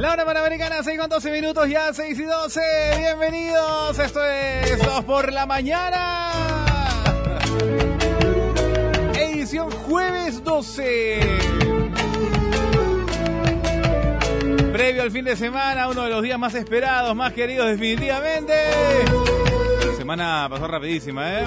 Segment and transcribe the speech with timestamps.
[0.00, 2.60] La hora panamericana, 6 con 12 minutos, ya 6 y 12.
[2.96, 6.32] Bienvenidos, esto es 2 por la mañana.
[9.14, 11.20] Edición jueves 12.
[14.72, 18.54] Previo al fin de semana, uno de los días más esperados, más queridos definitivamente.
[19.86, 21.44] La semana pasó rapidísima, ¿eh?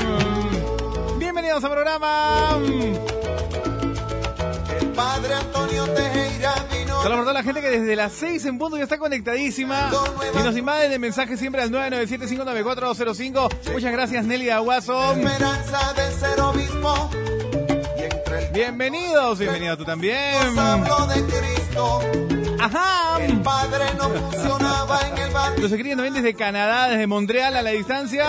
[1.18, 2.60] Bienvenidos al programa.
[4.80, 6.63] El padre Antonio Tejera
[7.12, 9.92] por toda la gente que desde las 6 en punto ya está conectadísima
[10.34, 13.74] y nos invaden de mensaje siempre al 997-594-205.
[13.74, 15.14] Muchas gracias Nelly Aguaso.
[15.14, 17.10] Esperanza de ser obispo.
[18.54, 20.56] Bienvenidos, bienvenido tú también.
[20.56, 22.43] de Cristo.
[22.64, 23.22] Ajá.
[23.22, 25.64] El padre no funcionaba en el barrio.
[25.64, 28.26] Nos escriben también desde Canadá, desde Montreal a la distancia.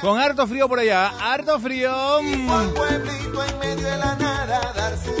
[0.00, 1.92] Con harto frío por allá, harto frío.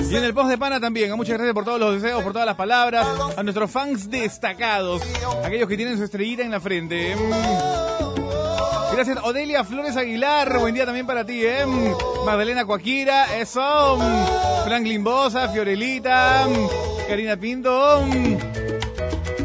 [0.08, 1.10] Y en el post de pana también.
[1.16, 3.06] Muchas gracias por todos los deseos, por todas las palabras.
[3.36, 5.02] A nuestros fans destacados.
[5.44, 7.16] Aquellos que tienen su estrellita en la frente.
[8.92, 10.58] Gracias, Odelia Flores Aguilar.
[10.58, 11.66] Buen día también para ti, ¿eh?
[12.24, 13.36] Magdalena Coaquira.
[13.36, 13.98] Eso.
[14.64, 16.46] Franklin Bosa, Fiorelita.
[17.10, 18.06] Karina Pinto.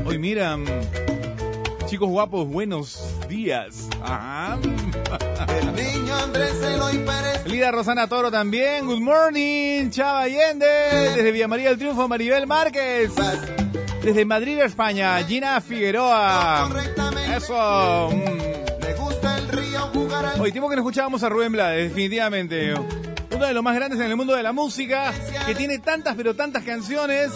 [0.06, 0.56] Hoy mira.
[1.88, 3.90] Chicos guapos, buenos días.
[4.04, 4.60] Ajá.
[5.50, 7.48] El niño Andrés Eloy Pérez.
[7.48, 8.86] Lida Rosana Toro también.
[8.86, 9.90] Good morning.
[9.90, 10.68] Chava Allende.
[11.16, 13.14] Desde Villa María del Triunfo, Maribel Márquez.
[14.04, 16.70] Desde Madrid, España, Gina Figueroa.
[17.36, 18.10] Eso.
[20.40, 22.76] Hoy, tiempo que no escuchábamos a Rubén Blades, definitivamente.
[23.36, 25.14] Uno de los más grandes en el mundo de la música,
[25.46, 27.32] que tiene tantas pero tantas canciones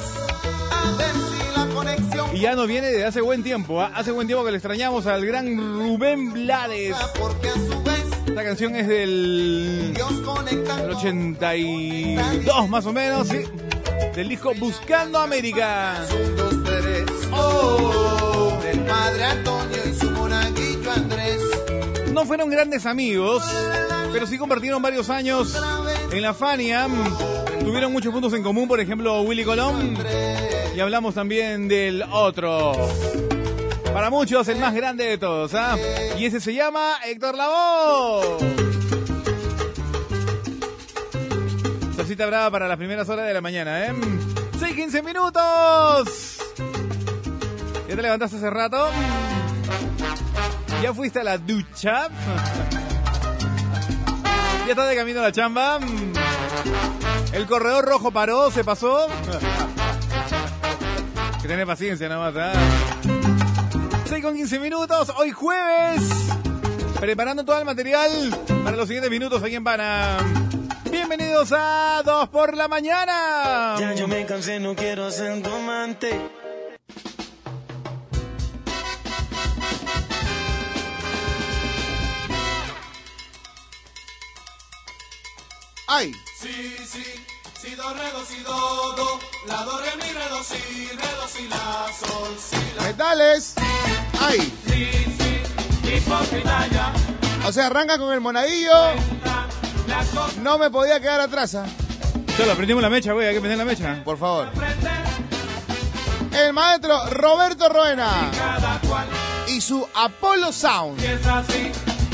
[2.33, 3.81] y ya no viene desde hace buen tiempo.
[3.81, 3.91] ¿ah?
[3.95, 6.95] Hace buen tiempo que le extrañamos al gran Rubén Blades.
[8.27, 13.27] Esta canción es del Dios conecta del 82 más o menos.
[13.29, 15.95] Del disco Buscando América.
[18.63, 21.41] Del padre Antonio y su monaguillo Andrés.
[22.13, 23.43] No fueron grandes amigos,
[24.11, 25.55] pero sí compartieron varios años
[26.11, 26.87] en la Fania.
[27.59, 29.97] Tuvieron muchos puntos en común, por ejemplo, Willy Colón.
[30.75, 32.73] Y hablamos también del otro.
[33.93, 35.77] Para muchos, el más grande de todos, ¿ah?
[36.17, 38.37] Y ese se llama Héctor Lavoe.
[41.95, 43.93] Salsita brava para las primeras horas de la mañana, ¿eh?
[44.59, 46.37] 6, 15 minutos.
[47.89, 48.89] ¿Ya te levantaste hace rato?
[50.81, 52.07] ¿Ya fuiste a la ducha?
[54.69, 55.79] ¿Ya estás de camino a la chamba?
[57.33, 58.51] ¿El corredor rojo paró?
[58.51, 59.07] ¿Se pasó?
[61.41, 62.53] Que tenés paciencia nada más, ¿ah?
[64.05, 66.03] 6 con 15 minutos, hoy jueves.
[66.99, 68.11] Preparando todo el material
[68.63, 70.19] para los siguientes minutos aquí en Pana.
[70.91, 73.73] Bienvenidos a 2 por la mañana.
[73.79, 75.49] Ya yo me cansé, no quiero ser tu
[85.91, 86.11] ¡Ay!
[86.39, 86.53] Si,
[86.85, 87.03] si,
[87.59, 91.15] si, do, re, do, si, do, do, la, do, re, mi, re, do, si, re,
[91.19, 93.55] do, si, la, sol, si, la, ¡Metales!
[94.21, 94.53] ¡Ay!
[94.67, 94.85] si,
[95.17, 96.93] si, hipócrita ya,
[97.43, 98.45] O sea, arranca con el cosa
[100.43, 101.65] No me podía quedar atrás, ¿ah?
[102.37, 104.03] Solo aprendimos la mecha, güey, hay que prender la mecha.
[104.03, 104.47] Por favor.
[106.31, 108.29] El maestro Roberto Roena
[109.47, 111.01] y su Apollo Sound.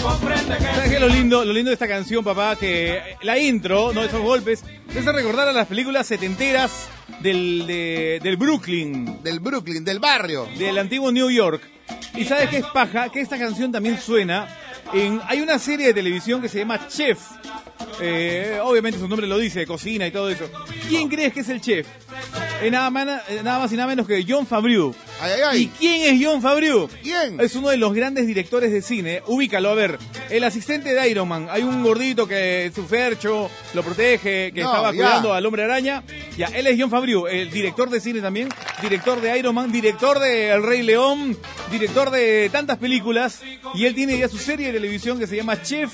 [0.05, 2.55] Comprende que ¿Sabes qué es lo lindo, lo lindo de esta canción, papá?
[2.55, 6.87] Que la intro, no esos golpes, te hace recordar a las películas setenteras
[7.21, 10.47] del, de- del Brooklyn, Del Brooklyn, del barrio.
[10.57, 11.61] del antiguo New York.
[12.15, 14.47] Y sabes qué es paja, que esta canción también suena
[14.93, 15.19] en...
[15.27, 17.19] Hay una serie de televisión que se llama Chef.
[18.01, 20.49] Eh, obviamente su nombre lo dice, cocina y todo eso.
[20.89, 21.87] ¿Quién crees que es el chef?
[22.71, 23.05] Nada, más,
[23.43, 24.47] nada más y nada menos que John.
[25.21, 26.89] Ay, ay, ¿Y quién es John Favreau?
[27.03, 27.39] ¿Quién?
[27.39, 29.21] Es uno de los grandes directores de cine.
[29.27, 29.99] Ubícalo, a ver.
[30.29, 31.47] El asistente de Iron Man.
[31.51, 34.95] Hay un gordito que su fercho lo protege, que No, estaba ya.
[34.95, 36.03] cuidando al hombre araña.
[36.37, 38.49] Ya, él es John Favreau, el director de cine también,
[38.81, 41.37] director de Iron Man, director de El Rey León,
[41.71, 43.41] director de tantas películas.
[43.75, 45.91] Y él tiene ya su serie de televisión que se llama Chef.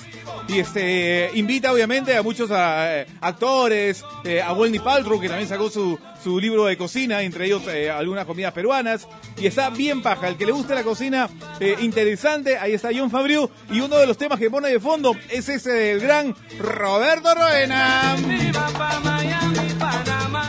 [0.47, 5.69] Y este invita obviamente a muchos eh, actores, eh, a Wendy Paltrow, que también sacó
[5.69, 9.07] su, su libro de cocina, entre ellos eh, algunas comidas peruanas.
[9.37, 10.27] Y está bien paja.
[10.27, 11.29] El que le guste la cocina,
[11.59, 12.57] eh, interesante.
[12.57, 13.49] Ahí está John Favreau.
[13.69, 18.15] Y uno de los temas que pone de fondo es ese del gran Roberto Roena.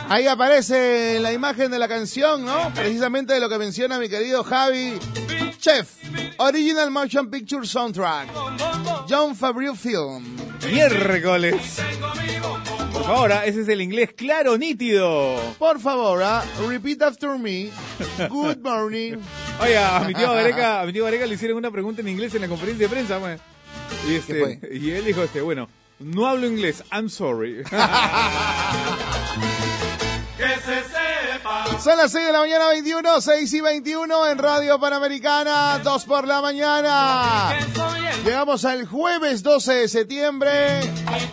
[0.09, 2.71] Ahí aparece la imagen de la canción, ¿no?
[2.73, 4.99] Precisamente de lo que menciona mi querido Javi.
[5.59, 5.89] Chef,
[6.37, 8.27] Original Motion Picture Soundtrack.
[9.09, 10.35] John Favreau Film.
[10.71, 11.79] Miércoles.
[13.03, 13.45] Por favor, ¿ah?
[13.45, 15.37] ese es el inglés claro, nítido.
[15.59, 16.41] Por favor, ¿ah?
[16.65, 17.69] repeat after me.
[18.29, 19.17] Good morning.
[19.59, 22.33] Oye, a mi tío Gareca, a mi tío Gareca le hicieron una pregunta en inglés
[22.33, 23.41] en la conferencia de prensa, pues.
[24.07, 25.67] Y, este, y él dijo, este, bueno,
[25.99, 27.61] no hablo inglés, I'm sorry.
[30.37, 31.79] Que se sepa.
[31.81, 36.25] Son las 6 de la mañana 21, 6 y 21 en Radio Panamericana, 2 por
[36.25, 37.53] la mañana.
[38.23, 40.79] Llegamos al jueves 12 de septiembre,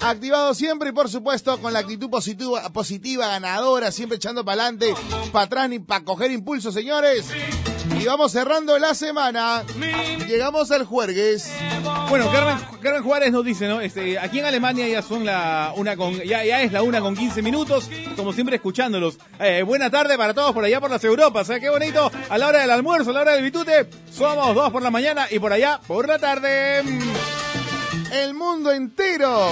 [0.00, 4.94] activado siempre y por supuesto con la actitud positiva, positiva ganadora, siempre echando para adelante,
[5.30, 7.26] para atrás ni para coger impulso, señores.
[8.00, 9.62] Y vamos cerrando la semana.
[10.26, 11.52] Llegamos al jueves.
[12.08, 13.82] Bueno, Carmen, Carmen Juárez nos dice, ¿no?
[13.82, 17.14] Este, aquí en Alemania ya son la una con, ya, ya es la una con
[17.14, 19.18] 15 minutos, como siempre escuchándolos.
[19.38, 21.60] Eh, buena tarde para todos por allá por las Europas, ¿eh?
[21.60, 22.10] Qué bonito.
[22.30, 25.26] A la hora del almuerzo, a la hora del bitute, somos dos por la mañana
[25.30, 26.82] y por allá por la tarde.
[28.12, 29.50] El mundo entero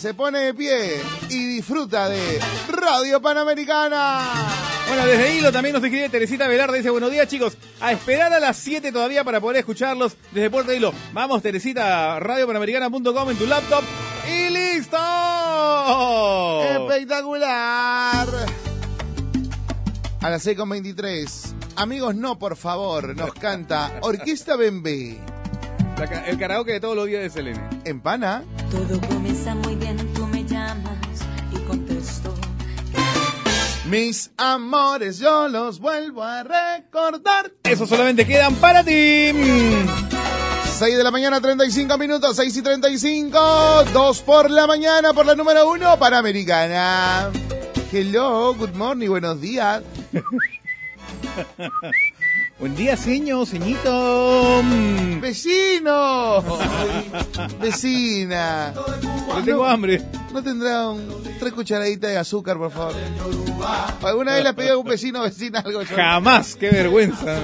[0.00, 1.00] se pone de pie
[1.30, 4.73] y disfruta de Radio Panamericana.
[4.88, 8.40] Bueno, desde Hilo también nos escribe Teresita Velarde, dice, buenos días chicos, a esperar a
[8.40, 10.92] las 7 todavía para poder escucharlos desde Puerto Hilo.
[11.12, 13.82] Vamos Teresita, radiopanamericana.com en tu laptop
[14.28, 14.96] y listo.
[16.62, 18.28] Espectacular.
[20.20, 21.54] A las 6.23.
[21.76, 25.18] Amigos, no, por favor, nos canta Orquesta Bembe.
[26.26, 27.60] El karaoke de todos los días de Selene.
[27.84, 28.42] En pana.
[28.70, 29.96] Todo comienza muy bien,
[33.94, 37.52] Mis amores, yo los vuelvo a recordar.
[37.62, 39.30] Eso solamente quedan para ti.
[40.78, 43.84] 6 de la mañana, 35 minutos, 6 y 35.
[43.92, 47.30] 2 por la mañana, por la número 1, Panamericana.
[47.92, 49.84] Hello, good morning, buenos días.
[52.58, 54.62] Buen día, señor, ceñito.
[54.62, 56.42] Mm, ¡Vecino!
[57.60, 58.72] Vecina.
[58.74, 60.00] Yo tengo hambre.
[60.32, 61.06] ¿No tendrá un,
[61.38, 62.94] tres cucharaditas de azúcar, por favor?
[64.02, 65.82] ¿Alguna vez le ha pedido a un vecino o vecina algo?
[65.82, 67.38] Yo- Jamás, qué vergüenza.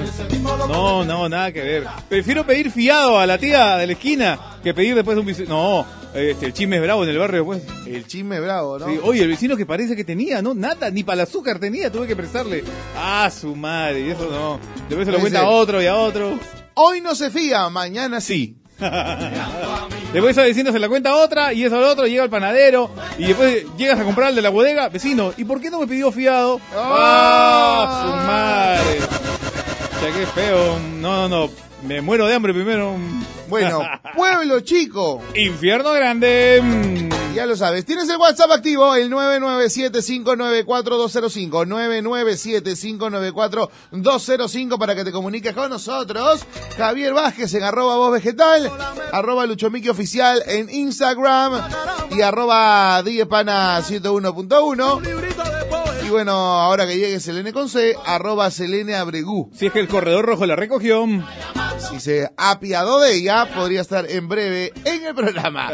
[0.68, 1.86] No, no, nada que ver.
[2.08, 5.48] Prefiero pedir fiado a la tía de la esquina que pedir después de un vecino.
[5.48, 7.62] No, este, el chisme es bravo en el barrio, pues.
[7.86, 8.86] El chisme bravo, ¿no?
[8.86, 10.54] Sí, oye, el vecino que parece que tenía, ¿no?
[10.54, 12.64] Nada, ni para el azúcar tenía, tuve que prestarle.
[12.96, 14.60] Ah, su madre, y eso no.
[14.88, 16.38] Después se lo cuenta a otro y a otro.
[16.74, 18.56] Hoy no se fía, mañana sí.
[20.12, 22.90] Después ese vecino se la cuenta a otra y eso al otro, llega el panadero
[23.18, 25.86] y después llegas a comprar al de la bodega, vecino, ¿y por qué no me
[25.86, 26.60] pidió fiado?
[26.74, 29.00] ¡Ah, su madre!
[29.96, 30.78] O sea, qué feo.
[30.98, 31.69] No, no, no.
[31.82, 32.96] Me muero de hambre primero.
[33.48, 33.80] Bueno,
[34.14, 37.08] pueblo chico, Infierno grande.
[37.34, 37.84] Ya lo sabes.
[37.84, 41.64] Tienes el WhatsApp activo, el 997-594-205.
[43.92, 46.44] 997-594-205 para que te comuniques con nosotros.
[46.76, 48.70] Javier Vázquez en arroba voz vegetal,
[49.12, 51.62] arroba luchomiqui oficial en Instagram
[52.10, 56.04] y arroba diepana 101.1.
[56.04, 59.50] Y bueno, ahora que llegue Selene con C, arroba Selene Abregú.
[59.54, 61.06] Si es que el corredor rojo la recogió.
[61.88, 65.68] Si se apiadó de ella, podría estar en breve en el programa.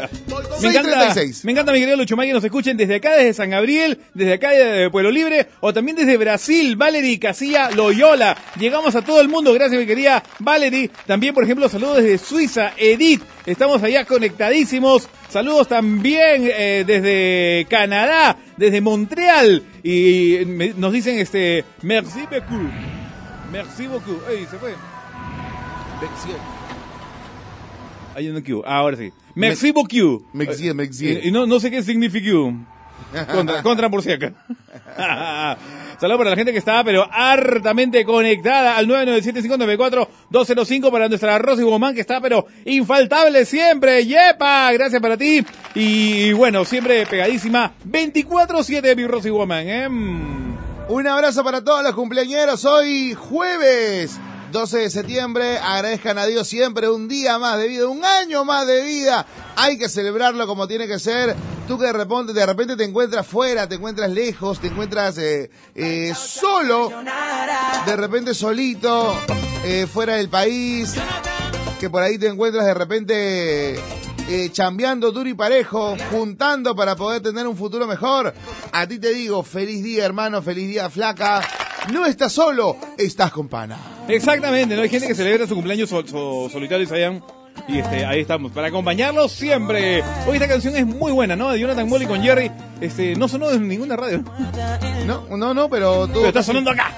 [0.61, 1.45] Me encanta, 636.
[1.45, 4.33] me encanta, mi querido Lucho May, que nos escuchen desde acá, desde San Gabriel, desde
[4.33, 8.35] acá de Pueblo Libre, o también desde Brasil, Valerie Casilla Loyola.
[8.57, 10.89] Llegamos a todo el mundo, gracias, mi querida Valerie.
[11.05, 13.21] También, por ejemplo, saludos desde Suiza, Edith.
[13.45, 15.07] Estamos allá conectadísimos.
[15.29, 19.63] Saludos también eh, desde Canadá, desde Montreal.
[19.83, 22.71] Y me- nos dicen, este, merci beaucoup.
[23.51, 24.21] Merci beaucoup.
[24.29, 24.73] Ey, se fue.
[28.15, 28.63] Hay un Q.
[28.65, 29.11] Ah, ahora sí.
[29.35, 30.25] Merci beaucoup.
[30.33, 31.07] Merci, merci.
[31.07, 32.31] Y, y no, no sé qué significa.
[33.31, 34.33] Contra, contra por si acá.
[35.99, 41.95] Saludos para la gente que está, pero hartamente conectada al 997-594-205 para nuestra Rosy Woman,
[41.95, 44.05] que está, pero infaltable siempre.
[44.05, 44.71] ¡Yepa!
[44.73, 45.43] Gracias para ti.
[45.73, 47.73] Y bueno, siempre pegadísima.
[47.87, 49.87] 24-7, mi Rosy Woman, ¿eh?
[50.89, 52.63] Un abrazo para todos los cumpleañeros.
[52.65, 54.19] Hoy jueves
[54.57, 55.59] 12 de septiembre.
[55.59, 59.23] Agradezcan a Dios siempre un día más de vida, un año más de vida.
[59.55, 61.35] Hay que celebrarlo como tiene que ser.
[61.67, 65.51] Tú que de repente, de repente te encuentras fuera, te encuentras lejos, te encuentras eh,
[65.75, 66.91] eh, solo,
[67.85, 69.15] de repente solito,
[69.63, 70.95] eh, fuera del país,
[71.79, 73.79] que por ahí te encuentras de repente
[74.27, 78.33] eh, chambeando duro y parejo, juntando para poder tener un futuro mejor.
[78.71, 81.41] A ti te digo, feliz día hermano, feliz día flaca.
[81.91, 83.77] No estás solo, estás con pana.
[84.07, 84.81] Exactamente, ¿no?
[84.81, 87.23] Hay gente que celebra su cumpleaños sol- so- solitario, Sayan.
[87.67, 90.03] Y este, ahí estamos, para acompañarlos siempre.
[90.27, 91.51] Hoy esta canción es muy buena, ¿no?
[91.51, 92.51] De Jonathan Molly con Jerry.
[92.79, 94.23] Este, no sonó en ninguna radio.
[95.05, 96.91] No, no, no, pero tú Pero está sonando acá.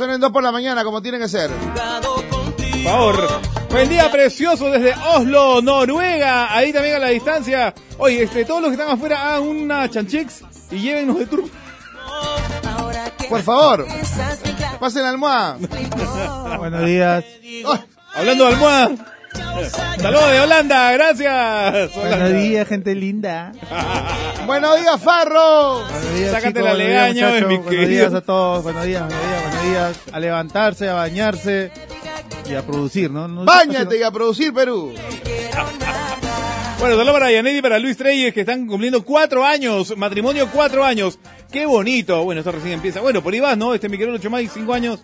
[0.00, 1.50] en dos por la mañana como tiene que ser.
[1.50, 3.28] Por favor.
[3.70, 6.54] Buen día precioso desde Oslo, Noruega.
[6.54, 7.74] Ahí también a la distancia.
[7.98, 11.44] Oye, este, todos los que están afuera hagan una chanchix y llévenos de tour.
[13.28, 13.86] Por favor,
[14.80, 15.56] pasen la almohada.
[16.58, 17.24] Buenos días.
[18.14, 18.90] Hablando de almohada.
[20.00, 21.94] Saludos de Holanda, gracias.
[21.96, 23.52] Buenos días, gente linda.
[24.46, 25.80] Buenos días, Farro.
[25.82, 26.62] Buenos días, Sácate chicos.
[26.64, 27.48] la Buenos días, legaña, muchachos.
[27.48, 28.62] mi Buenos días a todos.
[28.62, 29.96] Buenos días, buenos días, buenos días.
[30.12, 31.72] A levantarse, a bañarse
[32.48, 33.26] y a producir, ¿no?
[33.26, 34.92] No- Báñate y a producir Perú.
[36.84, 39.96] Bueno, saludos para Yanedi y para Luis Treyes que están cumpliendo cuatro años.
[39.96, 41.18] Matrimonio cuatro años.
[41.50, 42.22] Qué bonito.
[42.24, 43.00] Bueno, esto recién empieza.
[43.00, 43.72] Bueno, por ahí vas, ¿no?
[43.72, 45.02] Este mi querido Chomay, cinco años.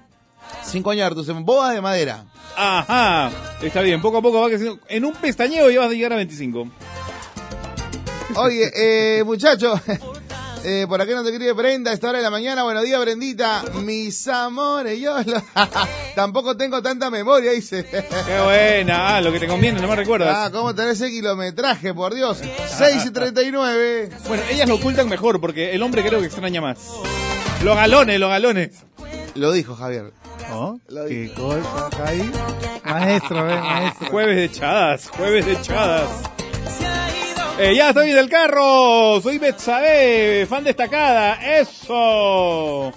[0.62, 2.26] Cinco años Artus, en boda de madera.
[2.54, 3.30] Ajá.
[3.62, 4.78] Está bien, poco a poco va creciendo.
[4.88, 6.68] En un pestañeo ya vas a llegar a 25.
[8.34, 9.80] Oye, eh, muchachos,
[10.64, 12.62] eh, por acá no te escribe Brenda a esta hora de la mañana.
[12.64, 13.62] Buenos días, Brendita.
[13.82, 15.42] Mis amores, yo lo-
[16.14, 17.84] tampoco tengo tanta memoria, dice.
[17.84, 19.16] Qué buena.
[19.16, 20.34] Ah, lo que te conviene, no me recuerdas.
[20.36, 22.38] Ah, ¿cómo tenés ese kilometraje, por Dios?
[22.78, 24.10] 6 y 39.
[24.28, 26.78] Bueno, ellas lo ocultan mejor porque el hombre creo que extraña más.
[27.62, 28.70] Los galones, los galones.
[29.34, 30.12] Lo dijo Javier.
[30.52, 30.78] ¿Oh?
[30.88, 32.30] Lo ¿Qué cosa acá ahí?
[32.84, 34.08] Maestro, eh, maestro.
[34.10, 36.08] Jueves de chadas, jueves de chadas.
[37.62, 39.20] Eh, ya estoy en el carro.
[39.20, 41.34] Soy Betsabe, fan destacada.
[41.58, 42.90] Eso.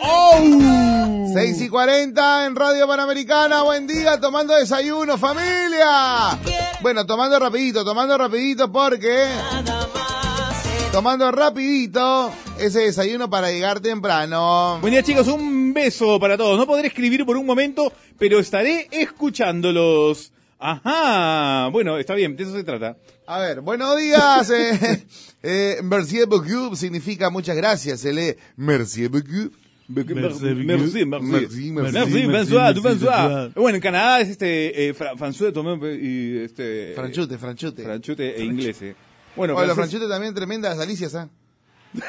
[0.00, 1.30] ¡Oh!
[1.34, 3.62] 6 y 40 en Radio Panamericana.
[3.64, 6.38] Buen día, tomando desayuno, familia.
[6.82, 9.26] Bueno, tomando rapidito, tomando rapidito porque...
[10.92, 14.78] Tomando rapidito ese desayuno para llegar temprano.
[14.80, 16.56] Buen día chicos, un beso para todos.
[16.56, 20.32] No podré escribir por un momento, pero estaré escuchándolos.
[20.60, 21.70] Ajá.
[21.72, 22.96] Bueno, está bien, de eso se trata.
[23.30, 24.48] A ver, buenos días.
[24.50, 25.04] Eh,
[25.42, 28.00] eh, merci beaucoup significa muchas gracias.
[28.00, 29.52] Se lee merci beaucoup.
[29.86, 31.06] Merci, Merci, merci, merci.
[31.06, 33.28] merci, Merci, merci, François, tú, merci, François.
[33.28, 33.52] François.
[33.54, 36.92] Bueno, en Canadá es este, eh, Fra- François también, y este...
[36.94, 37.82] Franchute, franchute.
[37.82, 38.94] Franchute e inglés, eh.
[39.36, 41.28] Bueno, Oye, los franchutes también tremendas alicias, ¿ah?
[41.94, 42.00] Sí,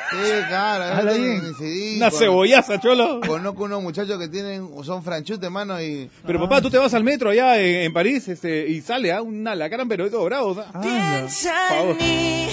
[0.48, 1.09] claro.
[1.57, 3.21] Sí, Una con- cebollaza, cholo.
[3.25, 6.09] Conozco unos muchachos que tienen, son franchutes, hermano, y...
[6.25, 9.21] Pero papá, tú te vas al metro allá en, en París este, y sale a
[9.21, 10.63] una lacran, pero de todo bravo.
[10.74, 11.95] Ah, Piensa favor.
[12.00, 12.48] en mí,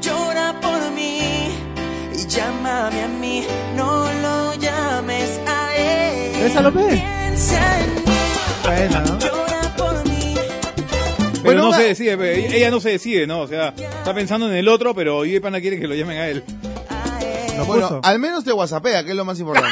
[0.00, 1.20] llora por mí
[2.14, 3.44] y llámame a mí,
[3.76, 6.42] no lo llames a él.
[6.42, 6.80] Bésalo, pe.
[6.86, 8.00] Piensa en mí,
[8.64, 9.49] Buena, ¿no?
[11.42, 13.40] Pero Bueno, no se decide, ella no se decide, ¿no?
[13.40, 16.28] O sea, está pensando en el otro, pero y pana quiere que lo llamen a
[16.28, 16.44] él.
[17.56, 18.00] Lo Bueno, puso.
[18.02, 19.68] al menos te whatsappea, que es lo más importante.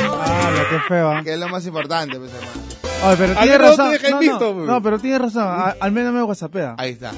[0.00, 1.10] Ah, qué feo.
[1.10, 1.20] ¿ah?
[1.24, 2.58] que es lo más importante, pues, hermano.
[3.06, 3.96] Oye, pero Al tiene razón.
[4.00, 4.66] te No, visto, no, pe.
[4.66, 5.42] no, pero tiene razón.
[5.46, 6.74] A- al menos me whatsappea.
[6.78, 7.12] Ahí está.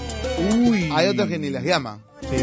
[0.55, 0.91] Uy.
[0.95, 2.03] Hay otros que ni les llaman.
[2.21, 2.37] Sí.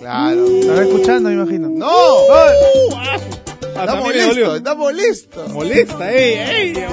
[0.00, 0.44] Claro.
[0.60, 1.68] Estará escuchando, me imagino.
[1.68, 1.88] ¡No!
[2.32, 3.16] Ah,
[3.62, 4.34] Estamos también le dolió.
[4.34, 5.52] listos, estamos listos.
[5.52, 6.34] Molesta, ey,
[6.74, 6.84] ey.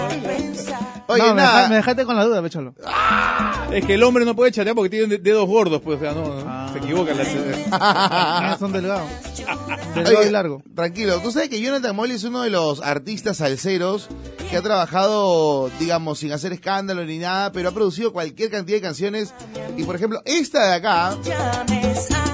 [1.07, 1.69] Oye, no, me, nada.
[1.69, 2.73] me dejaste con la duda, pecholo.
[3.71, 6.33] Es que el hombre no puede chatear porque tiene dedos gordos, pues, o sea, no,
[6.47, 6.69] Ah.
[6.71, 7.13] se equivoca.
[7.13, 8.57] La...
[8.59, 9.07] Son delgados.
[9.95, 10.61] Delgado Oye, y largo.
[10.75, 14.07] Tranquilo, tú sabes que Jonathan Molly es uno de los artistas salseros
[14.49, 18.81] que ha trabajado, digamos, sin hacer escándalo ni nada, pero ha producido cualquier cantidad de
[18.81, 19.33] canciones.
[19.77, 21.17] Y por ejemplo, esta de acá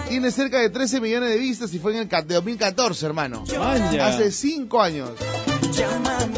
[0.10, 3.44] tiene cerca de 13 millones de vistas y fue en el ca- de 2014, hermano.
[3.58, 4.08] Maña.
[4.08, 5.10] Hace 5 años.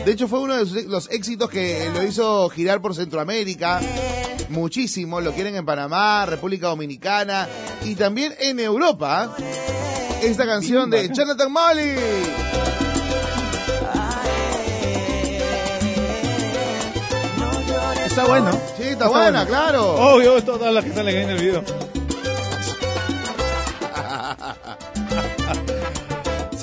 [0.06, 3.82] De hecho, fue uno de los éxitos que lo hizo girar por Centroamérica.
[4.50, 5.20] Muchísimo.
[5.20, 7.48] Lo quieren en Panamá, República Dominicana
[7.84, 9.36] y también en Europa.
[10.22, 11.96] Esta canción de Jonathan Molly.
[18.06, 18.52] Está bueno.
[18.78, 19.46] Sí, está buena, bueno.
[19.46, 19.96] claro.
[20.14, 21.85] Obvio, todas las que salen ahí en el video.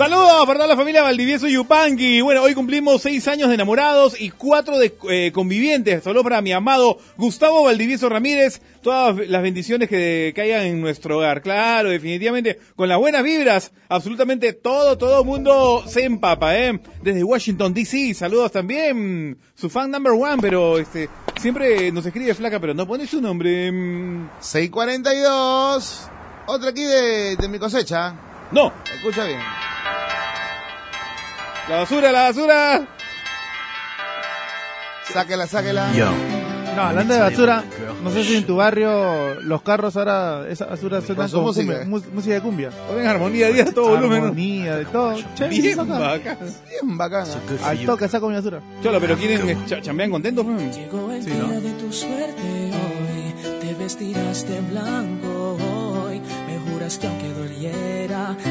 [0.02, 2.22] Saludos para toda la familia Valdivieso Yupanqui.
[2.22, 6.02] Bueno, hoy cumplimos seis años de enamorados y cuatro de eh, convivientes.
[6.02, 8.60] Saludos para mi amado Gustavo Valdivieso Ramírez.
[8.82, 11.40] Todas las bendiciones que caigan en nuestro hogar.
[11.40, 16.80] Claro, definitivamente, con las buenas vibras, absolutamente todo, todo mundo se empapa, ¿eh?
[17.00, 18.12] Desde Washington, D.C.
[18.14, 19.38] Saludos también.
[19.54, 21.08] Su fan number one, pero este
[21.40, 23.70] siempre nos escribe flaca, pero no pone su nombre.
[23.70, 26.08] Mm, 642.
[26.48, 28.31] Otra aquí de mi cosecha.
[28.52, 29.40] No, Escucha bien.
[31.68, 32.86] la basura, la basura.
[35.12, 35.90] Sáquela, sáquela.
[36.74, 37.64] No, hablando de basura,
[38.02, 41.66] no sé si en tu barrio los carros ahora, esa basura suena como música.
[41.80, 42.70] cumbia, mus- música de cumbia.
[42.88, 44.22] Ponen armonía día todo volumen.
[44.24, 45.14] Armonía, de todo.
[45.50, 45.98] Bien saca.
[45.98, 46.38] bacán.
[46.70, 47.26] Bien bacana.
[47.64, 48.60] Al toque saco mi basura.
[48.82, 50.46] Cholo, pero quieren cha- chambean contentos.
[50.46, 50.70] mm.
[50.70, 51.60] Llegó el Sí, día ¿no?
[51.60, 52.42] de tu suerte
[52.72, 55.58] hoy, te vestirás de blanco
[56.06, 57.21] hoy, me juras que aunque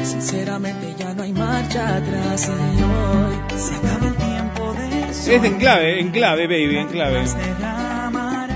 [0.04, 5.48] sinceramente ya no hay marcha atrás y hoy se acaba el tiempo de Es de
[5.48, 7.24] enclave, enclave, baby, enclave.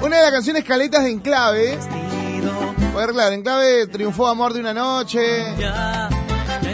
[0.02, 1.78] Una de las canciones caletas de Enclave.
[2.92, 5.20] Pues claro, Enclave triunfó Amor de una noche.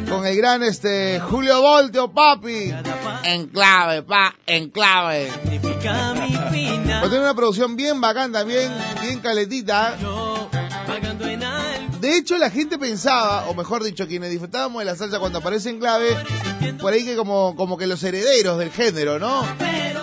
[0.08, 2.72] Con el gran este Julio Volteo, papi.
[3.24, 5.30] Enclave, pa, enclave.
[5.44, 8.70] Pues tiene una producción bien bacán también,
[9.00, 9.96] bien caletita.
[12.02, 15.70] De hecho, la gente pensaba, o mejor dicho, quienes disfrutábamos de la salsa cuando aparece
[15.70, 16.08] en clave,
[16.80, 19.46] por ahí que como, como que los herederos del género, ¿no?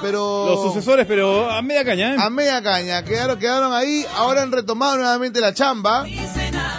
[0.02, 0.46] Pero...
[0.46, 2.18] Los sucesores, pero a media caña, ¿eh?
[2.18, 6.06] A media caña, quedaron, quedaron ahí, ahora han retomado nuevamente la chamba.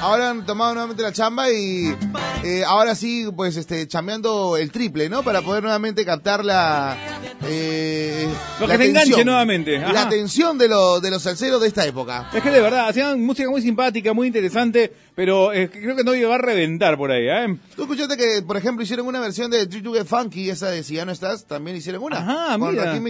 [0.01, 1.95] Ahora han tomado nuevamente la chamba y
[2.43, 5.23] eh, ahora sí, pues, este, chambeando el triple, ¿no?
[5.23, 6.97] Para poder nuevamente captar la...
[7.47, 8.27] Eh,
[8.59, 9.27] Lo la que te enganche atención.
[9.27, 9.77] nuevamente.
[9.77, 9.93] Ajá.
[9.93, 12.31] La atención de, los de los salseros de esta época.
[12.33, 16.15] Es que de verdad, hacían música muy simpática, muy interesante, pero eh, creo que no
[16.15, 17.59] iba a reventar por ahí, ¿eh?
[17.77, 20.83] Tú escuchaste que, por ejemplo, hicieron una versión de Treat to Get Funky, esa de
[20.83, 22.19] Si ya no estás, también hicieron una.
[22.19, 22.87] Ajá, con mira.
[22.87, 23.07] Rakim.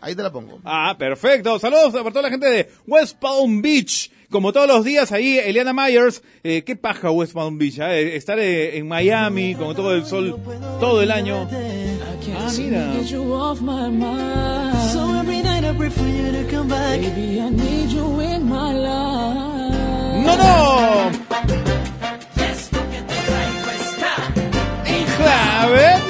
[0.00, 0.60] Ahí te la pongo.
[0.64, 1.58] Ah, perfecto.
[1.58, 4.10] Saludos para toda la gente de West Palm Beach.
[4.34, 6.20] Como todos los días ahí, Eliana Myers.
[6.42, 8.16] Eh, qué paja West Palm Beach, ¿eh?
[8.16, 10.36] Estar eh, en Miami con todo el sol
[10.80, 11.48] todo el año.
[12.36, 12.94] Ah, mira.
[15.24, 15.64] Every night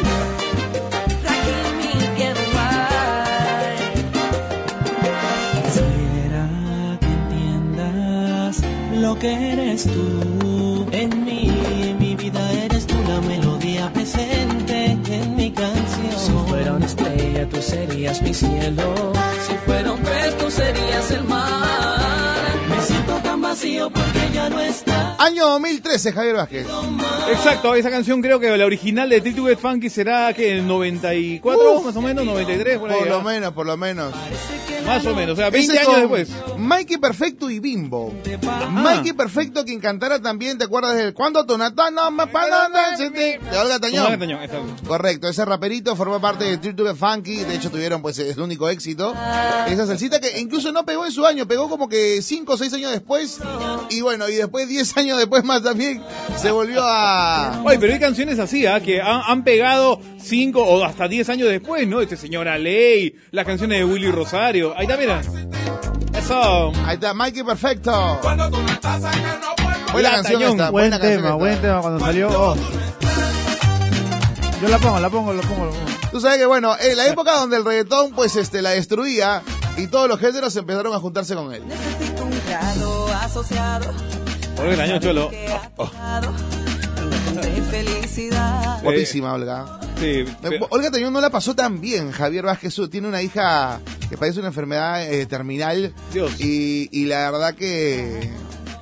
[0.01, 0.04] I
[9.25, 11.97] que eres tú en mí.
[11.99, 16.19] Mi vida eres tú la melodía presente en mi canción.
[16.25, 19.13] Si fuera una estrella, tú serías mi cielo.
[19.47, 22.51] Si fuera un pez, tú serías el mar.
[22.69, 24.94] Me siento tan vacío porque ya no estás.
[25.19, 26.67] Año 2013, Javier Vázquez.
[27.31, 31.83] Exacto, esa canción creo que la original de Tito Get Funky será que en 94,
[31.83, 32.99] más o menos, 93, por ahí.
[32.99, 33.23] Por lo ¿ah?
[33.23, 34.15] menos, por lo menos.
[34.87, 36.29] Más o menos, o sea, 20 Ese años después.
[36.59, 38.13] Mikey Perfecto y Bimbo.
[38.47, 38.69] Ajá.
[38.69, 43.39] Mikey Perfecto, quien cantara también, ¿te acuerdas del Cuando Tonata no me de?
[43.39, 44.07] De Olga Tañón.
[44.07, 44.87] Olga Tañón, exacto.
[44.87, 49.15] Correcto, ese raperito formó parte de Get Funky, de hecho tuvieron pues el único éxito.
[49.67, 52.75] Esa salsita que incluso no pegó en su año, pegó como que 5 o 6
[52.75, 53.39] años después.
[53.91, 56.03] Y bueno, y después 10 años después más también
[56.37, 57.63] se volvió a...
[57.65, 58.81] Oye, pero hay canciones así, ¿ah?
[58.81, 62.01] que han, han pegado 5 o hasta 10 años después, ¿no?
[62.01, 64.75] Este señor Ley, las canciones de Willy Rosario.
[64.77, 65.21] Ahí está, mira.
[66.15, 66.73] Eso.
[66.87, 68.19] Ahí está, Mikey Perfecto.
[68.23, 69.93] Cuando tú no estás en el no vuelvo.
[69.93, 71.35] Buena canción esta, Buen buena canción tema, esta.
[71.39, 72.29] buen tema cuando salió.
[72.31, 72.57] oh.
[74.63, 75.67] Yo la pongo, la pongo, la pongo.
[75.67, 75.85] la pongo.
[76.11, 79.43] Tú sabes que bueno, en la época donde el reggaetón pues este la destruía
[79.77, 81.63] y todos los géneros empezaron a juntarse con él.
[81.67, 83.93] Necesito un grado asociado
[84.59, 85.31] Olga Tañón, cholo.
[87.35, 88.83] de felicidad.
[88.83, 89.81] Guapísima, Olga.
[89.99, 92.75] Sí, Eh, pero- Olga Tañón no la pasó tan bien, Javier Vázquez.
[92.91, 95.93] Tiene una hija que padece una enfermedad eh, terminal.
[96.13, 96.41] Dios.
[96.41, 98.31] Y, y la verdad que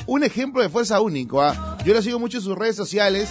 [0.06, 1.42] un ejemplo de fuerza único.
[1.42, 1.78] ¿ah?
[1.85, 3.28] Yo la sigo mucho en sus redes sociales.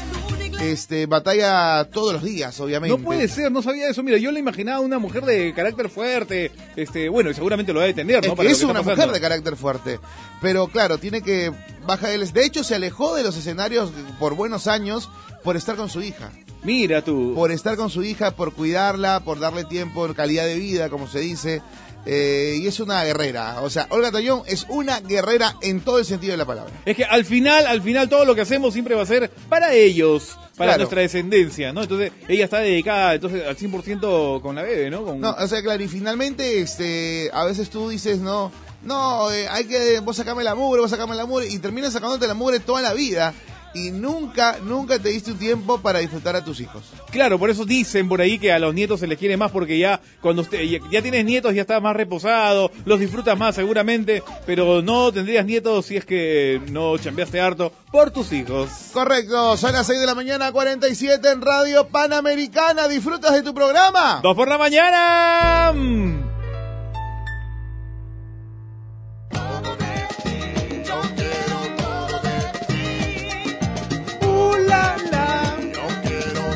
[0.61, 2.95] Este, batalla todos los días, obviamente.
[2.95, 4.03] No puede ser, no sabía eso.
[4.03, 6.51] Mira, yo le imaginaba una mujer de carácter fuerte.
[6.75, 8.33] Este, bueno, y seguramente lo va a tener, Es ¿no?
[8.33, 9.99] es que está una mujer de carácter fuerte.
[10.41, 11.51] Pero claro, tiene que
[11.85, 12.31] bajar el...
[12.31, 15.09] De hecho, se alejó de los escenarios por buenos años
[15.43, 16.31] por estar con su hija.
[16.63, 17.33] Mira tú.
[17.35, 21.19] Por estar con su hija, por cuidarla, por darle tiempo, calidad de vida, como se
[21.19, 21.61] dice.
[22.05, 23.61] Eh, y es una guerrera.
[23.61, 26.71] O sea, Olga Tañón es una guerrera en todo el sentido de la palabra.
[26.85, 29.73] Es que al final, al final todo lo que hacemos siempre va a ser para
[29.73, 30.77] ellos, para Claro.
[30.79, 31.83] nuestra descendencia, ¿no?
[31.83, 35.03] Entonces ella está dedicada entonces al 100% con la bebé, ¿no?
[35.03, 38.51] Con- No, o sea, claro, y finalmente, este, a veces tú dices, no,
[38.83, 42.25] no, eh, hay que, vos sacame la mugre, vos sacame la mugre, y terminas sacándote
[42.27, 43.33] la mugre toda la vida.
[43.73, 46.83] Y nunca, nunca te diste un tiempo para disfrutar a tus hijos.
[47.11, 49.77] Claro, por eso dicen por ahí que a los nietos se les quiere más porque
[49.77, 54.23] ya cuando usted ya, ya tienes nietos ya estás más reposado, los disfrutas más seguramente,
[54.45, 58.69] pero no tendrías nietos si es que no chambeaste harto por tus hijos.
[58.93, 62.87] Correcto, son las 6 de la mañana, 47 en Radio Panamericana.
[62.87, 64.19] ¿Disfrutas de tu programa?
[64.23, 66.30] Dos por la mañana.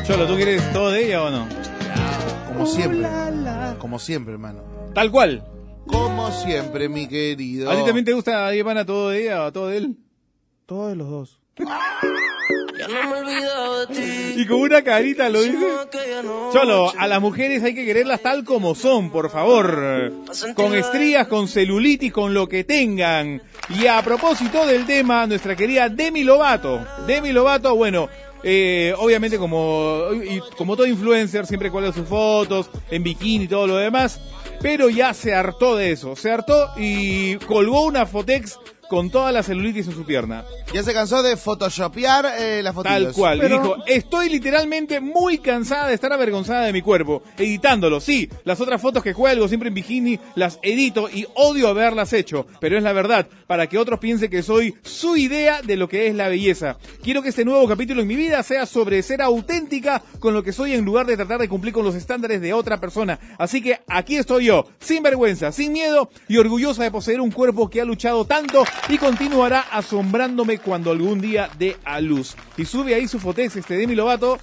[0.06, 1.48] Cholo, ¿tú quieres todo de ella o no?
[2.46, 3.08] Como siempre.
[3.78, 4.62] Como siempre, hermano.
[4.94, 5.44] Tal cual.
[5.86, 7.68] Como siempre, mi querido.
[7.70, 9.96] ¿A ti también te gusta Ivana todo de ella o todo de él?
[10.64, 11.40] Todos de los dos.
[11.58, 14.40] Ya no me olvido de ti.
[14.42, 15.66] Y con una carita lo dice.
[16.52, 20.12] Cholo, a las mujeres hay que quererlas tal como son, por favor.
[20.54, 23.42] Con estrías, con celulitis, con lo que tengan.
[23.70, 26.86] Y a propósito del tema, nuestra querida Demi Lovato.
[27.06, 28.08] Demi Lovato, bueno,
[28.48, 30.04] eh, obviamente como,
[30.56, 34.20] como todo influencer, siempre cuelga sus fotos en bikini y todo lo demás,
[34.62, 38.56] pero ya se hartó de eso, se hartó y colgó una fotex
[38.88, 40.44] con toda la celulitis en su pierna.
[40.72, 42.92] Ya se cansó de photoshopear eh, las fotos.
[42.92, 43.42] Tal cual.
[43.44, 48.00] Y dijo, estoy literalmente muy cansada de estar avergonzada de mi cuerpo, editándolo.
[48.00, 52.46] Sí, las otras fotos que cuelgo siempre en bikini las edito y odio haberlas hecho,
[52.60, 56.08] pero es la verdad, para que otros piensen que soy su idea de lo que
[56.08, 56.78] es la belleza.
[57.02, 60.52] Quiero que este nuevo capítulo en mi vida sea sobre ser auténtica con lo que
[60.52, 63.18] soy en lugar de tratar de cumplir con los estándares de otra persona.
[63.38, 67.68] Así que aquí estoy yo, sin vergüenza, sin miedo y orgullosa de poseer un cuerpo
[67.70, 72.36] que ha luchado tanto y continuará asombrándome cuando algún día dé a luz.
[72.56, 74.38] Y sube ahí su fotex, este Demi Lovato,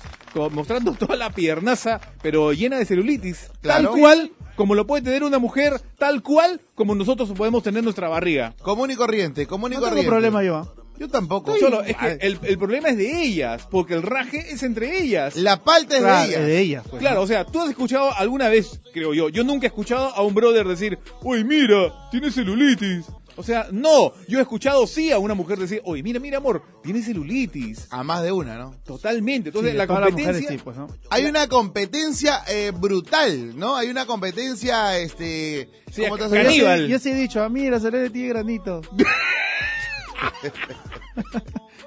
[0.52, 3.50] mostrando toda la piernaza, pero llena de celulitis.
[3.62, 3.90] Claro.
[3.92, 8.08] Tal cual como lo puede tener una mujer, tal cual como nosotros podemos tener nuestra
[8.10, 8.54] barriga.
[8.62, 10.10] Común y corriente, común y No tengo corriente.
[10.10, 10.58] problema yo.
[10.58, 10.74] ¿ah?
[11.00, 11.58] Yo tampoco.
[11.58, 15.36] Solo, es que el, el problema es de ellas, porque el raje es entre ellas.
[15.36, 16.40] La palta es Claro, de ella.
[16.46, 16.84] de ella.
[16.88, 17.00] pues.
[17.00, 20.22] Claro, o sea, tú has escuchado alguna vez, creo yo, yo nunca he escuchado a
[20.22, 23.06] un brother decir, uy, mira, tiene celulitis.
[23.36, 26.64] O sea, no, yo he escuchado sí a una mujer decir, oye, mira, mira, amor,
[26.84, 27.88] tiene celulitis.
[27.90, 28.76] A más de una, ¿no?
[28.86, 29.50] Totalmente.
[29.50, 30.50] Entonces, la competencia...
[30.50, 30.88] sí, pues, ¿no?
[31.10, 33.76] Hay una competencia eh, brutal, ¿no?
[33.76, 35.70] Hay una competencia, este...
[35.92, 36.88] Sí, ¿cómo te caníbal.
[36.88, 38.82] Yo sí he dicho, ah, mira, se le tiene granito.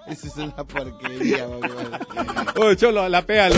[0.07, 1.99] Esa es una porquería, madre.
[2.61, 3.57] Oye, cholo, la péalo.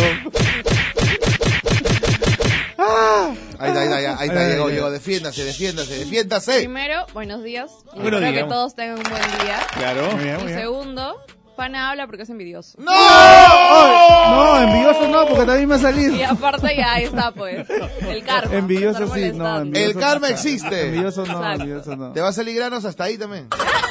[3.61, 4.87] Ahí está, ahí está, ahí está, Ahí, llegó, ahí, llegó.
[4.87, 4.92] ahí.
[4.92, 6.59] Defiéndase, defiéndase, defiéndase.
[6.59, 7.70] Primero, buenos días.
[7.94, 8.44] Y Buenos espero días.
[8.44, 9.59] que todos tengan un buen día.
[9.77, 10.11] Claro.
[10.12, 10.59] Muy bien, muy Y bien.
[10.61, 11.16] segundo,
[11.57, 12.79] Pana habla porque es envidioso.
[12.81, 12.92] ¡No!
[12.92, 16.14] No, envidioso no, porque también me ha salido.
[16.14, 17.68] Y aparte ya ahí está, pues,
[18.09, 18.55] el karma.
[18.57, 19.44] Envidioso por estar sí, no.
[19.44, 19.62] molestando.
[19.79, 20.87] envidioso- El karma existe.
[20.87, 21.62] Envidioso no, Exacto.
[21.62, 22.12] envidioso no.
[22.12, 23.48] Te va a salir granos hasta ahí también.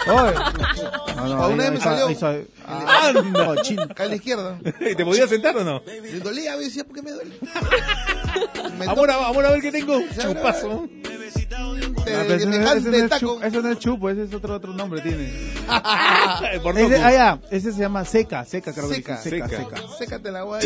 [0.07, 0.33] Oye.
[1.17, 2.07] No, no, A ahí- una vez ahí me está- salió.
[2.07, 3.83] ahí está- Ah.
[3.89, 4.59] Acá a la izquierda.
[4.97, 5.81] ¿Te podías sentar o no?
[5.85, 7.35] Me dolía, me decía, ¿por qué me duele?
[8.77, 9.99] Me Amor, a- amor, a ver qué tengo.
[10.21, 10.87] Chupazo.
[12.09, 13.19] Ah, semejante no es taco.
[13.19, 15.25] chupo, ese no es chupo, ese es otro, otro nombre tiene.
[15.67, 16.69] Ese, loco.
[17.03, 19.63] ah, ya, ese se llama seca, seca, creo que Seca, seca, seca.
[19.77, 19.81] seca.
[19.97, 20.65] Sécate la guay.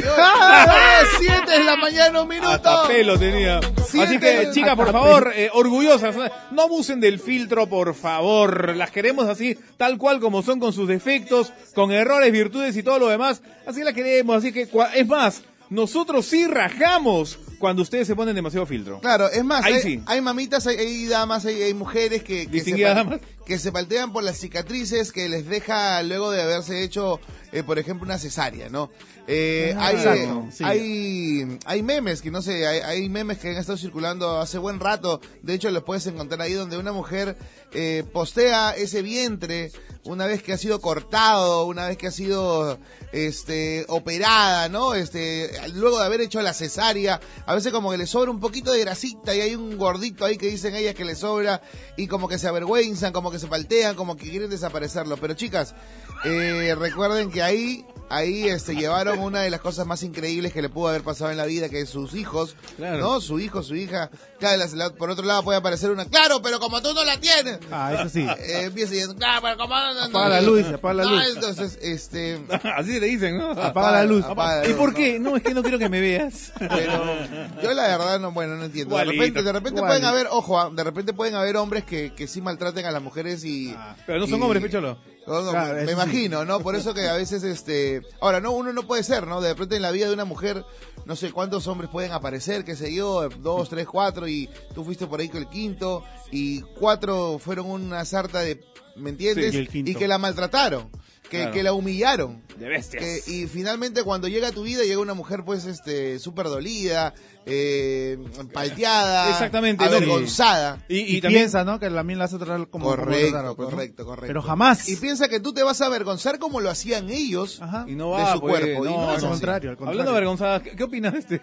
[1.20, 2.50] Siete de la mañana, un minuto.
[2.50, 3.58] Hasta pelo tenía.
[3.60, 6.16] Así que, chicas, por favor, eh, orgullosas,
[6.52, 8.76] no abusen del filtro, por favor.
[8.76, 12.99] Las queremos así, tal cual como son, con sus defectos, con errores, virtudes y todo
[12.99, 13.41] lo demás.
[13.65, 14.38] Así las queremos.
[14.38, 18.99] Así que, es más, nosotros sí rajamos cuando ustedes se ponen demasiado filtro.
[18.99, 20.04] Claro, es más, Ahí hay, sí.
[20.06, 23.21] hay mamitas, hay, hay damas, hay, hay mujeres que, que, se damas.
[23.45, 27.21] que se paltean por las cicatrices que les deja luego de haberse hecho,
[27.52, 28.90] eh, por ejemplo, una cesárea, ¿no?
[29.28, 30.64] Eh, hay, exacto, sí.
[30.64, 34.80] hay, hay memes que no sé, hay, hay memes que han estado circulando hace buen
[34.80, 35.22] rato.
[35.42, 37.38] De hecho, los puedes encontrar ahí donde una mujer
[37.74, 39.72] eh, postea ese vientre
[40.04, 42.80] una vez que ha sido cortado, una vez que ha sido
[43.12, 44.96] este operada, ¿no?
[44.96, 48.72] Este, luego de haber hecho la cesárea, a veces como que le sobra un poquito
[48.72, 51.62] de grasita y hay un gordito ahí que dicen ellas que le sobra
[51.98, 55.18] y como que se avergüenzan, como que se paltean, como que quieren desaparecerlo.
[55.18, 55.76] Pero chicas,
[56.23, 60.67] eh, recuerden que ahí ahí este llevaron una de las cosas más increíbles que le
[60.67, 62.97] pudo haber pasado en la vida, que es sus hijos, Claro.
[62.99, 63.21] ¿no?
[63.21, 64.10] Su hijo, su hija.
[64.38, 67.17] Claro, la- la- por otro lado puede aparecer una, claro, pero como tú no la
[67.21, 67.60] tienes.
[67.71, 68.27] Ah, eso sí.
[68.39, 70.29] Eh, empieza diciendo, claro, pero como no, no, Apaga no".
[70.29, 71.25] la luz, apaga la No, luz.
[71.36, 72.41] entonces, este,
[72.75, 73.51] Así te dicen, ¿no?
[73.51, 74.25] Apaga la luz.
[74.25, 74.95] apaga la ¿Y luz, por ¿no?
[74.97, 75.17] qué?
[75.17, 76.51] No, es que no quiero que me veas.
[76.60, 77.15] Pero
[77.63, 78.97] yo la verdad no, bueno, no entiendo.
[78.97, 82.27] De repente, de repente pueden haber, ojo, ah, de repente pueden haber hombres que, que
[82.27, 83.73] sí maltraten a las mujeres y...
[84.05, 84.97] Pero no son y- hombres, pecholo.
[85.27, 85.91] No, no, Claro, me sí.
[85.93, 86.60] imagino, ¿no?
[86.62, 88.01] Por eso que a veces, este...
[88.19, 89.39] Ahora, no, uno no puede ser, ¿no?
[89.39, 90.65] De repente en la vida de una mujer,
[91.05, 95.05] no sé cuántos hombres pueden aparecer, qué sé yo, dos, tres, cuatro, y tú fuiste
[95.07, 98.63] por ahí con el quinto, y cuatro fueron una sarta de...
[98.95, 99.69] ¿Me entiendes?
[99.71, 100.89] Sí, y que la maltrataron,
[101.32, 101.52] que, Claro.
[101.54, 102.41] que la humillaron.
[102.58, 103.02] De bestias.
[103.02, 107.13] Que- y finalmente cuando llega a tu vida llega una mujer pues este súper dolida,
[107.46, 108.20] eh,
[108.54, 110.84] palteada, Exactamente, no, avergonzada.
[110.89, 111.44] Y, Y, y también...
[111.44, 111.80] piensa, ¿no?
[111.80, 112.86] Que también la hace tratar como...
[112.86, 114.28] como Correcto, raro, pues, correcto, correcto.
[114.28, 114.89] Pero jamás.
[114.89, 117.86] Y piensa que tú te vas a avergonzar como lo hacían ellos Ajá.
[117.88, 118.86] Y no de va, su pues, cuerpo.
[118.86, 119.89] y no, al contrario, al contrario.
[120.02, 121.41] Hablando de avergonzadas, ¿qué, qué opinas de este?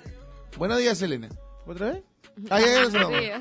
[0.59, 1.31] Buenos días, Elena.
[1.67, 2.03] ¿Otra vez?
[2.51, 3.41] Ah, ya, ya,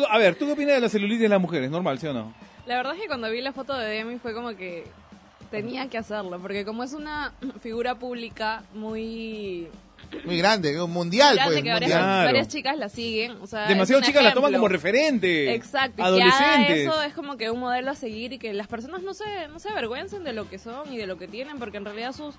[0.10, 1.70] a ver, ¿tú qué opinas de la celulitis de las mujeres?
[1.70, 2.34] ¿Normal, sí o no?
[2.70, 4.84] La verdad es que cuando vi la foto de Demi fue como que
[5.50, 9.66] tenía que hacerlo, porque como es una figura pública muy
[10.24, 11.64] Muy grande, un mundial, grande pues.
[11.64, 12.00] que varias, mundial.
[12.00, 12.26] Claro.
[12.26, 15.52] varias chicas la siguen, o sea, Demasiado chicas la toman como referente.
[15.52, 16.86] Exacto, y que haga Adolescentes.
[16.86, 19.58] eso es como que un modelo a seguir y que las personas no se, no
[19.58, 22.36] se avergüencen de lo que son y de lo que tienen, porque en realidad sus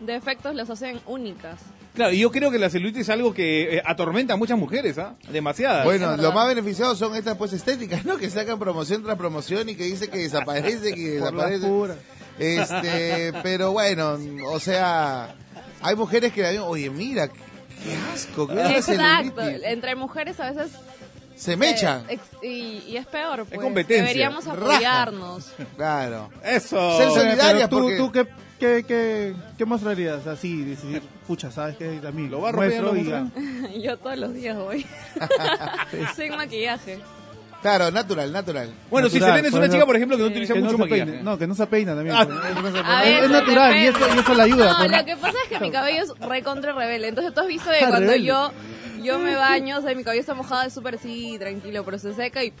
[0.00, 1.60] defectos las hacen únicas.
[1.98, 4.96] Claro, y yo creo que la celulitis es algo que eh, atormenta a muchas mujeres,
[4.98, 5.16] ¿ah?
[5.32, 5.84] Demasiadas.
[5.84, 6.32] Bueno, verdad.
[6.32, 8.18] más beneficiados son estas pues estéticas, ¿no?
[8.18, 11.98] Que sacan promoción tras promoción y que dice que desaparece, que Por las desaparece.
[12.38, 15.34] Este, pero bueno, o sea,
[15.82, 17.40] hay mujeres que la ven, oye, mira, qué
[17.82, 19.42] qué asco, qué Exacto.
[19.42, 19.64] celulitis.
[19.64, 20.70] Entre mujeres a veces...
[21.38, 22.02] Se mecha.
[22.08, 23.44] eh, y, y es peor.
[23.46, 23.60] Pues.
[23.60, 24.02] competencia.
[24.02, 24.58] Deberíamos Raja.
[24.74, 25.52] apoyarnos.
[25.76, 26.30] Claro.
[26.44, 26.96] Eso.
[26.98, 28.26] Ser Pero solidaria tú, porque- tú ¿qué,
[28.58, 30.64] qué, qué, qué mostrarías así?
[30.64, 32.00] Decir, pucha, ¿sabes qué?
[32.06, 33.26] A mí Lo va a romper, muestro lo y ya.
[33.80, 34.84] Yo todos los días voy.
[36.16, 36.98] Sin maquillaje.
[37.60, 38.72] Claro, natural, natural.
[38.88, 40.66] Bueno, si Natural, Selena es una eso- chica, por ejemplo, que no utiliza Que no
[40.66, 41.04] mucho maquillaje.
[41.10, 41.22] peine.
[41.24, 42.14] No, que no se peina también.
[42.16, 42.22] Ah.
[42.22, 42.28] es,
[43.14, 44.72] ver, es natural y eso, y eso le ayuda.
[44.88, 47.08] No, lo que pasa es que mi cabello es recontra rebelde.
[47.08, 48.22] Entonces tú has visto que Ah, cuando rebelde.
[48.26, 48.52] yo
[49.02, 52.14] yo me baño, o sea, mi cabello está mojado, es súper así, tranquilo, pero se
[52.14, 52.52] seca y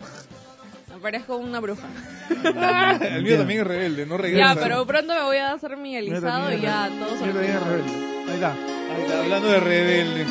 [0.92, 1.86] me parezco una bruja.
[3.00, 4.54] El mío también es rebelde, no regresa.
[4.54, 7.62] Ya, pero pronto me voy a hacer mi alisado y ya todos Yo también es
[7.62, 7.92] rebelde.
[8.28, 8.52] Ahí está.
[8.52, 10.26] Ahí está, hablando de rebelde.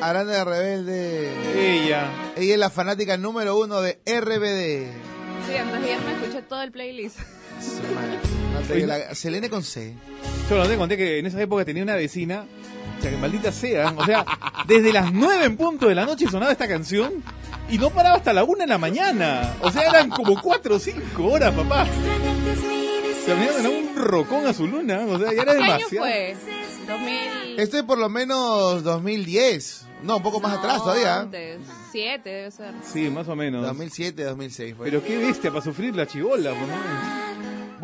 [0.00, 1.30] Aranda de Rebelde.
[1.56, 2.10] Ella.
[2.36, 4.92] Ella es la fanática número uno de RBD.
[5.46, 7.18] Sí, antes de ayer me escuché todo el playlist.
[8.52, 9.94] No Selene con C.
[10.50, 12.44] Yo no te conté que en esa época tenía una vecina,
[12.98, 14.24] o sea, que maldita sea, o sea,
[14.66, 17.12] desde las 9 en punto de la noche sonaba esta canción
[17.70, 19.54] y no paraba hasta la 1 de la mañana.
[19.60, 21.86] O sea, eran como 4 o 5 horas, papá.
[23.24, 26.04] Se me daba un rocón a su luna, o sea, ya era ¿Qué año demasiado.
[26.06, 26.36] fue?
[26.86, 27.60] 2000.
[27.60, 29.86] Este es por lo menos 2010.
[30.02, 31.20] No, un poco más No, atrás todavía.
[31.20, 31.58] Antes.
[31.90, 32.74] Siete debe ser.
[32.82, 33.64] Sí, más o menos.
[33.64, 34.74] 2007, 2006.
[34.76, 34.90] Pues.
[34.90, 36.74] Pero qué bestia para sufrir la chibola, pues, ¿no?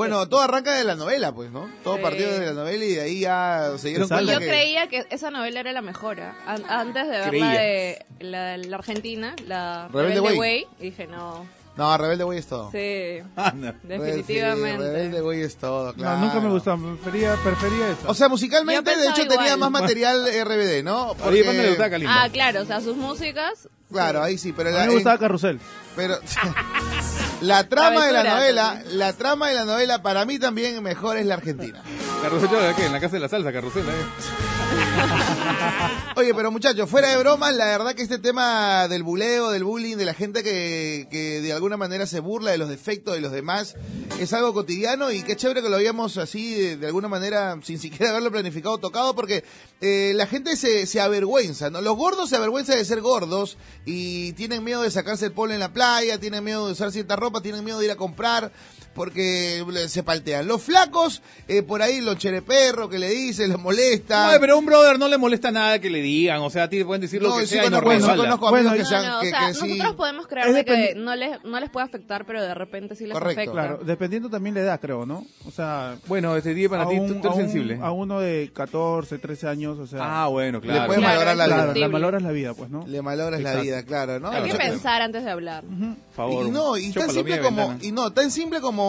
[0.01, 1.69] Bueno, todo arranca de la novela, pues, ¿no?
[1.85, 2.03] Todo Sí.
[2.03, 4.49] partió de la novela y de ahí ya se dieron cuenta Yo que...
[4.49, 6.21] creía que esa novela era la mejor.
[6.21, 6.35] ¿ah?
[6.47, 7.45] An- Antes de ver Creía.
[7.55, 10.39] la de la, la Argentina, la Rebelde Rebelde Way.
[10.39, 12.71] Way, y dije, no, No, Rebelde Güey es todo.
[12.73, 13.75] sí, Anda.
[13.83, 14.83] definitivamente.
[14.85, 16.19] Sí, Rebelde Güey es todo, claro.
[16.19, 16.77] No, nunca me gustó.
[16.79, 18.03] Prefería, prefería eso.
[18.07, 21.13] O sea, musicalmente, de hecho, tenía más material RBD, ¿no?
[21.25, 22.23] Oye, ¿cuándo le gustaba Kalimba?
[22.25, 23.69] Ah, claro, o sea, sus músicas.
[23.91, 24.69] Claro, ahí sí, pero...
[24.71, 25.59] a la- mí me gustaba Carrusel.
[25.97, 26.19] Pero
[27.41, 31.27] la trama de la novela, la trama de la novela para mí también mejor es
[31.27, 31.83] la Argentina.
[32.23, 32.87] Carrusel, ¿de qué?
[32.87, 34.50] En la casa de la salsa, carrusel, ¿eh?
[36.17, 39.97] Oye, pero muchachos, fuera de bromas, la verdad que este tema del buleo, del bullying,
[39.97, 43.33] de la gente que, que de alguna manera se burla de los defectos de los
[43.33, 43.77] demás,
[44.19, 48.11] es algo cotidiano y qué chévere que lo habíamos así, de, alguna manera, sin siquiera
[48.11, 49.45] haberlo planificado, tocado, porque
[49.81, 51.81] eh, la gente se, se avergüenza, ¿no?
[51.81, 55.61] Los gordos se avergüenzan de ser gordos y tienen miedo de sacarse el polo en
[55.61, 58.53] la playa, tienen miedo de usar cierta ropa, tienen miedo de ir a comprar
[58.95, 60.47] porque se paltean.
[60.47, 64.33] Los flacos, eh, por ahí los chereperros que le dicen, los molesta.
[64.35, 66.69] No, pero a un brother no le molesta nada que le digan, o sea, a
[66.69, 68.23] ti te pueden decir lo No, que y sí sea y no conozco, sí resbala.
[68.25, 69.69] conozco Bueno, que no, sean, No, no, o que, sea, que sí.
[69.69, 73.05] nosotros podemos creer de que no les, no les puede afectar, pero de repente sí
[73.05, 73.41] les Correcto.
[73.41, 73.53] afecta.
[73.53, 75.25] Claro, dependiendo también la edad, creo, ¿no?
[75.47, 77.79] O sea, Bueno, este día para ti, un- tú, tú eres a un- sensible.
[77.83, 80.81] A uno de 14, 13 años, o sea, Ah, bueno, claro.
[80.81, 81.55] Le puedes Claro, malograr la vida.
[81.57, 82.21] claro, sensible.
[82.21, 82.87] la vida, pues, ¿no?
[82.87, 84.31] Le malogras la vida, claro, ¿no?
[84.31, 85.63] Hay que pensar antes de hablar.
[85.65, 86.47] Por favor.
[86.47, 88.80] Y no, y tan simple como, y no, tan simple como,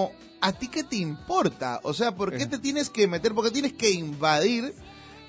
[0.42, 1.80] ¿a ti qué te importa?
[1.84, 3.34] O sea, ¿por qué te tienes que meter?
[3.34, 4.74] ¿Por qué tienes que invadir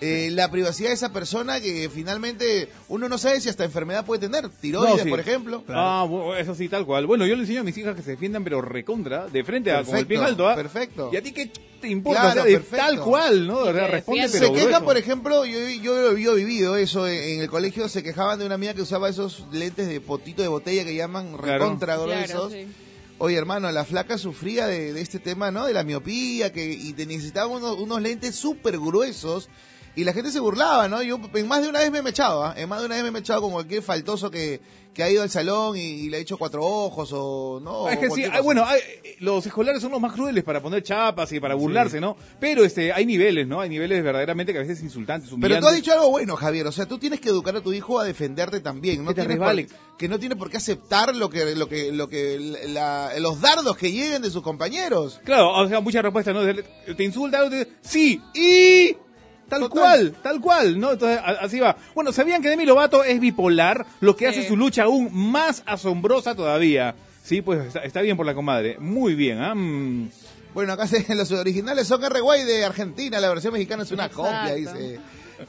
[0.05, 4.23] eh, la privacidad de esa persona que finalmente uno no sabe si hasta enfermedad puede
[4.23, 4.49] tener?
[4.49, 5.09] Tiroides, No, sí.
[5.11, 5.63] por ejemplo.
[5.69, 6.07] Ah,
[6.39, 7.07] eso sí, tal cual.
[7.07, 9.85] Bueno, yo le enseño a mis hijas que se defiendan, pero recontra, de frente a
[9.85, 10.49] con el pie en Perfecto, alto.
[10.49, 10.55] ¿ah?
[10.57, 11.11] perfecto.
[11.13, 12.21] ¿Y a ti qué te importa?
[12.21, 12.77] Claro, o sea, de perfecto.
[12.85, 13.59] tal cual, ¿no?
[13.59, 17.07] O sea, que responde, pero se queja, por ejemplo, yo, yo, yo he vivido eso
[17.07, 20.43] en, en el colegio, se quejaban de una amiga que usaba esos lentes de potito
[20.43, 22.53] de botella que llaman recontra Claro, gruesos.
[22.53, 22.67] sí.
[23.25, 25.65] Oye, hermano, la flaca sufría de, de este tema, ¿no?
[25.65, 29.49] De la miopía, que y te necesitaba unos, unos lentes súper gruesos.
[29.95, 31.03] Y la gente se burlaba, ¿no?
[31.03, 32.55] Yo en más de una vez me he echado, ¿ah?
[32.57, 34.59] En más de una vez me he echado con cualquier faltoso que,
[34.95, 37.91] que ha ido al salón y, y le ha hecho cuatro ojos o no.
[37.91, 38.41] Es o que sí, ah, cosa.
[38.41, 38.81] bueno, hay-
[39.21, 42.17] los escolares son los más crueles para poner chapas y para burlarse, ¿no?
[42.41, 43.61] Pero este, hay niveles, ¿no?
[43.61, 46.67] Hay niveles verdaderamente que a veces insultantes, Pero tú has dicho algo bueno, Javier.
[46.69, 49.05] O sea, tú tienes que educar a tu hijo a defenderte también.
[49.05, 49.57] No Que te por-
[49.99, 53.77] que no tiene por qué aceptar lo que, lo que, lo que, la- los dardos
[53.77, 55.21] que lleguen de sus compañeros.
[55.23, 56.41] Claro, o sea, muchas respuestas, ¿no?
[56.97, 58.97] Te insulta, te dice, sí, y...
[59.53, 59.71] Tal Total.
[59.81, 60.93] cual, tal cual, ¿no?
[60.93, 61.77] Entonces, a- así va.
[61.95, 63.85] Bueno, ¿sabían que Demi Lovato es bipolar?
[64.01, 64.39] Lo que Sí.
[64.41, 66.95] hace su lucha aún más asombrosa todavía.
[67.23, 68.79] Sí, pues está, está bien por la comadre.
[68.79, 69.55] Muy bien, ¿ah?
[69.55, 70.09] Mm.
[70.55, 74.23] Bueno, acá se- los originales son R-Way de Argentina, la versión mexicana es una Exacto.
[74.23, 74.99] copia, dice.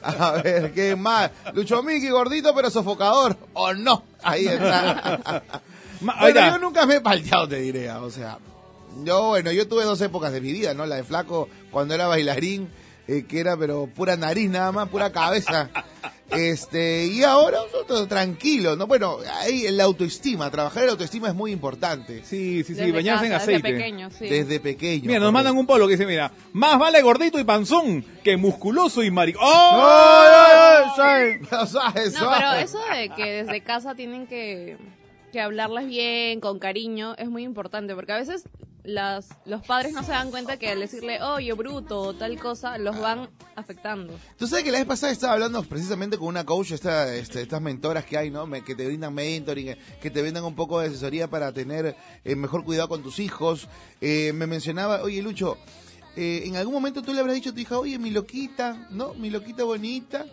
[0.02, 1.30] A ver, ¿qué más?
[1.54, 4.02] Lucho Miki, gordito pero sofocador, ¿o no?
[4.22, 5.22] Ahí está.
[6.02, 6.50] Ma- ahí bueno, está.
[6.52, 8.38] yo nunca me he palteado, te diré, o sea.
[9.02, 10.84] Yo, bueno, yo tuve dos épocas de mi vida, ¿no?
[10.84, 12.68] La de flaco cuando era bailarín,
[13.08, 15.70] eh, que era pero pura nariz nada más, pura cabeza.
[16.30, 18.86] Este, y ahora todo tranquilo, ¿no?
[18.86, 22.24] Bueno, ahí la autoestima, trabajar en la autoestima es muy importante.
[22.24, 23.62] Sí, sí, sí, Desde bañarse en aceite.
[23.62, 24.28] Desde pequeño, sí.
[24.28, 25.06] Desde pequeño.
[25.06, 29.02] Mira, nos mandan un polo que dice, mira, más vale gordito y panzón que musculoso
[29.04, 29.38] y marico.
[29.42, 29.82] ¡Oh!
[29.84, 31.66] ¡Ay, ay, ay!
[31.68, 32.36] Suave, No, suave.
[32.38, 34.76] pero eso de que desde casa tienen que,
[35.30, 38.44] que hablarles bien, con cariño, es muy importante, porque a veces
[38.84, 42.76] las, los padres no se dan cuenta que al decirle, oye, bruto o tal cosa,
[42.78, 44.14] los van afectando.
[44.38, 47.60] Tú sabes que la vez pasada estaba hablando precisamente con una coach, esta, este, estas
[47.62, 48.46] mentoras que hay, ¿no?
[48.46, 52.36] Me- que te brindan mentoring, que te brindan un poco de asesoría para tener eh,
[52.36, 53.68] mejor cuidado con tus hijos.
[54.00, 55.56] Eh, me mencionaba, oye Lucho,
[56.16, 59.14] eh, en algún momento tú le habrás dicho a tu hija, oye, mi loquita, ¿no?
[59.14, 60.26] Mi loquita bonita,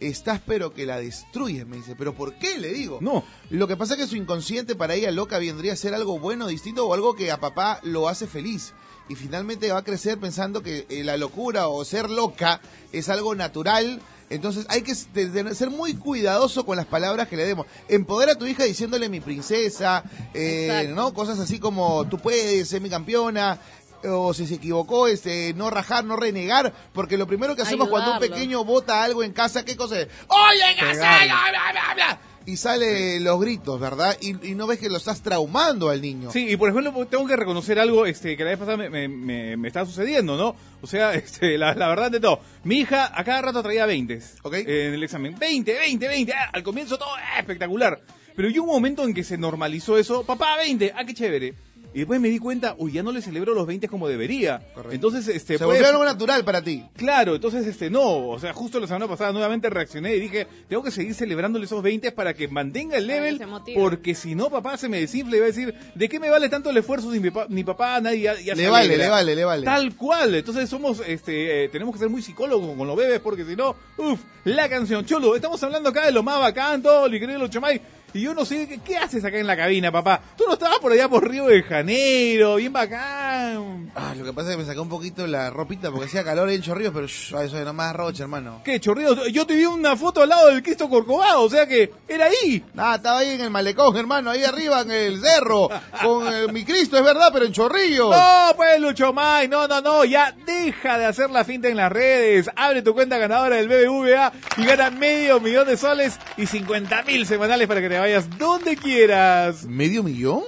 [0.00, 1.94] estás pero que la destruyes, me dice.
[1.96, 2.58] ¿Pero por qué?
[2.58, 2.98] Le digo.
[3.00, 3.24] No.
[3.50, 6.46] Lo que pasa es que su inconsciente para ella loca vendría a ser algo bueno,
[6.46, 8.72] distinto o algo que a papá lo hace feliz.
[9.08, 12.60] Y finalmente va a crecer pensando que eh, la locura o ser loca
[12.92, 14.00] es algo natural.
[14.30, 17.66] Entonces hay que s- de- de ser muy cuidadoso con las palabras que le demos.
[17.88, 20.92] Empodera a tu hija diciéndole mi princesa, eh.
[20.94, 21.14] ¿no?
[21.14, 23.58] Cosas así como tú puedes ser mi campeona.
[24.04, 28.12] O si se equivocó, este, no rajar, no renegar, porque lo primero que hacemos cuando
[28.12, 30.08] un pequeño bota algo en casa, ¿qué cosa es?
[30.28, 31.18] ¡Oye, casa!
[31.24, 32.20] bla, bla!
[32.46, 34.16] Y sale los gritos, ¿verdad?
[34.22, 36.30] Y, y no ves que lo estás traumando al niño.
[36.32, 39.06] Sí, y por ejemplo, tengo que reconocer algo este, que la vez pasada me, me,
[39.06, 40.56] me- me está sucediendo, ¿no?
[40.80, 42.40] O sea, este, la, la verdad de todo.
[42.64, 44.54] Mi hija a cada rato traía 20 Ok.
[44.66, 45.36] en el examen.
[45.38, 46.32] 20, 20, 20.
[46.32, 48.00] ah, al comienzo todo ah, espectacular.
[48.34, 50.22] Pero hubo un momento en que se normalizó eso.
[50.24, 50.92] Papá, 20.
[50.96, 51.54] Ah, qué chévere.
[51.94, 54.58] Y después me di cuenta, uy, ya no le celebro los 20 como debería.
[54.74, 54.94] Correcto.
[54.94, 56.84] Entonces, este, Se puede- volvió algo natural para ti.
[56.96, 60.82] Claro, entonces este no, o sea, justo la semana pasada nuevamente reaccioné y dije, tengo
[60.82, 63.80] que seguir celebrándole esos 20 para que mantenga el level, se motive.
[63.80, 66.48] porque si no, papá se me desinfla y va a decir, ¿de qué me vale
[66.50, 69.04] tanto el esfuerzo si mi, pa- mi papá, nadie ya, ya Le se vale, alegra?".
[69.04, 69.64] le vale, le vale.
[69.64, 73.44] Tal cual, entonces somos, este, eh, tenemos que ser muy psicólogos con los bebés, porque
[73.46, 77.18] si no, uff, la canción, Cholo, estamos hablando acá de lo más bacán, todo, mi
[77.18, 77.80] querido Chomay,
[78.14, 80.20] y yo no sé, ¿qué, haces acá en la cabina, papá?
[80.36, 83.92] Tú no estabas por allá por Río de Janeiro, bien bacán.
[83.94, 86.48] Ah, lo que pasa es que me saqué un poquito la ropita porque hacía calor
[86.48, 88.62] en Chorrillos, pero shh, eso es nomás rocha, hermano.
[88.64, 89.26] ¿Qué, chorrillo?
[89.28, 92.64] Yo te vi una foto al lado del Cristo Corcovado, o sea que era ahí.
[92.72, 95.68] Nada, estaba ahí en el malecón, hermano, ahí arriba en el cerro,
[96.02, 98.10] con eh, mi Cristo, es verdad, pero en Chorrillos.
[98.10, 101.92] No, pues Lucho May, no, no, no, ya deja de hacer la finta en las
[101.92, 107.02] redes, abre tu cuenta ganadora del BBVA y gana medio millón de soles y 50
[107.02, 109.64] mil semanales para que te vayas donde quieras.
[109.64, 110.42] ¿Medio millón?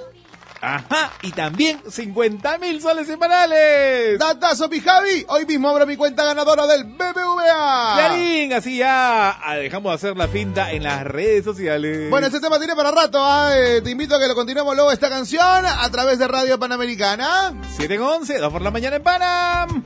[0.62, 4.18] Ajá, y también 50 mil soles semanales.
[4.18, 5.24] Datazo, mi Javi.
[5.28, 7.94] Hoy mismo abro mi cuenta ganadora del BBVA.
[7.96, 12.10] Clarín, así ya ah, dejamos de hacer la finta en las redes sociales.
[12.10, 13.18] Bueno, este tema tiene para rato.
[13.22, 13.52] ¿ah?
[13.56, 17.54] Eh, te invito a que lo continuemos luego esta canción a través de Radio Panamericana.
[17.76, 19.84] 7 con 11, 2 por la mañana en Panam.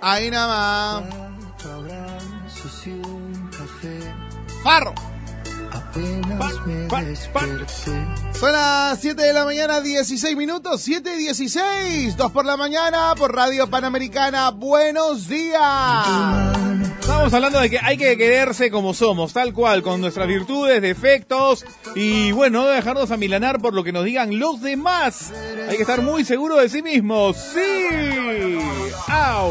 [0.00, 1.23] Ahí nada más.
[4.64, 4.94] Farro.
[5.72, 5.82] Pa-
[6.88, 7.48] pa- pa-
[8.32, 13.14] Son las 7 de la mañana, 16 minutos, 7 y 16, 2 por la mañana
[13.16, 14.50] por Radio Panamericana.
[14.50, 15.60] Buenos días.
[16.98, 21.64] Estamos hablando de que hay que quererse como somos, tal cual, con nuestras virtudes, defectos
[21.94, 25.30] y bueno, no dejarnos amilanar por lo que nos digan los demás.
[25.68, 27.36] Hay que estar muy seguro de sí mismos.
[27.36, 28.58] ¡Sí!
[29.08, 29.50] ¡Au!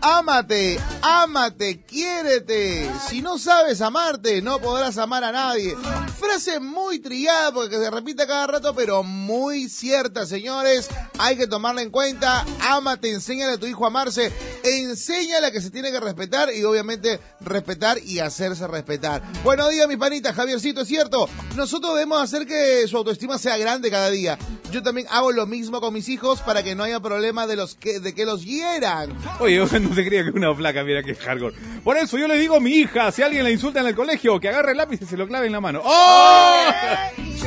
[0.00, 2.90] Ámate, ámate, quiérete.
[3.08, 5.76] Si no sabes amarte, no podrás amar a nadie.
[6.18, 10.88] Frase muy trillada porque se repite cada rato, pero muy cierta, señores.
[11.18, 12.44] Hay que tomarla en cuenta.
[12.60, 14.32] Ámate, enséñale a tu hijo a amarse.
[14.62, 19.22] Enséñale que se tiene que respetar y obviamente respetar y hacerse respetar.
[19.42, 20.34] Buenos días, mis panitas.
[20.34, 21.28] Javiercito, es cierto.
[21.56, 24.38] Nosotros debemos hacer que su autoestima sea grande cada día.
[24.70, 27.74] Yo también hago lo mismo con mis hijos para que no haya problema de los
[27.74, 29.16] que, de que los hieran.
[29.40, 31.54] Oye, no se creía que una flaca, mira que hardcore.
[31.82, 34.38] Por eso yo le digo a mi hija, si alguien la insulta en el colegio,
[34.40, 35.80] que agarre el lápiz y se lo clave en la mano.
[35.84, 36.62] ¡Oh!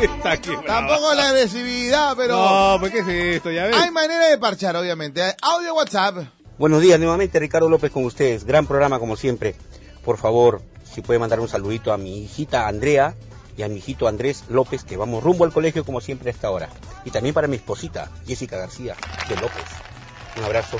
[0.01, 0.63] Está quebrado.
[0.65, 3.51] Tampoco la agresividad, pero No, pues ¿qué es esto?
[3.51, 3.75] Ya ves.
[3.75, 5.21] hay manera de parchar, obviamente.
[5.41, 6.17] Audio WhatsApp.
[6.57, 8.43] Buenos días nuevamente, Ricardo López con ustedes.
[8.45, 9.55] Gran programa como siempre.
[10.03, 13.15] Por favor, si puede mandar un saludito a mi hijita Andrea
[13.57, 16.49] y a mi hijito Andrés López, que vamos rumbo al colegio como siempre a esta
[16.49, 16.69] hora.
[17.05, 18.95] Y también para mi esposita, Jessica García
[19.29, 19.65] de López.
[20.37, 20.77] Un abrazo.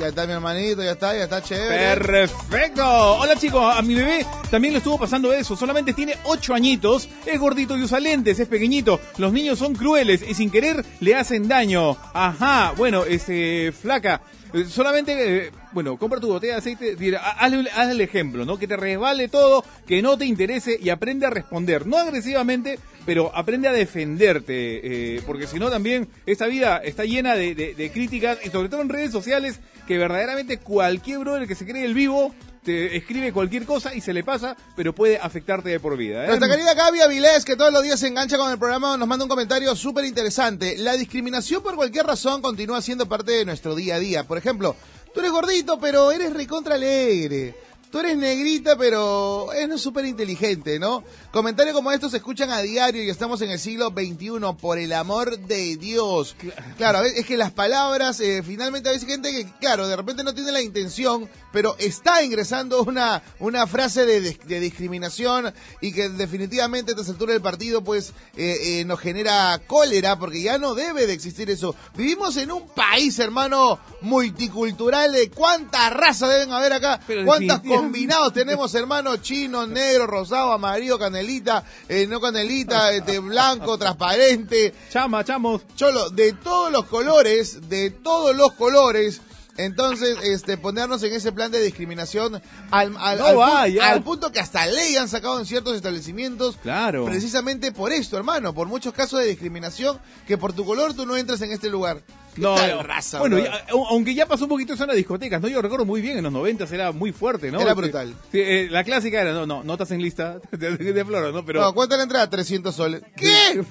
[0.00, 2.04] Ya está mi hermanito, ya está, ya está chévere.
[2.04, 2.84] Perfecto.
[2.84, 5.56] Hola chicos, a mi bebé también le estuvo pasando eso.
[5.56, 9.00] Solamente tiene 8 añitos, es gordito y usa lentes, es pequeñito.
[9.16, 11.96] Los niños son crueles y sin querer le hacen daño.
[12.12, 14.22] Ajá, bueno, este, flaca.
[14.54, 16.96] Eh, Solamente, eh, bueno, compra tu botella de aceite,
[17.38, 18.58] hazle, hazle el ejemplo, ¿no?
[18.58, 21.86] Que te resbale todo, que no te interese y aprende a responder.
[21.86, 25.16] No agresivamente, pero aprende a defenderte.
[25.16, 28.68] eh, porque si no también esta vida está llena de, de- de críticas y sobre
[28.68, 32.34] todo en redes sociales que verdaderamente cualquier brother que se cree el vivo
[32.68, 36.24] te escribe cualquier cosa y se le pasa, pero puede afectarte de por vida.
[36.24, 36.26] ¿eh?
[36.26, 39.24] Nuestra querida Gaby Avilés, que todos los días se engancha con el programa, nos manda
[39.24, 40.76] un comentario súper interesante.
[40.76, 44.24] La discriminación por cualquier razón continúa siendo parte de nuestro día a día.
[44.24, 44.76] Por ejemplo,
[45.14, 47.54] tú eres gordito, pero eres recontra alegre.
[47.90, 51.02] Tú eres negrita, pero es súper inteligente, ¿no?
[51.32, 54.28] Comentarios como estos se escuchan a diario y estamos en el siglo XXI,
[54.60, 56.36] por el amor de Dios.
[56.76, 60.22] Claro, es que las palabras, eh, finalmente a veces hay gente que, claro, de repente
[60.22, 65.92] no tiene la intención, pero está ingresando una, una frase de, de- de discriminación y
[65.92, 70.58] que definitivamente a esta altura del partido, pues, eh, eh, nos genera cólera, porque ya
[70.58, 71.74] no debe de existir eso.
[71.96, 78.32] Vivimos en un país, hermano, multicultural, de cuánta raza deben haber acá, Pero cuántas combinados
[78.32, 85.62] tenemos, hermano, chino, negro, rosado, amarillo, canelita, eh, no canelita, este, blanco, transparente, Chama, chamos.
[85.76, 89.20] cholo, de todos los colores, de todos los colores.
[89.58, 92.40] Entonces, este, ponernos en ese plan de discriminación
[92.70, 93.90] al, al, No al pu- vaya.
[93.90, 96.56] al punto que hasta ley han sacado en ciertos establecimientos.
[96.62, 97.04] Claro.
[97.04, 101.16] Precisamente por esto, hermano, por muchos casos de discriminación, que por tu color tú no
[101.16, 102.00] entras en este lugar.
[102.34, 102.82] ¿Qué No, tal no.
[102.84, 105.48] raza, bueno, ya- aunque ya pasó un poquito eso en las discotecas, ¿no?
[105.48, 107.60] Yo recuerdo muy bien, en los 90 era muy fuerte, ¿no?
[107.60, 108.14] Era Este, brutal.
[108.30, 111.44] sí, eh, la clásica era, no, no, notas en lista de, de, de floro, ¿no?
[111.44, 112.30] Pero No, ¿cuánto la entrada?
[112.30, 113.02] 300 soles.
[113.16, 113.64] ¿Qué?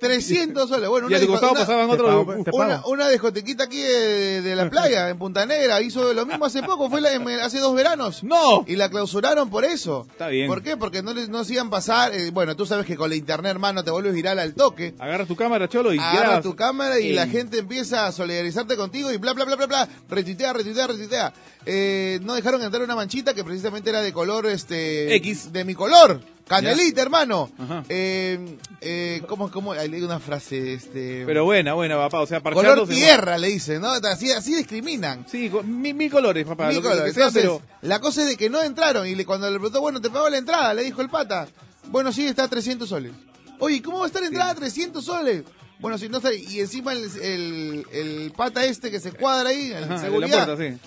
[0.00, 0.88] 300 soles.
[0.88, 2.90] Bueno, y disco- una- pasaban pago, te Una, pago.
[2.90, 6.88] una discotequita aquí de, de la playa, en Punta Negra, hizo lo mismo hace poco,
[6.90, 8.22] fue la- en- hace dos veranos.
[8.24, 8.64] ¡No!
[8.66, 10.06] Y la clausuraron por eso.
[10.10, 10.46] Está bien.
[10.48, 10.76] ¿Por qué?
[10.76, 12.14] Porque no les no sigan pasar.
[12.14, 14.94] eh, bueno, tú sabes que con la internet, hermano, te vuelves viral al toque.
[14.98, 19.12] Agarra tu cámara, cholo, y Agarra tu cámara y la gente empieza a solidarizarte contigo
[19.12, 19.88] y bla, bla, bla, bla, bla.
[20.08, 21.32] Retuitea, retuitea, retuitea.
[21.66, 25.14] Eh, no dejaron entrar una manchita que precisamente era de color, este...
[25.16, 25.52] X.
[25.52, 26.20] De mi color.
[26.48, 27.50] Canelita, hermano.
[27.88, 29.72] Eh, eh, ¿Cómo, cómo?
[29.72, 31.24] Ahí leí una frase, este...
[31.26, 33.88] Pero buena, buena, papá, o sea, color tierra, le dicen, ¿no?
[33.92, 35.26] Así, así discriminan.
[35.28, 37.04] Sí, mil, mil colores, papá, Mil lo colores.
[37.04, 37.62] que sea, Entonces, pero...
[37.82, 40.28] la cosa es de que no entraron y le, cuando le preguntó, bueno, te pago
[40.30, 41.46] la entrada, le dijo el pata.
[41.88, 43.12] Bueno, sí, está a 300 soles.
[43.60, 45.42] Oye, ¿cómo va a estar entrada a 300 soles?
[45.80, 49.66] Bueno, si no está, y encima el, el, el pata este que se cuadra ahí,
[49.72, 50.46] el Ajá, de la seguridad.
[50.46, 50.78] puerta, sí.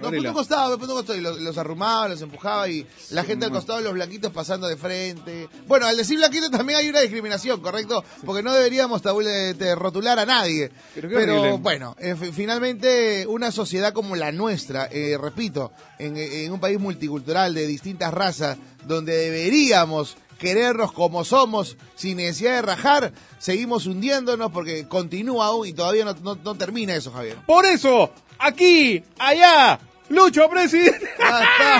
[0.00, 0.28] No, Abrila.
[0.28, 3.80] punto costado, punto costado, y los, los arrumaba, los empujaba y la gente al costado,
[3.80, 5.48] los blanquitos pasando de frente.
[5.66, 8.04] Bueno, al decir blanquito también hay una discriminación, ¿correcto?
[8.24, 10.70] Porque no deberíamos tabú- eh, rotular a nadie.
[10.94, 16.60] Pero bueno, eh, fi- finalmente una sociedad como la nuestra, eh, repito, en, en un
[16.60, 23.86] país multicultural de distintas razas, donde deberíamos querernos como somos, sin necesidad de rajar, seguimos
[23.86, 27.38] hundiéndonos porque continúa aún y todavía no, no- no termina eso, Javier.
[27.44, 29.78] Por eso, aquí, allá,
[30.08, 31.06] Lucho Presidente.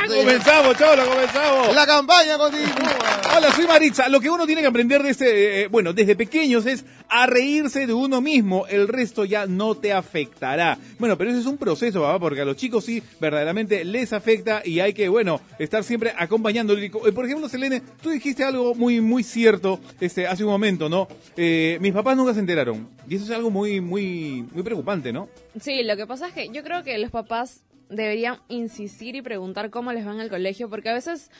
[0.07, 1.74] Comenzamos, cholo, comenzamos.
[1.74, 2.97] La campaña continúa.
[3.37, 4.09] Hola, soy Maritza.
[4.09, 7.87] Lo que uno tiene que aprender de este, eh, bueno, desde pequeños es a reírse
[7.87, 8.66] de uno mismo.
[8.66, 10.76] El resto ya no te afectará.
[10.99, 14.61] Bueno, pero ese es un proceso, papá, porque a los chicos sí verdaderamente les afecta
[14.64, 16.83] y hay que, bueno, estar siempre acompañándolo.
[16.83, 20.91] Y, eh, Por ejemplo, Selene, tú dijiste algo muy, muy cierto este, hace un momento,
[20.91, 21.09] ¿no?
[21.37, 22.89] Eh, mis papás nunca se enteraron.
[23.09, 25.29] Y eso es algo muy, muy, muy preocupante, ¿no?
[25.61, 29.70] Sí, lo que pasa es que yo creo que los papás deberían insistir y preguntar
[29.70, 31.30] cómo les va en el colegio, porque a veces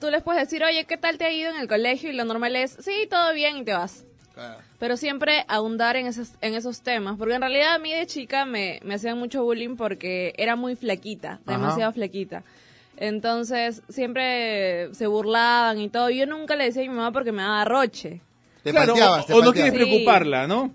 [0.00, 2.10] tú les puedes decir, oye, ¿qué tal te ha ido en el colegio?
[2.10, 4.04] Y lo normal es, sí, todo bien y te vas.
[4.78, 8.44] Pero siempre ahondar en esos, en esos temas, porque en realidad a mí de chica
[8.44, 11.52] me, me hacían mucho bullying porque era muy flaquita, Ajá.
[11.52, 12.44] demasiado flaquita.
[12.96, 16.10] Entonces siempre se burlaban y todo.
[16.10, 18.20] Yo nunca le decía a mi mamá porque me daba roche.
[18.62, 20.72] Te claro, palteabas, te o, o no quieres preocuparla, ¿no?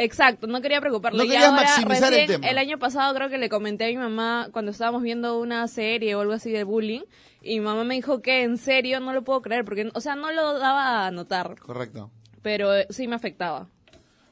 [0.00, 1.18] Exacto, no quería preocuparle.
[1.18, 2.46] No maximizar el tema.
[2.58, 6.20] año pasado creo que le comenté a mi mamá cuando estábamos viendo una serie o
[6.20, 7.02] algo así de bullying
[7.42, 10.14] y mi mamá me dijo que en serio no lo puedo creer porque, o sea,
[10.14, 12.10] no lo daba a notar, Correcto.
[12.42, 13.68] pero sí me afectaba.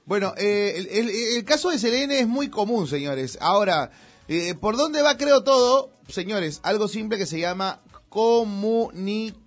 [0.05, 3.37] Bueno, eh, el, el- el caso de Selene es muy común, señores.
[3.41, 3.91] Ahora,
[4.29, 5.91] eh, ¿por dónde va creo todo?
[6.09, 9.46] Señores, algo simple que se llama comunicación,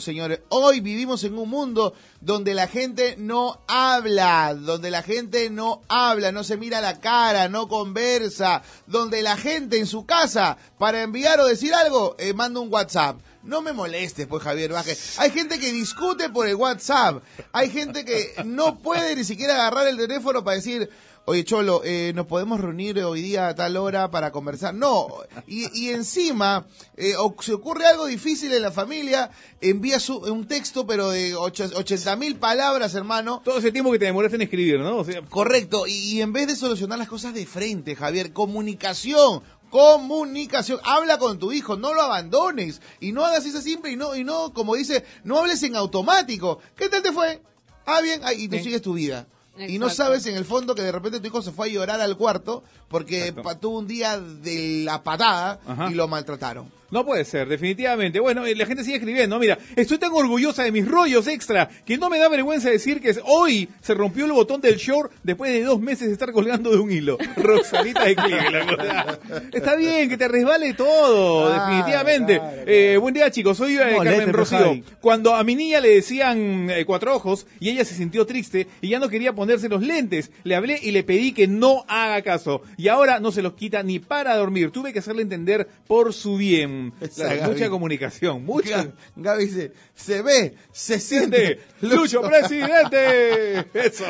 [0.00, 0.40] señores.
[0.48, 6.32] Hoy vivimos en un mundo donde la gente no habla, donde la gente no habla,
[6.32, 11.38] no se mira la cara, no conversa, donde la gente en su casa, para enviar
[11.40, 13.20] o decir algo, eh, manda un WhatsApp.
[13.44, 15.18] No me molestes, pues, Javier Vázquez.
[15.18, 17.22] Hay gente que discute por el WhatsApp.
[17.52, 20.90] Hay gente que no puede ni siquiera agarrar el teléfono para decir,
[21.24, 24.74] oye, Cholo, eh, nos podemos reunir hoy día a tal hora para conversar.
[24.74, 25.08] No.
[25.46, 26.66] Y, y encima,
[26.96, 31.34] eh, o se ocurre algo difícil en la familia, envía su- un texto, pero de
[31.34, 33.40] ocho- 80 mil palabras, hermano.
[33.44, 34.98] Todo ese tiempo que te demoraste en escribir, ¿no?
[34.98, 39.42] O sea, Correcto, y, y en vez de solucionar las cosas de frente, Javier, comunicación,
[39.70, 44.14] comunicación, habla con tu hijo, no lo abandones y no hagas eso simple y no,
[44.16, 46.58] y no, como dice, no hables en automático.
[46.76, 47.40] ¿Qué tal te fue?
[47.86, 49.26] Ah, bien, ah, y tú sigues tu vida.
[49.58, 52.00] Y no sabes en el fondo que de repente tu hijo se fue a llorar
[52.00, 53.56] al cuarto porque Exacto.
[53.58, 55.90] tuvo un día de la patada Ajá.
[55.90, 56.70] y lo maltrataron.
[56.92, 58.20] No puede ser, definitivamente.
[58.20, 59.38] Bueno, eh, la gente sigue escribiendo.
[59.38, 63.16] Mira, estoy tan orgullosa de mis rollos extra que no me da vergüenza decir que
[63.24, 66.76] hoy se rompió el botón del short después de dos meses de estar colgando de
[66.76, 67.16] un hilo.
[67.36, 69.54] Rosalita de Cleveland.
[69.54, 72.36] Está bien, que te resbale todo, definitivamente.
[72.36, 72.70] claro, claro.
[72.70, 73.56] Eh, buen día, chicos.
[73.56, 74.82] Soy eh, Carmen Rocío.
[75.00, 78.90] Cuando a mi niña le decían eh, cuatro ojos y ella se sintió triste y
[78.90, 82.60] ya no quería ponerse los lentes, le hablé y le pedí que no haga caso.
[82.76, 84.70] Y ahora no se los quita ni para dormir.
[84.72, 86.81] Tuve que hacerle entender por su bien.
[87.00, 88.84] Esa mucha comunicación, mucha.
[88.84, 91.60] Ga- Gaby dice, se ve, se siente.
[91.80, 92.20] Lucho,
[92.76, 93.66] presidente.
[93.86, 94.04] Eso.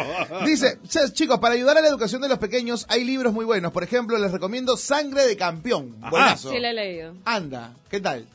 [0.47, 3.73] Dice, "Ch- chicos, para ayudar a la educación de los pequeños hay libros muy buenos.
[3.73, 5.97] Por ejemplo, les recomiendo Sangre de Campeón.
[6.01, 6.11] Ajá.
[6.11, 6.51] Buenazo.
[6.51, 7.15] Sí, lo he leído.
[7.25, 8.27] Anda, ¿qué tal?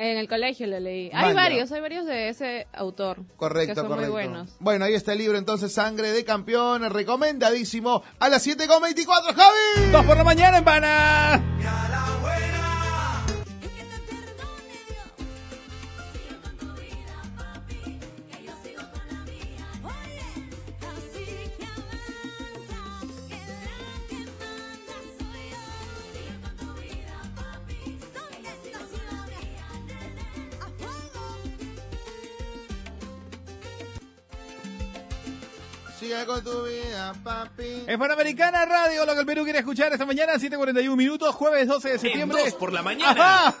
[0.00, 1.10] En el colegio lo leí.
[1.12, 3.18] Hay varios, hay varios de ese autor.
[3.36, 4.12] Correcto, que son correcto.
[4.12, 4.50] muy buenos.
[4.60, 9.90] Bueno, ahí está el libro entonces, Sangre de Campeón, recomendadísimo a las 7.24, Javi.
[9.90, 11.42] Dos por la mañana en Pana.
[36.08, 37.84] Sigue con tu vida, papi.
[37.86, 41.86] En Panamericana Radio, lo que el Perú quiere escuchar esta mañana, 7.41 minutos, jueves 12
[41.86, 42.44] de septiembre.
[42.46, 43.10] dos por la mañana.
[43.10, 43.54] Ajá.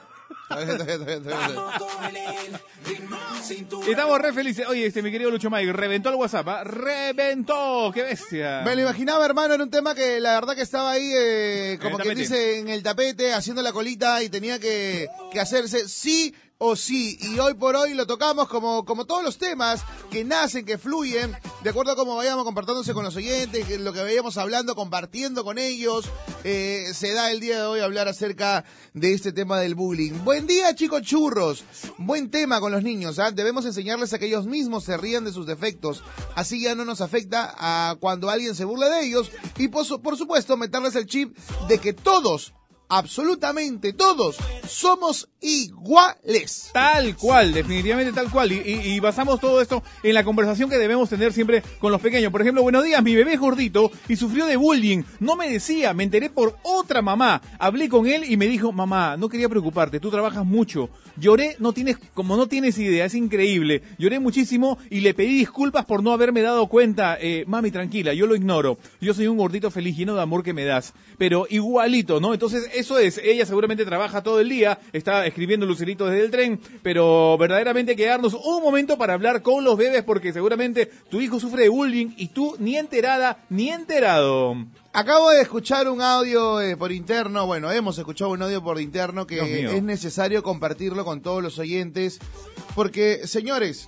[3.86, 4.66] Estamos re felices.
[4.66, 6.64] Oye, este, mi querido Lucho Mike, reventó el WhatsApp, ¿ah?
[6.64, 8.62] Reventó, qué bestia.
[8.64, 11.98] Me lo imaginaba, hermano, era un tema que la verdad que estaba ahí, eh, como
[11.98, 12.14] tapete.
[12.14, 17.16] dice, en el tapete, haciendo la colita y tenía que, que hacerse sí o sí.
[17.20, 21.36] Y hoy por hoy lo tocamos como, como todos los temas que nacen, que fluyen,
[21.62, 25.58] de acuerdo a cómo vayamos compartiéndose con los oyentes, lo que vayamos hablando, compartiendo con
[25.58, 26.06] ellos.
[26.44, 30.24] eh, se da el día de hoy hablar acerca de este tema del bullying.
[30.24, 31.64] Buen día, chicos churros.
[31.96, 33.18] Buen tema con los niños.
[33.18, 33.30] ¿ah?
[33.30, 36.02] Debemos enseñarles a que ellos mismos se rían de sus defectos.
[36.34, 39.30] Así ya no nos afecta a cuando alguien se burla de ellos.
[39.58, 41.36] Y por, por supuesto, meterles el chip
[41.68, 42.52] de que todos,
[42.88, 44.36] absolutamente todos,
[44.66, 46.70] somos iguales.
[46.72, 48.52] Tal cual, definitivamente tal cual.
[48.52, 52.32] Y, basamos todo esto en la conversación que debemos tener siempre con los pequeños.
[52.32, 55.02] Por ejemplo, buenos días, mi bebé es gordito y sufrió de bullying.
[55.20, 57.40] No me decía, me enteré por otra mamá.
[57.58, 60.90] Hablé con él y me dijo, mamá, no quería preocuparte, tú trabajas mucho.
[61.16, 63.82] Lloré, no tienes, como no tienes idea, es increíble.
[63.98, 67.18] Lloré muchísimo y le pedí disculpas por no haberme dado cuenta.
[67.20, 68.78] Eh, mami, tranquila, yo lo ignoro.
[69.00, 70.94] Yo soy un gordito feliz lleno de amor que me das.
[71.18, 72.34] Pero igualito, ¿no?
[72.34, 73.18] Entonces, eso es.
[73.18, 77.96] Ella seguramente trabaja todo el día, está escribiendo Lucerito desde el tren, pero verdaderamente hay
[77.96, 81.68] que darnos un momento para hablar con los bebés porque seguramente tu hijo sufre de
[81.68, 84.56] bullying y tú ni enterada ni enterado.
[84.92, 89.26] Acabo de escuchar un audio eh, por interno, bueno, hemos escuchado un audio por interno
[89.26, 92.18] que es necesario compartirlo con todos los oyentes,
[92.74, 93.86] porque, señores,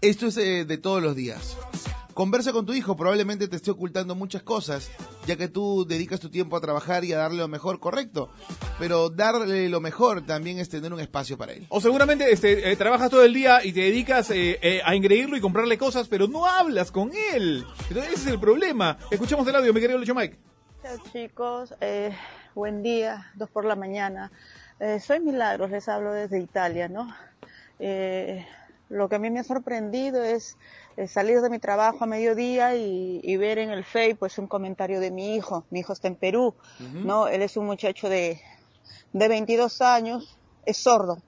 [0.00, 1.56] esto es eh, de todos los días.
[2.18, 4.90] Conversa con tu hijo, probablemente te esté ocultando muchas cosas,
[5.24, 8.32] ya que tú dedicas tu tiempo a trabajar y a darle lo mejor, correcto.
[8.80, 11.64] Pero darle lo mejor también es tener un espacio para él.
[11.68, 15.36] O seguramente este, eh, trabajas todo el día y te dedicas eh, eh, a engreírlo
[15.36, 17.64] y comprarle cosas, pero no hablas con él.
[17.88, 18.98] Entonces ese es el problema.
[19.12, 20.36] Escuchamos el audio, mi querido Lucho Mike.
[20.82, 22.10] Hola chicos, eh,
[22.52, 24.32] buen día, dos por la mañana.
[24.80, 27.14] Eh, soy Milagros, les hablo desde Italia, ¿no?
[27.78, 28.44] Eh,
[28.88, 30.56] lo que a mí me ha sorprendido es
[31.06, 34.98] salir de mi trabajo a mediodía y, y ver en el Face pues un comentario
[34.98, 35.64] de mi hijo.
[35.70, 37.28] Mi hijo está en Perú, ¿no?
[37.28, 38.40] Él es un muchacho de,
[39.12, 40.36] de 22 años,
[40.66, 41.18] es sordo,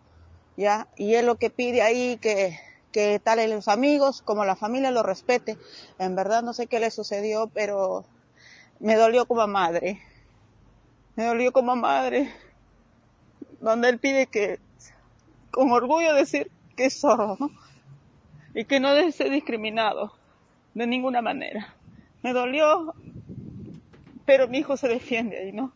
[0.57, 0.89] ¿ya?
[0.97, 2.59] Y él lo que pide ahí que,
[2.91, 5.57] que tal los amigos como la familia lo respete.
[5.99, 8.05] En verdad no sé qué le sucedió, pero
[8.81, 10.01] me dolió como madre.
[11.15, 12.33] Me dolió como madre.
[13.61, 14.59] Donde él pide que,
[15.51, 17.51] con orgullo decir que es sordo, ¿no?
[18.55, 20.13] Y que no debe ser discriminado
[20.75, 21.75] de ninguna manera.
[22.23, 22.95] Me dolió,
[24.27, 25.73] pero mi hijo se defiende ahí, ¿no?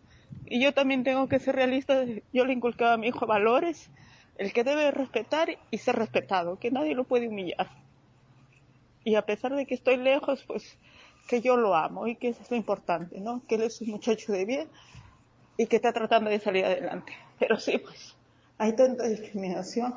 [0.47, 2.05] Y yo también tengo que ser realista.
[2.33, 3.91] Yo le inculcaba a mi hijo valores,
[4.37, 7.69] el que debe respetar y ser respetado, que nadie lo puede humillar.
[9.05, 10.79] Y a pesar de que estoy lejos, pues
[11.29, 13.43] que yo lo amo y que eso es lo importante, ¿no?
[13.47, 14.69] Que él es un muchacho de bien
[15.57, 17.13] y que está tratando de salir adelante.
[17.39, 18.15] Pero sí, pues,
[18.59, 19.95] hay tanta discriminación,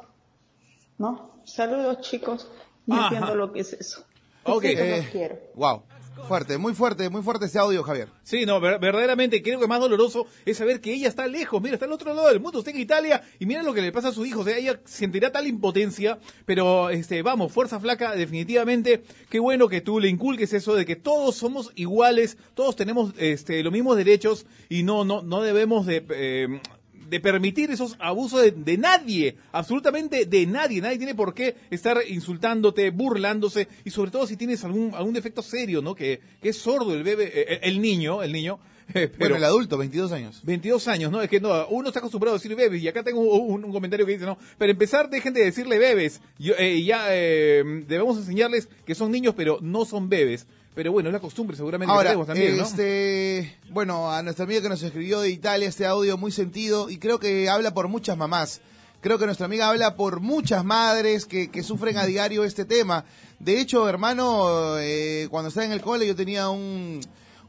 [0.98, 1.32] ¿no?
[1.44, 2.52] Saludos, chicos.
[2.88, 3.08] No Ajá.
[3.10, 4.04] entiendo lo que es eso.
[4.44, 4.64] Ok.
[4.64, 5.40] Sí, Eh, los quiero.
[5.56, 5.84] Wow.
[6.28, 8.08] Fuerte, muy fuerte, muy fuerte este audio, Javier.
[8.24, 11.76] Sí, no, ver- verdaderamente creo que más doloroso es saber que ella está lejos, mira,
[11.76, 14.08] está al otro lado del mundo, está en Italia y mira lo que le pasa
[14.08, 19.04] a su hijo, o sea, ella sentirá tal impotencia, pero este, vamos, fuerza flaca, definitivamente,
[19.30, 23.62] qué bueno que tú le inculques eso de que todos somos iguales, todos tenemos este
[23.62, 26.62] los mismos derechos y no no no debemos de eh,
[27.10, 30.82] de permitir esos abusos de, de nadie, absolutamente de nadie.
[30.82, 35.42] Nadie tiene por qué estar insultándote, burlándose y sobre todo si tienes algún, algún defecto
[35.42, 35.96] serio, ¿no?
[35.96, 38.60] Que, que es sordo el bebé, eh, el niño, el niño.
[38.94, 40.42] Pero, Bueno, el adulto, 22 años.
[40.44, 41.22] 22 años, ¿no?
[41.22, 44.06] Es que no, uno está acostumbrado a decir bebés y acá tengo un, un comentario
[44.06, 46.22] que dice, no, pero empezar dejen de decirle bebés.
[46.40, 50.48] Yo, eh, ya eh, debemos enseñarles que son niños, pero no son bebés.
[50.78, 52.62] Pero bueno, es la costumbre seguramente Ahora, tenemos también, ¿no?
[52.62, 57.00] este, bueno, a nuestra amiga que nos escribió de Italia este audio muy sentido y
[57.00, 58.62] creo que habla por muchas mamás.
[59.02, 63.06] Creo que nuestra amiga habla por muchas madres que, que sufren a diario este tema.
[63.40, 67.00] De hecho, hermano, eh, cuando estaba en el cole yo tenía un,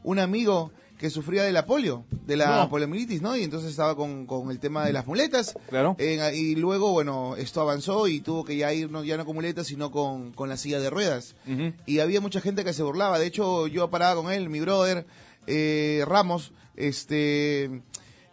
[0.01, 2.69] un amigo que sufría de la polio, de la No.
[2.69, 3.35] poliomielitis, ¿no?
[3.37, 5.55] Y entonces estaba con, con el tema de las muletas.
[5.69, 5.95] Claro.
[5.97, 9.33] Eh, y luego, bueno, esto avanzó y tuvo que ya ir no, ya no con
[9.35, 11.35] muletas, sino con, con la silla de ruedas.
[11.85, 13.17] Y había mucha gente que se burlaba.
[13.17, 15.07] De hecho, yo paraba con él, mi brother,
[15.47, 17.81] eh, Ramos, este...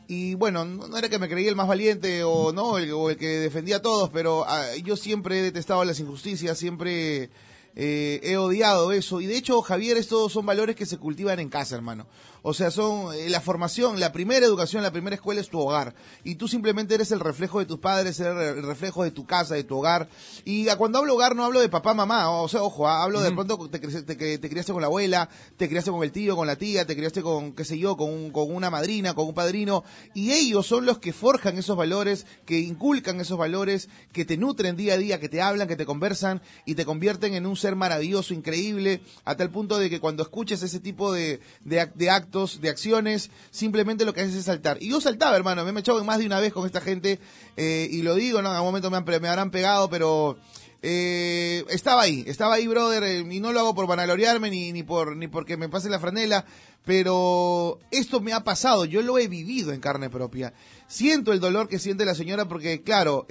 [0.09, 3.11] Y bueno, no no era que me creía el más valiente o no, el, o
[3.11, 7.29] el que defendía a todos, pero ah, yo siempre he detestado las injusticias, siempre
[7.75, 9.21] eh, he odiado eso.
[9.21, 12.07] Y de hecho, Javier, estos son valores que se cultivan en casa, hermano.
[12.49, 15.97] O sea, son eh, la formación, la primera educación, la primera escuela es tu hogar.
[16.23, 19.57] Y tú simplemente eres el reflejo de tus padres, eres el reflejo de tu casa,
[19.57, 20.09] de tu hogar.
[20.45, 22.31] Y cuando hablo hogar no hablo de papá, mamá.
[22.31, 25.29] O sea, ojo, ah, hablo de pronto te, te, que te criaste con la abuela,
[25.57, 28.11] te criaste con el tío, con la tía, te criaste con, qué sé yo, con,
[28.13, 29.83] un- con una madrina, con un padrino.
[30.15, 34.77] Y ellos son los que forjan esos valores, que inculcan esos valores, que te nutren
[34.77, 37.75] día a día, que te hablan, que te conversan y te convierten en un ser
[37.75, 42.36] maravilloso, increíble, a tal punto de que cuando escuches ese tipo de, de, de actos,
[42.61, 44.77] de acciones, simplemente lo que haces es saltar.
[44.81, 47.19] Y yo saltaba, hermano, me he echado más de una vez con esta gente,
[47.57, 48.51] eh, y lo digo, ¿no?
[48.51, 50.37] En algún momento me, han, me habrán pegado, pero
[50.83, 54.83] eh, estaba ahí, estaba ahí, brother, eh, y no lo hago por vanagloriarme ni, ni
[54.83, 56.45] por ni porque me pase la franela,
[56.85, 60.53] pero esto me ha pasado, yo lo he vivido en carne propia.
[60.87, 63.27] Siento el dolor que siente la señora porque, claro,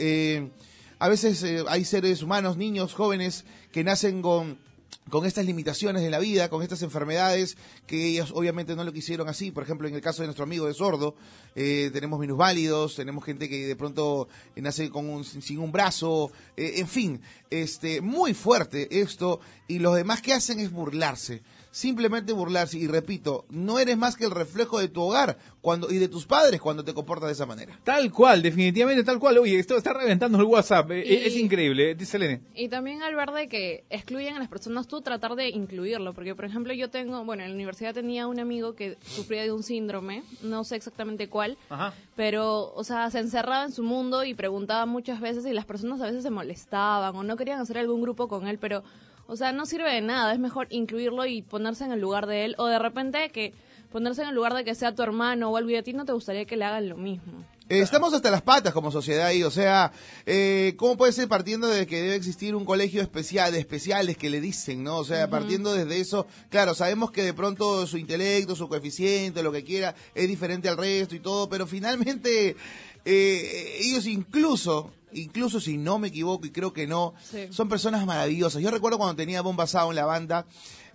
[0.97, 4.64] a veces hay seres humanos, niños, jóvenes, que nacen con
[5.10, 9.30] con estas limitaciones de la vida, con estas enfermedades que ellos obviamente no lo quisieron
[9.30, 9.52] así.
[9.52, 11.16] Por ejemplo, en el caso de nuestro amigo de sordo,
[11.56, 16.32] eh, tenemos minusválidos, tenemos gente que de pronto eh, nace con un, sin un brazo,
[16.58, 19.40] eh, en fin, este, muy fuerte esto.
[19.68, 21.44] Y los demás que hacen es burlarse,
[21.76, 22.78] simplemente burlarse.
[22.78, 26.26] Y repito, no eres más que el reflejo de tu hogar cuando y de tus
[26.26, 27.78] padres cuando te comportas de esa manera.
[27.84, 29.38] Tal cual, definitivamente tal cual.
[29.40, 30.90] Oye, esto está reventando el WhatsApp.
[30.92, 32.40] eh, Y- Es increíble, eh, dice Lene.
[32.56, 36.34] Y también al ver de que excluyen a las personas, tú tratar de incluirlo, porque
[36.34, 39.62] por ejemplo yo tengo, bueno, en la universidad tenía un amigo que sufría de un
[39.62, 41.94] síndrome, no sé exactamente cuál, Ajá.
[42.16, 46.00] pero, o sea, se encerraba en su mundo y preguntaba muchas veces y las personas
[46.00, 48.82] a veces se molestaban o no querían hacer algún grupo con él, pero,
[49.28, 52.46] o sea, no sirve de nada, es mejor incluirlo y ponerse en el lugar de
[52.46, 52.56] él.
[52.58, 53.54] O de repente que
[53.92, 55.70] ponerse en el lugar de que sea tu hermano o algo.
[55.70, 57.44] Y a ti no te gustaría que le hagan lo mismo.
[57.68, 59.91] Eh, Estamos hasta las patas como sociedad ahí, o sea,
[60.28, 64.30] eh, ¿cómo puede ser partiendo de que debe existir un colegio especial, de especiales que
[64.30, 64.97] le dicen, ¿no?
[64.97, 69.51] O sea, partiendo desde eso, claro, sabemos que de pronto su intelecto, su coeficiente, lo
[69.51, 72.55] que quiera, es diferente al resto y todo, pero finalmente
[73.03, 77.47] eh, ellos incluso, incluso si no me equivoco y creo que no, Sí.
[77.49, 78.61] son personas maravillosas.
[78.61, 80.45] Yo recuerdo cuando tenía Bomba Sao en la banda,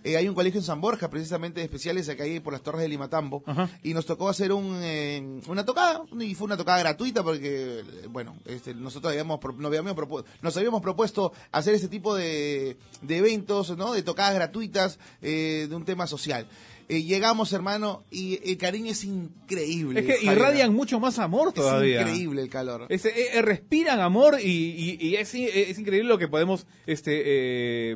[0.03, 2.81] eh, hay un colegio en San Borja, precisamente de especiales, acá ahí por las torres
[2.81, 3.43] de Limatambo,
[3.83, 7.83] y nos tocó hacer un, eh, una tocada, y fue una tocada gratuita porque, eh,
[8.09, 13.17] bueno, este, nosotros habíamos, nos, habíamos propu- nos habíamos propuesto hacer este tipo de, de
[13.17, 13.93] eventos, ¿no?
[13.93, 16.47] De tocadas gratuitas eh, de un tema social.
[16.89, 20.01] Eh, llegamos, hermano, y el cariño es increíble.
[20.01, 20.33] Es que Javier.
[20.33, 22.01] irradian mucho más amor todavía.
[22.01, 22.85] Es increíble el calor.
[22.89, 27.95] Es, eh, respiran amor y, y- y es, es increíble lo que podemos, este, eh,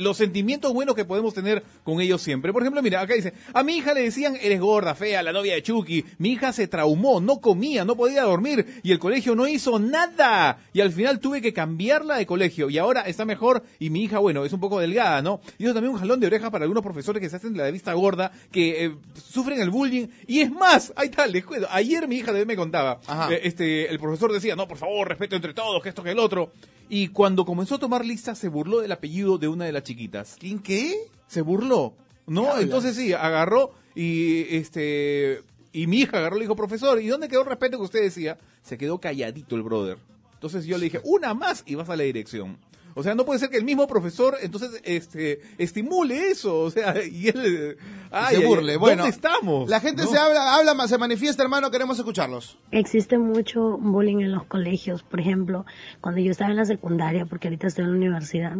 [0.00, 2.52] los sentimientos buenos que podemos tener con ellos siempre.
[2.52, 5.54] Por ejemplo, mira, acá dice, a mi hija le decían, eres gorda, fea, la novia
[5.54, 6.04] de Chucky.
[6.18, 10.58] Mi hija se traumó, no comía, no podía dormir y el colegio no hizo nada.
[10.72, 14.18] Y al final tuve que cambiarla de colegio y ahora está mejor y mi hija,
[14.18, 15.40] bueno, es un poco delgada, ¿no?
[15.58, 17.92] Y eso también un jalón de oreja para algunos profesores que se hacen la vista
[17.92, 20.06] gorda, que eh, sufren el bullying.
[20.26, 21.68] Y es más, ahí está, les cuento.
[21.70, 25.36] Ayer mi hija de me contaba, eh, este, el profesor decía, no, por favor, respeto
[25.36, 26.52] entre todos, que esto, que el otro.
[26.92, 30.36] Y cuando comenzó a tomar lista, se burló del apellido de una de las chiquitas.
[30.38, 30.94] ¿Quién qué?
[31.26, 31.94] Se burló,
[32.26, 32.58] ¿no?
[32.58, 37.28] Entonces sí, agarró y este y mi hija agarró y le dijo, profesor, ¿y dónde
[37.28, 38.38] quedó el respeto que usted decía?
[38.62, 39.98] Se quedó calladito el brother.
[40.34, 42.58] Entonces yo le dije, una más y vas a la dirección.
[42.94, 46.94] O sea, no puede ser que el mismo profesor entonces este estimule eso, o sea,
[47.04, 47.76] y él
[48.10, 48.74] ay, se burle.
[48.74, 49.68] ¿dónde Bueno, estamos?
[49.68, 50.10] La gente ¿No?
[50.10, 52.58] se habla, habla, más, se manifiesta, hermano, queremos escucharlos.
[52.70, 55.02] Existe mucho bullying en los colegios.
[55.02, 55.66] Por ejemplo,
[56.00, 58.56] cuando yo estaba en la secundaria, porque ahorita estoy en la universidad,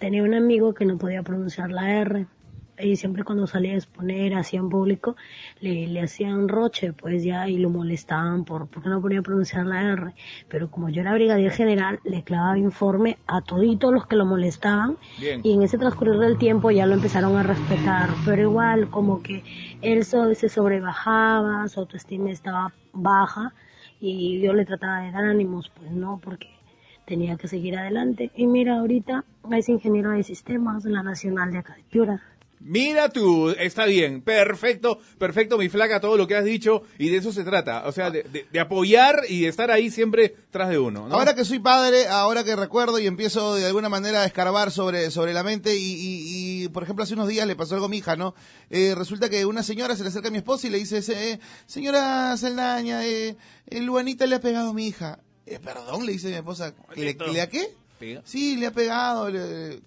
[0.00, 2.26] tenía un amigo que no podía pronunciar la R.
[2.82, 5.14] y siempre cuando salía a exponer así en público
[5.60, 9.82] le, le hacían roche pues ya y lo molestaban por porque no podía pronunciar la
[9.82, 10.14] R
[10.48, 14.96] pero como yo era brigadier general le clavaba informe a toditos los que lo molestaban
[15.20, 15.42] Bien.
[15.44, 19.44] y en ese transcurrir del tiempo ya lo empezaron a respetar pero igual como que
[19.82, 23.52] él so- se sobrebajaba su autoestima estaba baja
[24.00, 26.48] y yo le trataba de dar ánimos pues no porque
[27.10, 31.58] tenía que seguir adelante y mira ahorita es ingeniero de sistemas en la nacional de
[31.58, 32.22] acá de Piura
[32.62, 37.16] Mira tú, está bien, perfecto, perfecto, mi flaca, todo lo que has dicho, y de
[37.16, 40.68] eso se trata, o sea, de, de- de apoyar y de estar ahí siempre tras
[40.68, 41.14] de uno, ¿no?
[41.14, 45.10] Ahora que soy padre, ahora que recuerdo y empiezo de alguna manera a escarbar sobre,
[45.10, 47.88] sobre la mente y, y- y, por ejemplo, hace unos días le pasó algo a
[47.88, 48.34] mi hija, ¿no?
[48.68, 51.40] Eh, resulta que una señora se le acerca a mi esposa y le dice, eh,
[51.64, 53.38] señora Saldaña, eh,
[53.68, 55.18] eh, Luanita le ha pegado a mi hija.
[55.46, 57.74] Eh, perdón, le dice mi esposa, ¿que le, que le qué?
[57.98, 58.22] Pega.
[58.24, 59.28] Sí, le ha pegado.
[59.30, 59.80] le-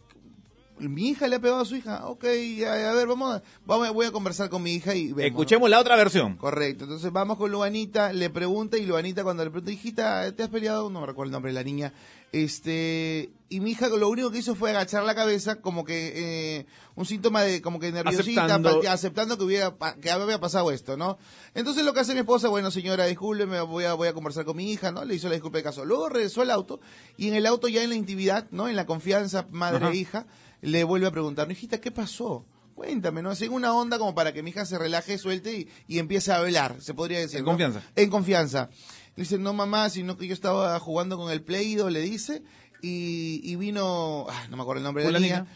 [0.80, 2.08] mi hija le ha pegado a su hija.
[2.08, 5.18] Ok, a, a ver, vamos, a- vamos, voy a conversar con mi hija y vemos,
[5.20, 5.24] ¿no?
[5.28, 6.36] Escuchemos la otra versión.
[6.36, 10.50] Correcto, entonces vamos con Luanita, le pregunta y Luanita cuando le pregunta, hijita, ¿te has
[10.50, 10.90] peleado?
[10.90, 11.94] No me recuerdo el nombre de la niña.
[12.34, 16.14] Este, y mi hija lo único que hizo fue agachar la cabeza como que
[16.58, 16.66] eh,
[16.96, 18.46] un síntoma de como que nerviosita,
[18.92, 19.38] Aceptando.
[19.38, 21.20] que hubiera que había pasado esto, ¿no?
[21.54, 24.58] Entonces lo que hace mi esposa, bueno, señora, discúlpeme, voy a voy a conversar con
[24.58, 25.06] mi hija, ¿no?
[25.06, 25.86] Le hizo la disculpa de caso.
[25.86, 26.80] Luego regresó al auto
[27.18, 28.68] y en el auto ya en la intimidad, ¿no?
[28.68, 30.26] En la confianza madre e hija,
[30.62, 33.30] le vuelve a preguntar, "No, hijita, ¿qué pasó?" Cuéntame, ¿no?
[33.30, 36.32] Así en una onda como para que mi hija se relaje, suelte y, y empiece
[36.32, 37.38] a hablar, se podría decir.
[37.38, 37.52] En ¿no?
[37.52, 37.84] confianza.
[37.96, 38.70] En confianza.
[39.16, 42.42] Le dice, no mamá, sino que yo estaba jugando con el Play-Doh, le dice,
[42.82, 45.48] y, y vino, ah, no me acuerdo el nombre de la niña,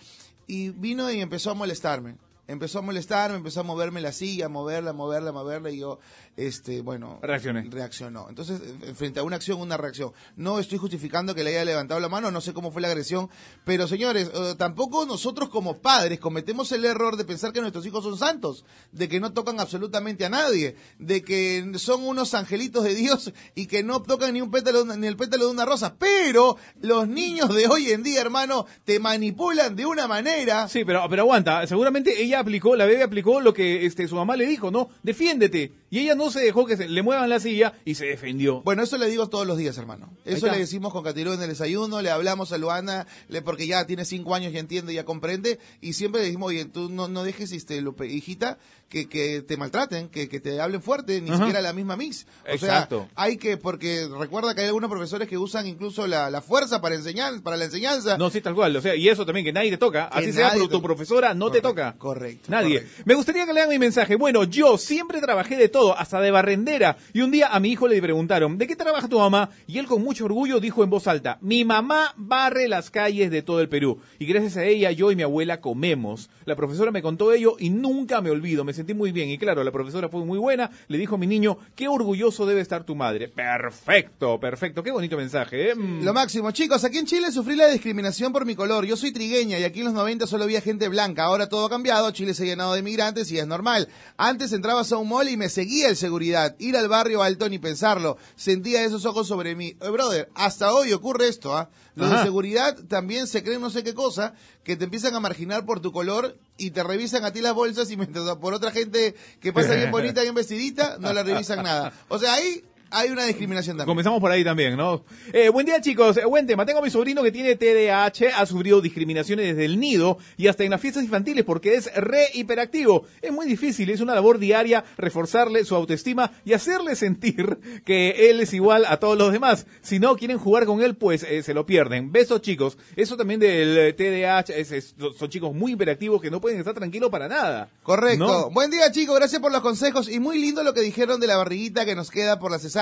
[0.46, 2.16] y vino y empezó a molestarme.
[2.48, 6.00] Empezó a molestarme, empezó a moverme la silla, moverla, moverla, moverla, y yo,
[6.38, 7.20] este, bueno...
[7.22, 7.68] Reaccioné.
[7.70, 8.28] Reaccionó.
[8.30, 8.62] Entonces,
[8.96, 10.14] frente a una acción, una reacción.
[10.38, 13.30] No estoy justificando que le haya levantado la mano, no sé cómo fue la agresión,
[13.66, 18.04] pero señores, eh, tampoco nosotros como padres cometemos el error de pensar que nuestros hijos
[18.04, 22.96] son santos, de que no tocan absolutamente a nadie, de que son unos angelitos de
[22.96, 25.96] Dios y que no tocan ni un pétalo, ni el pétalo de una rosa.
[25.98, 30.70] Pero los niños de hoy en día, hermano, te manipulan de una manera.
[30.70, 34.36] Sí, pero, pero aguanta, seguramente ella aplicó, la bebé aplicó lo que este, su mamá
[34.36, 34.90] le dijo, ¿no?
[35.04, 35.74] Defiéndete.
[35.90, 38.62] Y ella no se dejó que se, le muevan la silla y se defendió.
[38.64, 40.10] Bueno, eso le digo todos los días, hermano.
[40.26, 43.86] Eso le decimos con Catiró en el desayuno, le hablamos a Luana, le, porque ya
[43.88, 47.24] tiene cinco años, ya entiende, ya comprende, y siempre le decimos, oye, tú no, no
[47.24, 48.58] dejes, este, Lupe, hijita,
[48.90, 51.40] que, que te maltraten, que, que te hablen fuerte, ni Ajá.
[51.40, 52.26] siquiera la misma mix.
[52.46, 53.00] O Exacto.
[53.08, 56.82] sea, hay que, porque recuerda que hay algunos profesores que usan incluso la, la fuerza
[56.82, 58.18] para enseñar, para la enseñanza.
[58.18, 58.76] No, sí, tal cual.
[58.76, 60.10] O sea, y eso también, que nadie te toca.
[60.10, 61.96] Que Así sea, pero tu profesora no te toca.
[61.98, 62.80] correcto, Nadie.
[62.82, 63.04] correcto.
[63.06, 64.16] Me gustaría que lean mi mensaje.
[64.16, 66.98] Bueno, yo siempre trabajé de todo, hasta de barrendera.
[67.14, 69.50] Y un día a mi hijo le preguntaron, ¿de qué trabaja tu mamá?
[69.68, 73.42] Y él con mucho orgullo dijo en voz alta, mi mamá barre las calles de
[73.42, 74.00] todo el Perú.
[74.20, 76.30] Y gracias a ella, yo y mi abuela comemos.
[76.46, 78.64] La profesora me contó ello y nunca me olvido.
[78.64, 79.30] Me sentí muy bien.
[79.30, 80.72] Y claro, la profesora fue muy buena.
[80.88, 83.28] Le dijo a mi niño, qué orgulloso debe estar tu madre.
[83.28, 84.84] Perfecto, perfecto.
[84.84, 85.76] Qué bonito mensaje, ¿eh?
[85.76, 86.04] Mm.
[86.04, 86.52] Lo máximo.
[86.52, 88.86] Chicos, aquí en Chile sufrí la discriminación por mi color.
[88.86, 91.26] Yo soy trigueña y aquí en los 90 solo había gente blanca.
[91.26, 92.12] Ahora todo ha cambiado.
[92.12, 93.88] Chile se ha llenado de migrantes y es normal.
[94.18, 96.56] Antes entrabas a un mall y me seguía el seguridad.
[96.60, 98.18] Ir al barrio alto ni pensarlo.
[98.38, 99.76] Sentía esos ojos sobre mí.
[99.82, 101.70] Eh, brother, hasta hoy ocurre esto, ¿ah?
[101.96, 105.66] Los de seguridad también se creen no sé qué cosa, que te empiezan a marginar
[105.66, 109.16] por tu color y te revisan a ti las bolsas y mientras por otra gente
[109.42, 111.92] que pasa bien bonita, bien vestidita, no la revisan nada.
[112.08, 113.92] O sea, ahí hay una discriminación también.
[113.94, 115.04] Comenzamos por ahí también, ¿no?
[115.34, 116.18] Eh, buen día, chicos.
[116.18, 116.66] Eh, buen tema.
[116.66, 120.64] Tengo a mi sobrino que tiene TDAH, ha sufrido discriminaciones desde el nido y hasta
[120.64, 123.06] en las fiestas infantiles porque es re hiperactivo.
[123.22, 128.40] Es muy difícil, es una labor diaria reforzarle su autoestima y hacerle sentir que él
[128.40, 129.66] es igual a todos los demás.
[129.82, 132.12] Si no quieren jugar con él, pues eh, se lo pierden.
[132.12, 132.78] Besos, chicos.
[132.96, 136.74] Eso también del eh, TDAH, es- es- son chicos muy hiperactivos que no pueden estar
[136.74, 137.70] tranquilos para nada.
[137.84, 138.26] Correcto.
[138.26, 138.50] ¿No?
[138.52, 139.16] Buen día, chicos.
[139.18, 140.10] Gracias por los consejos.
[140.10, 142.77] Y muy lindo lo que dijeron de la barriguita que nos queda por la cesárea.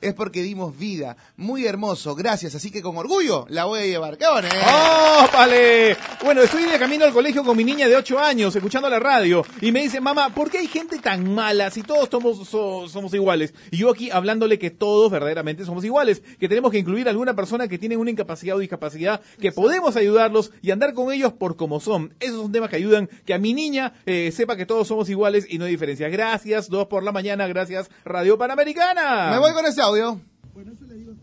[0.00, 1.16] Es porque dimos vida.
[1.36, 2.14] Muy hermoso.
[2.14, 2.54] Gracias.
[2.54, 4.16] Así que con orgullo la voy a llevar.
[4.16, 4.54] ¡Qué bonito!
[4.66, 5.96] ¡Oh, vale!
[6.24, 9.44] Bueno, estoy de camino al colegio con mi niña de 8 años, escuchando la radio,
[9.60, 13.12] y me dice, mamá, ¿por qué hay gente tan mala si todos somos, so- somos
[13.14, 13.54] iguales?
[13.70, 17.34] Y yo aquí hablándole que todos verdaderamente somos iguales, que tenemos que incluir a alguna
[17.34, 21.56] persona que tiene una incapacidad o discapacidad, que podemos ayudarlos y andar con ellos por
[21.56, 22.14] como son.
[22.20, 25.44] Esos son temas que ayudan que a mi niña eh, sepa que todos somos iguales
[25.48, 26.08] y no hay diferencia.
[26.08, 29.27] Gracias, dos por la mañana, gracias, Radio Panamericana.
[29.30, 30.20] Me voy con ese audio.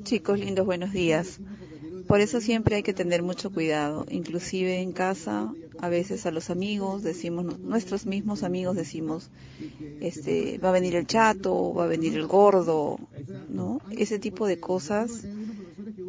[0.04, 1.40] Chicos lindos, buenos días.
[2.08, 6.52] Por eso siempre hay que tener mucho cuidado, inclusive en casa, a veces a los
[6.52, 9.32] amigos decimos, nuestros mismos amigos decimos,
[10.02, 13.00] este, va a venir el chato, va a venir el gordo,
[13.50, 13.82] ¿no?
[13.90, 15.26] Ese tipo de cosas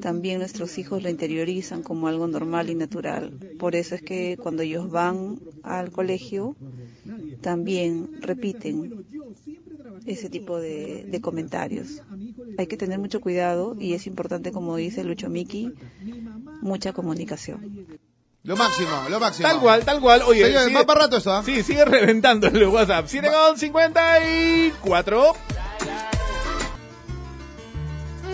[0.01, 3.33] también nuestros hijos lo interiorizan como algo normal y natural.
[3.59, 6.57] Por eso es que cuando ellos van al colegio,
[7.41, 9.05] también repiten
[10.07, 12.03] ese tipo de, de comentarios.
[12.59, 15.73] Hay que tener mucho cuidado y es importante, como dice Lucho Miki,
[16.63, 17.87] mucha comunicación.
[18.45, 19.49] Lo máximo, lo máximo.
[19.49, 20.23] Tal cual, tal cual.
[20.27, 21.43] Oye, Señores, sigue- va para rato esto, ¿ah?
[21.45, 23.07] Sí, sigue reventando el WhatsApp.
[23.09, 25.33] 7 con 54.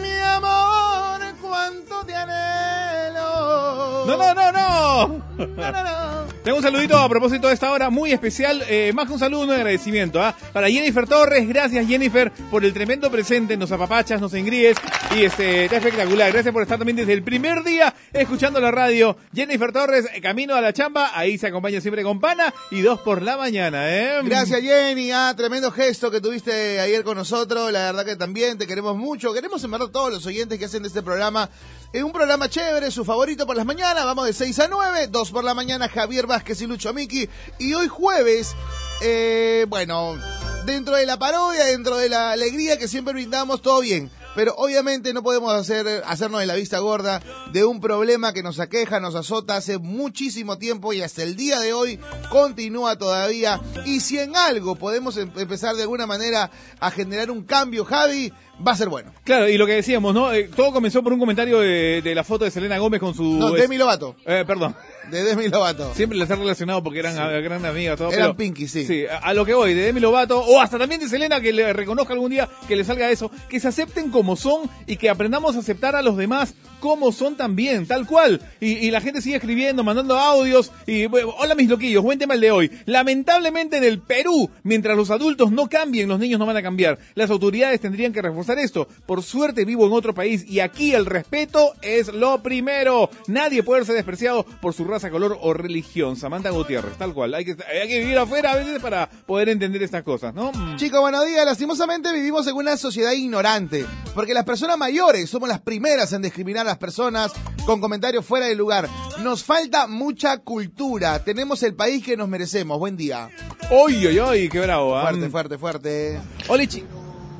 [0.02, 4.04] Mi amor, cuánto te anhelo.
[4.06, 5.08] No, no, no, no.
[5.38, 6.21] No, no, no.
[6.42, 9.42] Tengo un saludito a propósito de esta hora muy especial, eh, más que un saludo,
[9.42, 10.20] un agradecimiento.
[10.20, 10.34] ¿ah?
[10.52, 14.76] Para Jennifer Torres, gracias Jennifer por el tremendo presente, nos apapachas, nos engríes
[15.14, 16.32] y este, está espectacular.
[16.32, 19.16] Gracias por estar también desde el primer día escuchando la radio.
[19.32, 22.98] Jennifer Torres, eh, camino a la chamba, ahí se acompaña siempre con pana y dos
[23.02, 23.88] por la mañana.
[23.96, 24.18] ¿eh?
[24.24, 28.66] Gracias Jenny, ah, tremendo gesto que tuviste ayer con nosotros, la verdad que también te
[28.66, 31.48] queremos mucho, queremos en verdad todos los oyentes que hacen de este programa,
[31.92, 35.30] es un programa chévere, su favorito por las mañanas, vamos de 6 a 9, 2
[35.30, 37.28] por la mañana, Javier Vázquez y Lucho Miki,
[37.58, 38.54] y hoy jueves,
[39.02, 40.16] eh, bueno,
[40.64, 44.10] dentro de la parodia, dentro de la alegría que siempre brindamos, todo bien.
[44.34, 47.20] Pero obviamente no podemos hacer, hacernos de la vista gorda
[47.52, 51.60] de un problema que nos aqueja, nos azota hace muchísimo tiempo y hasta el día
[51.60, 53.60] de hoy continúa todavía.
[53.84, 58.32] Y si en algo podemos em- empezar de alguna manera a generar un cambio, Javi,
[58.66, 59.12] va a ser bueno.
[59.24, 60.32] Claro, y lo que decíamos, ¿no?
[60.32, 63.22] Eh, todo comenzó por un comentario de, de la foto de Selena Gómez con su...
[63.24, 64.16] No, Demi Lovato.
[64.26, 64.74] Eh, perdón.
[65.10, 65.92] De Demi Lovato.
[65.94, 67.98] Siempre les he relacionado porque eran a- gran amigas.
[67.98, 68.84] Todo, Eran pero- Pinky, sí.
[68.86, 71.52] Sí, a, a lo que voy, de Demi Lovato, o hasta también de Selena, que
[71.52, 75.10] le reconozca algún día que le salga eso, que se acepten como son y que
[75.10, 78.40] aprendamos a aceptar a los demás como son también, tal cual.
[78.60, 82.34] Y, y la gente sigue escribiendo, mandando audios, y bueno, hola mis loquillos, buen tema
[82.34, 82.70] el de hoy.
[82.86, 86.98] Lamentablemente en el Perú, mientras los adultos no cambien, los niños no van a cambiar.
[87.14, 88.88] Las autoridades tendrían que reforzar esto.
[89.06, 93.10] Por suerte vivo en otro país y aquí el respeto es lo primero.
[93.26, 96.16] Nadie puede ser despreciado por su raza, color o religión.
[96.16, 97.34] Samantha Gutiérrez, tal cual.
[97.34, 100.52] Hay que, hay que vivir afuera a veces para poder entender estas cosas, ¿no?
[100.52, 100.76] Mm.
[100.76, 101.44] Chicos, buenos días.
[101.44, 103.84] Lastimosamente vivimos en una sociedad ignorante,
[104.14, 107.32] porque las personas mayores somos las primeras en discriminar a las personas
[107.64, 108.88] con comentarios fuera de lugar.
[109.22, 111.22] Nos falta mucha cultura.
[111.24, 112.78] Tenemos el país que nos merecemos.
[112.78, 113.30] Buen día.
[113.70, 114.48] ¡Uy, uy, uy!
[114.48, 114.96] ¡Qué bravo!
[114.96, 115.02] ¿ah?
[115.02, 116.20] Fuerte, fuerte, fuerte.
[116.48, 116.84] Olichi.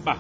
[0.07, 0.19] Va.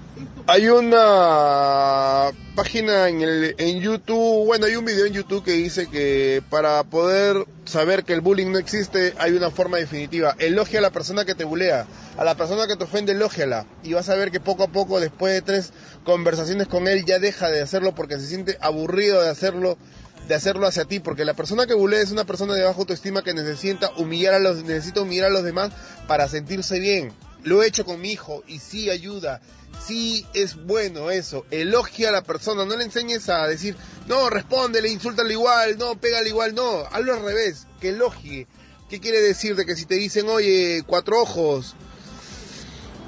[0.48, 5.86] Hay una página en, el, en YouTube, bueno, hay un video en YouTube que dice
[5.86, 10.34] que para poder saber que el bullying no existe hay una forma definitiva.
[10.40, 11.86] Elogia a la persona que te bulea,
[12.18, 13.66] a la persona que te ofende, elógiala.
[13.84, 15.72] Y vas a ver que poco a poco, después de tres
[16.04, 19.78] conversaciones con él, ya deja de hacerlo porque se siente aburrido de hacerlo
[20.26, 23.22] de hacerlo hacia ti, porque la persona que bulea es una persona de baja autoestima
[23.22, 25.70] que necesita humillar a los, necesita humillar a los demás
[26.06, 27.12] para sentirse bien.
[27.42, 29.40] Lo he hecho con mi hijo y sí ayuda,
[29.86, 31.44] sí es bueno eso.
[31.50, 33.76] Elogia a la persona, no le enseñes a decir,
[34.06, 38.46] no, respóndele, insúltale igual, no, pégale igual, no, hazlo al revés, que elogie.
[38.88, 41.74] ¿Qué quiere decir de que si te dicen, oye, cuatro ojos,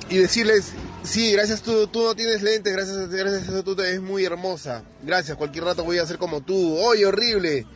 [0.09, 0.73] y decirles,
[1.03, 4.25] sí, gracias tú, tú no tienes lentes, gracias, gracias a eso tú te ves muy
[4.25, 4.83] hermosa.
[5.03, 6.77] Gracias, cualquier rato voy a ser como tú.
[6.79, 7.67] Oye, horrible.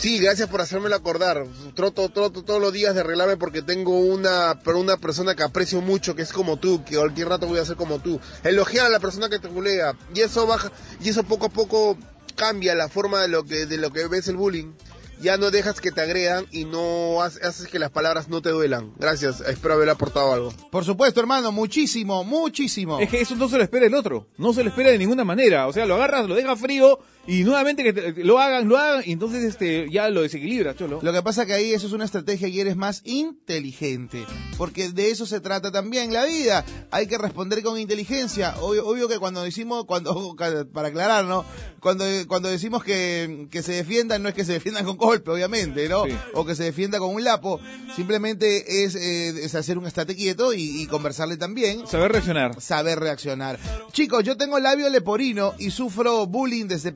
[0.00, 1.44] Sí, gracias por hacérmelo acordar.
[1.74, 6.14] Troto, troto todos los días de arreglarme porque tengo una, una persona que aprecio mucho,
[6.14, 8.18] que es como tú, que cualquier rato voy a ser como tú.
[8.42, 9.94] Elogiar a la persona que te bulea.
[10.14, 10.72] Y eso baja,
[11.04, 11.98] y eso poco a poco
[12.34, 14.72] cambia la forma de lo que, de lo que ves el bullying.
[15.20, 18.48] Ya no dejas que te agredan y no hace- haces que las palabras no te
[18.48, 18.94] duelan.
[18.98, 20.54] Gracias, espero haber aportado algo.
[20.70, 22.98] Por supuesto, hermano, muchísimo, muchísimo.
[23.00, 25.22] Es que eso no se lo espera el otro, no se lo espera de ninguna
[25.26, 25.66] manera.
[25.66, 26.98] O sea, lo agarras, lo dejas frío
[27.30, 30.98] y nuevamente que te- lo hagan, lo hagan y entonces este ya lo desequilibra, cholo.
[31.02, 34.24] Lo que pasa que ahí eso es una estrategia y eres más inteligente,
[34.58, 36.64] porque de eso se trata también la vida.
[36.90, 38.54] Hay que responder con inteligencia.
[38.60, 40.34] Obvio, obvio que cuando decimos, cuando
[40.72, 41.44] para aclarar, ¿no?
[41.80, 45.88] Cuando cuando decimos que, que se defiendan no es que se defiendan con golpe, obviamente,
[45.88, 46.04] ¿no?
[46.04, 46.12] Sí.
[46.34, 47.60] O que se defienda con un lapo.
[47.96, 51.86] Simplemente es, eh, es hacer un estate quieto y, y conversarle también.
[51.86, 52.60] Saber reaccionar.
[52.60, 53.58] Saber reaccionar.
[53.92, 56.92] Chicos, yo tengo labio leporino y sufro bullying desde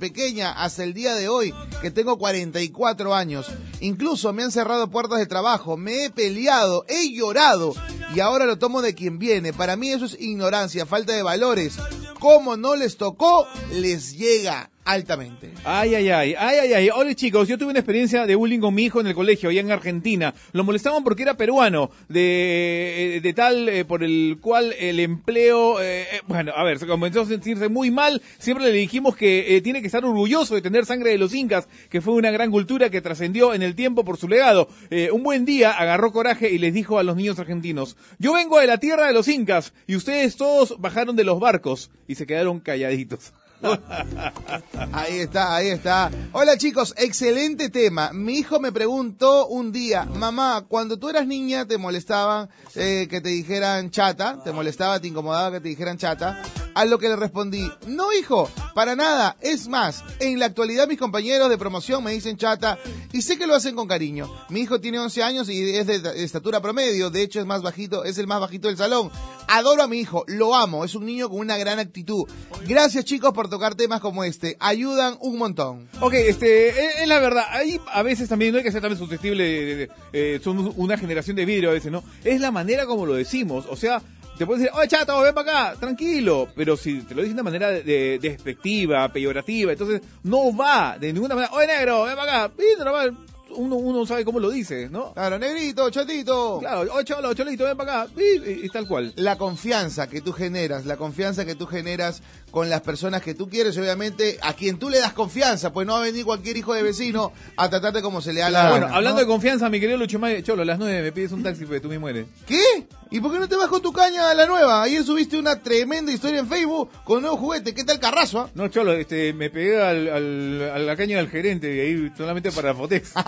[0.57, 3.47] hasta el día de hoy, que tengo 44 años.
[3.81, 7.75] Incluso me han cerrado puertas de trabajo, me he peleado, he llorado
[8.15, 9.53] y ahora lo tomo de quien viene.
[9.53, 11.77] Para mí eso es ignorancia, falta de valores.
[12.19, 15.53] Como no les tocó, les llega altamente.
[15.65, 16.91] Ay, ay, ay, ay, ay, ay.
[16.95, 19.61] Hola chicos, yo tuve una experiencia de bullying con mi hijo en el colegio, allá
[19.61, 20.35] en Argentina.
[20.53, 26.03] Lo molestaban porque era peruano, de, de tal eh, por el cual el empleo, eh,
[26.03, 28.21] eh, bueno, a ver, se comenzó a sentirse muy mal.
[28.39, 31.69] Siempre le dijimos que eh, tiene que estar orgulloso de tener sangre de los incas,
[31.89, 34.69] que fue una gran cultura que trascendió en el tiempo por su legado.
[34.91, 38.61] Eh, un buen día agarró coraje y les dijo a los niños argentinos, yo vengo
[38.61, 42.27] de la tierra de los incas y ustedes todos bajaron de los barcos y se
[42.27, 43.33] quedaron calladitos.
[44.93, 46.11] Ahí está, ahí está.
[46.33, 48.13] Hola chicos, excelente tema.
[48.13, 53.21] Mi hijo me preguntó un día, mamá, cuando tú eras niña te molestaban eh, que
[53.21, 56.43] te dijeran chata, te molestaba, te incomodaba que te dijeran chata.
[56.75, 59.37] A lo que le respondí, no hijo, para nada.
[59.41, 62.79] Es más, en la actualidad mis compañeros de promoción me dicen chata
[63.13, 64.29] y sé que lo hacen con cariño.
[64.49, 68.05] Mi hijo tiene 11 años y es de, estatura promedio, de hecho es más bajito,
[68.05, 69.11] es el más bajito del salón.
[69.47, 72.25] Adoro a mi hijo, lo amo, es un niño con una gran actitud.
[72.67, 75.89] Gracias chicos por tocar temas como este, ayudan un montón.
[76.01, 78.99] Ok, este, es, es la verdad, ahí a veces también no hay que ser también
[78.99, 82.03] susceptible, eh, somos una generación de vidrio a veces, ¿no?
[82.25, 84.03] Es la manera como lo decimos, o sea,
[84.39, 87.43] te puedes decir, oye chato, ven para acá, tranquilo, pero si te lo dicen de
[87.43, 92.45] manera de, de- despectiva, peyorativa, entonces no va de ninguna manera, oye negro, ven para
[92.45, 93.17] acá, y normal,
[93.57, 95.13] uno, uno sabe cómo lo dice, ¿no?
[95.13, 96.59] Claro, negrito, chatito.
[96.59, 99.13] Claro, oye cholo, cholito, ven para acá, y, y- y tal cual.
[99.17, 102.21] La confianza que tú generas, la confianza que tú generas
[102.55, 105.95] con las personas que tú quieres, obviamente a quien tú le das confianza, pues no
[105.95, 108.87] va a venir cualquier hijo de vecino a tratarte como se le da la bueno,
[108.87, 109.27] gana, hablando ¿no?
[109.27, 111.83] de confianza, mi querido Lucho May, Cholo, a las nueve me pides un taxi, pues
[111.83, 112.27] tú me mueres.
[112.47, 112.87] ¿Qué?
[113.11, 114.83] ¿Y por qué no te vas con tu caña a la nueva?
[114.83, 117.73] Ayer subiste una tremenda historia en Facebook con nuevo juguete.
[117.75, 118.41] ¿Qué tal Carrazo?
[118.41, 118.51] ah?
[118.55, 122.51] No, Cholo, este, me pegué al, al- a la caña del gerente y ahí solamente
[122.53, 123.13] para Fotex.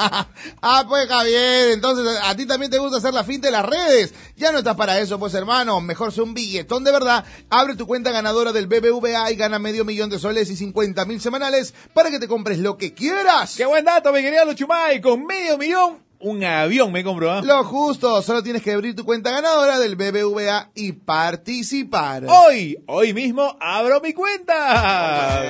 [0.62, 4.14] Ah, pues Javier, entonces a ti también te gusta hacer la finta de las redes.
[4.36, 5.80] Ya no estás para eso, pues hermano.
[5.80, 7.24] Mejor sea un billetón de verdad.
[7.50, 11.20] Abre tu cuenta ganadora del BBVA y gana medio millón de soles y 50 mil
[11.20, 13.54] semanales para que te compres lo que quieras.
[13.56, 15.00] ¡Qué buen dato, mi querido Luchumay!
[15.00, 17.42] Con medio millón, un avión me compro, ¿ah?
[17.42, 22.24] Lo justo, solo tienes que abrir tu cuenta ganadora del BBVA y participar.
[22.28, 25.42] Hoy, hoy mismo abro mi cuenta.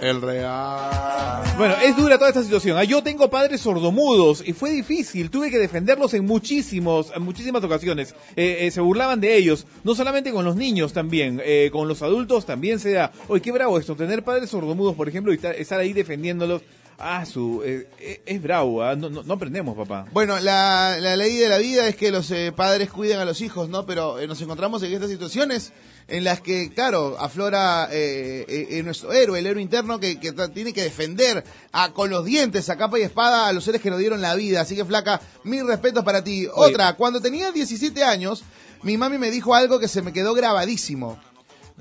[0.00, 1.19] El real.
[1.60, 2.78] Bueno, es dura toda esta situación.
[2.78, 2.84] ¿ah?
[2.84, 5.28] Yo tengo padres sordomudos y fue difícil.
[5.28, 8.14] Tuve que defenderlos en muchísimos, en muchísimas ocasiones.
[8.34, 12.00] Eh, eh, se burlaban de ellos, no solamente con los niños también, eh, con los
[12.00, 13.12] adultos también se da.
[13.28, 16.62] Oye, qué bravo esto, tener padres sordomudos, por ejemplo, y estar, ahí defendiéndolos.
[17.02, 18.94] Ah, su, eh, eh, es bravo, ¿ah?
[18.94, 20.06] no, no, aprendemos, papá.
[20.12, 23.40] Bueno, la, la ley de la vida es que los eh, padres cuiden a los
[23.40, 23.86] hijos, ¿no?
[23.86, 25.72] Pero eh, nos encontramos en estas situaciones
[26.10, 30.16] en las que, claro, aflora eh, eh, nuestro héroe, el héroe interno que,
[30.52, 33.90] tiene que defender a, con los dientes, a capa y espada, a los seres que
[33.90, 34.60] nos dieron la vida.
[34.60, 36.46] Así que, flaca, mis respetos para ti.
[36.46, 36.72] Oye.
[36.72, 38.42] Otra, cuando tenía 17 años,
[38.82, 41.18] mi mami me dijo algo que se me quedó grabadísimo.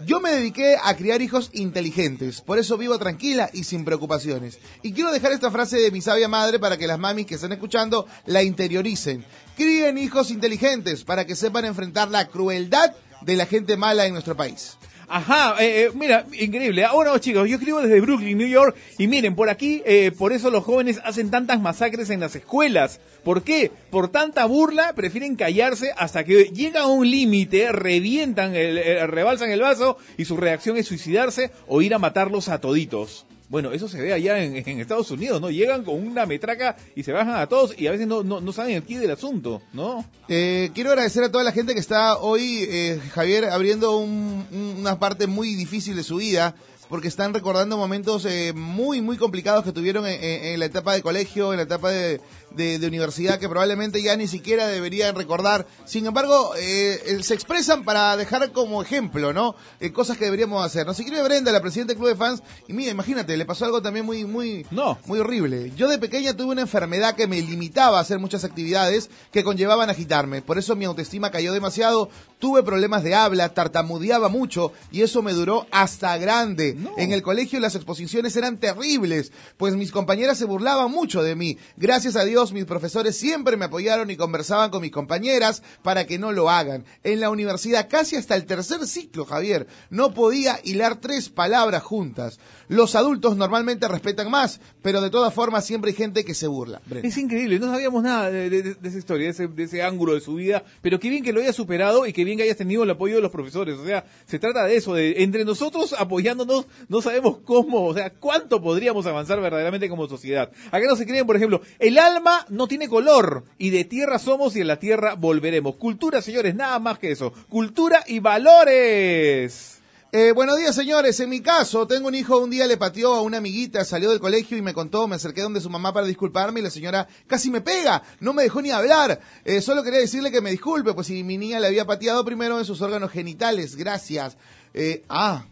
[0.06, 4.58] Yo me dediqué a criar hijos inteligentes, por eso vivo tranquila y sin preocupaciones.
[4.82, 7.52] Y quiero dejar esta frase de mi sabia madre para que las mamis que están
[7.52, 9.26] escuchando la interioricen.
[9.58, 14.36] Críen hijos inteligentes para que sepan enfrentar la crueldad de la gente mala en nuestro
[14.36, 14.78] país.
[15.12, 16.86] Ajá, eh, eh, mira, increíble.
[16.86, 20.52] Ahora, chicos, yo escribo desde Brooklyn, New York, y miren, por aquí, eh, por eso
[20.52, 23.00] los jóvenes hacen tantas masacres en las escuelas.
[23.24, 23.72] ¿Por qué?
[23.90, 29.50] Por tanta burla, prefieren callarse hasta que llega a un límite, revientan, el, eh, rebalsan
[29.50, 33.26] el vaso, y su reacción es suicidarse o ir a matarlos a toditos.
[33.50, 35.50] Bueno, eso se ve allá en, Estados Unidos, ¿no?
[35.50, 38.54] Llegan con una metraca y se bajan a todos y a veces no, no, no
[38.54, 40.06] saben del asunto, ¿no?
[40.28, 44.76] Eh, quiero agradecer a toda la gente que está hoy, eh, Javier, abriendo un- un-
[44.80, 46.54] una parte muy difícil de su vida,
[46.90, 51.02] porque están recordando momentos eh, muy, muy complicados que tuvieron en- en la etapa de
[51.02, 52.22] colegio, en la etapa de,
[52.52, 55.68] de- de universidad, que probablemente ya ni siquiera deberían recordar.
[55.86, 59.56] Sin embargo, eh, eh, se expresan para dejar como ejemplo, ¿no?
[59.80, 60.86] Eh, cosas que deberíamos hacer.
[60.86, 63.82] Nos escribe Brenda, la presidenta del Club de Fans, y mira, imagínate, le pasó algo
[63.82, 64.66] también muy, muy,
[65.06, 65.72] muy horrible.
[65.76, 69.90] Yo de pequeña tuve una enfermedad que me limitaba a hacer muchas actividades que conllevaban
[69.90, 70.42] agitarme.
[70.42, 75.34] Por eso mi autoestima cayó demasiado, tuve problemas de habla, tartamudeaba mucho y eso me
[75.34, 76.78] duró hasta grande.
[76.98, 81.58] En el colegio las exposiciones eran terribles, pues mis compañeras se burlaban mucho de mí.
[81.78, 86.18] Gracias a Dios mis profesores siempre me apoyaron y conversaban con mis compañeras para que
[86.18, 86.86] no lo hagan.
[87.04, 92.40] En la universidad casi hasta el tercer ciclo, Javier, no podía hilar tres palabras juntas.
[92.70, 96.82] Los adultos normalmente respetan más, pero de todas formas siempre hay gente que se burla.
[97.04, 101.00] Es increíble, no sabíamos nada de, esa historia, de ese, ángulo de su vida, pero
[101.00, 103.22] qué bien que lo hayas superado y qué bien que hayas tenido el apoyo de
[103.22, 103.78] los profesores.
[103.78, 108.12] O sea, se trata de eso, de entre nosotros apoyándonos, no sabemos cómo, o sea,
[108.12, 110.52] cuánto podríamos avanzar verdaderamente como sociedad.
[110.72, 114.62] Acá nos escriben, por ejemplo, el alma no tiene color y de tierra somos y
[114.62, 115.76] en la tierra volveremos.
[115.76, 117.34] Cultura, señores, nada más que eso.
[117.50, 119.80] Cultura y valores.
[120.12, 121.20] Eh, buenos días, señores.
[121.20, 124.20] En mi caso, tengo un hijo, un día le pateó a una amiguita, salió del
[124.20, 127.52] colegio y me contó, me acerqué donde su mamá para disculparme y la señora casi
[127.52, 129.20] me pega, no me dejó ni hablar.
[129.46, 132.58] Eh, solo quería decirle que me disculpe, pues si mi niña le había pateado primero
[132.58, 134.36] en sus órganos genitales, gracias.
[134.74, 135.46] Eh, ah,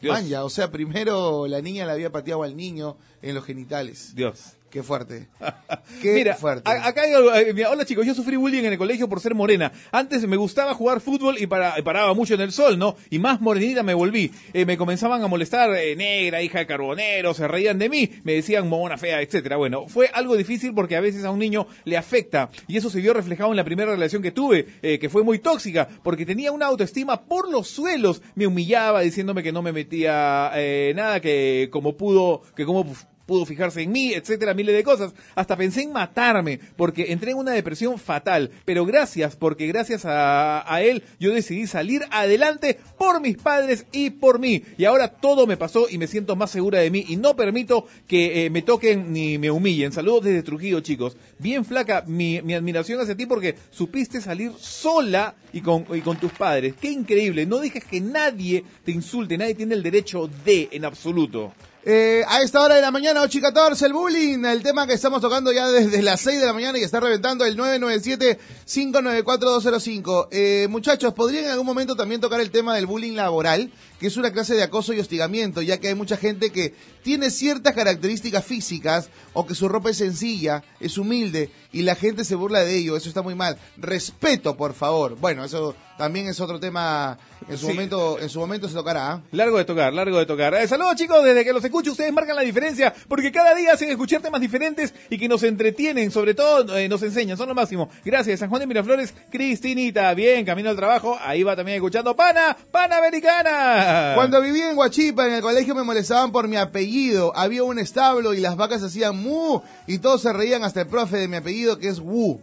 [0.00, 0.14] Dios.
[0.14, 4.14] vaya, o sea, primero la niña le había pateado al niño en los genitales.
[4.14, 4.57] Dios.
[4.70, 5.28] Qué fuerte.
[6.02, 6.70] Qué Mira, fuerte.
[6.70, 9.18] a- acá hay algo- eh, mira, hola chicos, yo sufrí bullying en el colegio por
[9.20, 9.72] ser morena.
[9.92, 12.94] Antes me gustaba jugar fútbol y para- paraba mucho en el sol, ¿no?
[13.08, 14.30] Y más morenita me volví.
[14.52, 18.34] Eh, me comenzaban a molestar, eh, negra, hija de carbonero, se reían de mí, me
[18.34, 19.56] decían mona fea, etcétera.
[19.56, 23.00] Bueno, fue algo difícil porque a veces a un niño le afecta y eso se
[23.00, 26.66] vio reflejado en la primera relación que tuve, que fue muy tóxica porque tenía una
[26.66, 28.20] autoestima por los suelos.
[28.34, 32.84] Me humillaba diciéndome que no me metía eh, nada, que como pudo, que como
[33.28, 35.12] pudo fijarse en mí, etcétera, miles de cosas.
[35.34, 38.50] Hasta pensé en matarme porque entré en una depresión fatal.
[38.64, 44.38] Pero gracias, porque gracias a, él yo decidí salir adelante por mis padres y por
[44.38, 44.62] mí.
[44.78, 47.86] Y ahora todo me pasó y me siento más segura de mí y no permito
[48.06, 49.92] que eh, me toquen ni me humillen.
[49.92, 51.18] Saludos desde Trujillo, chicos.
[51.38, 56.16] Bien flaca mi, mi admiración hacia ti porque supiste salir sola y con, y con
[56.18, 56.74] tus padres.
[56.80, 57.44] Qué increíble.
[57.44, 59.36] No dejes que nadie te insulte.
[59.36, 61.52] Nadie tiene el derecho de en absoluto.
[61.90, 64.92] Eh, a esta hora de la mañana, 8 y 14, el bullying, el tema que
[64.92, 70.28] estamos tocando ya desde las 6 de la mañana y está reventando el 997-594-205.
[70.30, 73.72] Eh, muchachos, ¿podrían en algún momento también tocar el tema del bullying laboral?
[73.98, 77.30] Que es una clase de acoso y hostigamiento, ya que hay mucha gente que tiene
[77.30, 82.34] ciertas características físicas o que su ropa es sencilla, es humilde y la gente se
[82.36, 82.96] burla de ello.
[82.96, 83.58] Eso está muy mal.
[83.76, 85.16] Respeto, por favor.
[85.16, 87.18] Bueno, eso también es otro tema.
[87.48, 87.72] En su Sí.
[87.72, 89.12] momento, en su momento se tocará.
[89.12, 89.22] ¿ah?
[89.32, 90.54] Largo de tocar, largo de tocar.
[90.54, 93.88] Eh, saludos chicos, desde que los escucho ustedes marcan la diferencia, porque cada día hacen
[93.90, 97.88] escuchar temas diferentes y que nos entretienen, sobre todo eh, nos enseñan, son lo máximo.
[98.04, 102.56] Gracias, San Juan de Miraflores, Cristinita, bien, camino al trabajo, ahí va también escuchando Pana,
[102.70, 103.87] Panamericana.
[104.14, 107.32] Cuando vivía en Huachipa, en el colegio me molestaban por mi apellido.
[107.36, 111.16] Había un establo y las vacas hacían mu y todos se reían hasta el profe
[111.18, 112.40] de mi apellido que es wu.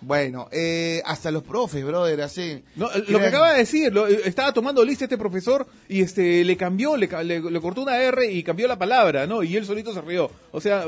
[0.00, 2.62] Bueno, eh, hasta los profes, brother, así.
[2.76, 6.44] No, lo que acaba de decir, lo- eh, estaba tomando lista este profesor y este
[6.44, 9.42] le cambió, le, ca- le- le cortó una R y cambió la palabra, ¿no?
[9.42, 10.30] Y él solito se rió.
[10.52, 10.84] O sea,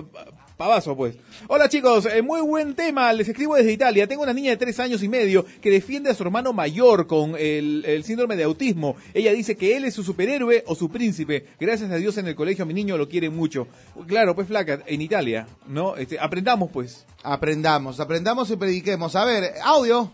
[0.59, 1.17] pavazo, pues.
[1.47, 4.09] Hola chicos, eh, muy buen tema, les escribo desde Italia.
[4.09, 7.37] Tengo una niña de tres años y medio que defiende a su hermano mayor con
[7.39, 8.97] el, el síndrome de autismo.
[9.15, 11.47] Ella dice que él es su superhéroe o su príncipe.
[11.61, 13.69] Gracias a Dios en el colegio mi niño lo quiere mucho.
[14.09, 15.97] Claro, pues flaca, en Italia, ¿no?
[15.97, 17.07] Este, aprendamos pues.
[17.23, 19.15] Aprendamos, aprendamos y prediquemos.
[19.15, 20.11] A ver, audio.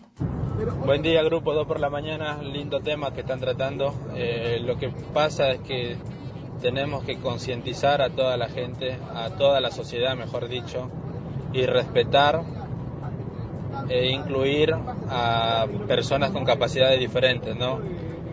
[0.85, 2.41] Buen día, grupo 2 por la mañana.
[2.43, 3.95] Lindo tema que están tratando.
[4.15, 5.97] Eh, lo que pasa es que
[6.65, 10.89] tenemos que concientizar a toda la gente, a toda la sociedad, mejor dicho,
[11.53, 12.41] y respetar
[13.87, 14.75] e incluir
[15.07, 17.79] a personas con capacidades diferentes, ¿no?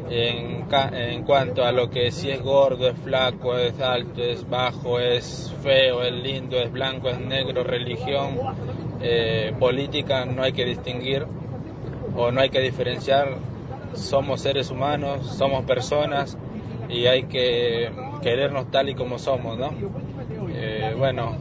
[0.08, 4.98] En, en cuanto a lo que si es gordo, es flaco, es alto, es bajo,
[4.98, 8.38] es feo, es lindo, es blanco, es negro, religión,
[9.02, 11.26] eh, política, no hay que distinguir
[12.16, 13.36] o no hay que diferenciar,
[13.92, 16.38] somos seres humanos, somos personas
[16.88, 17.90] y hay que
[18.22, 19.82] querernos tal y como somos, ¿no?
[20.48, 21.36] Eh, bueno,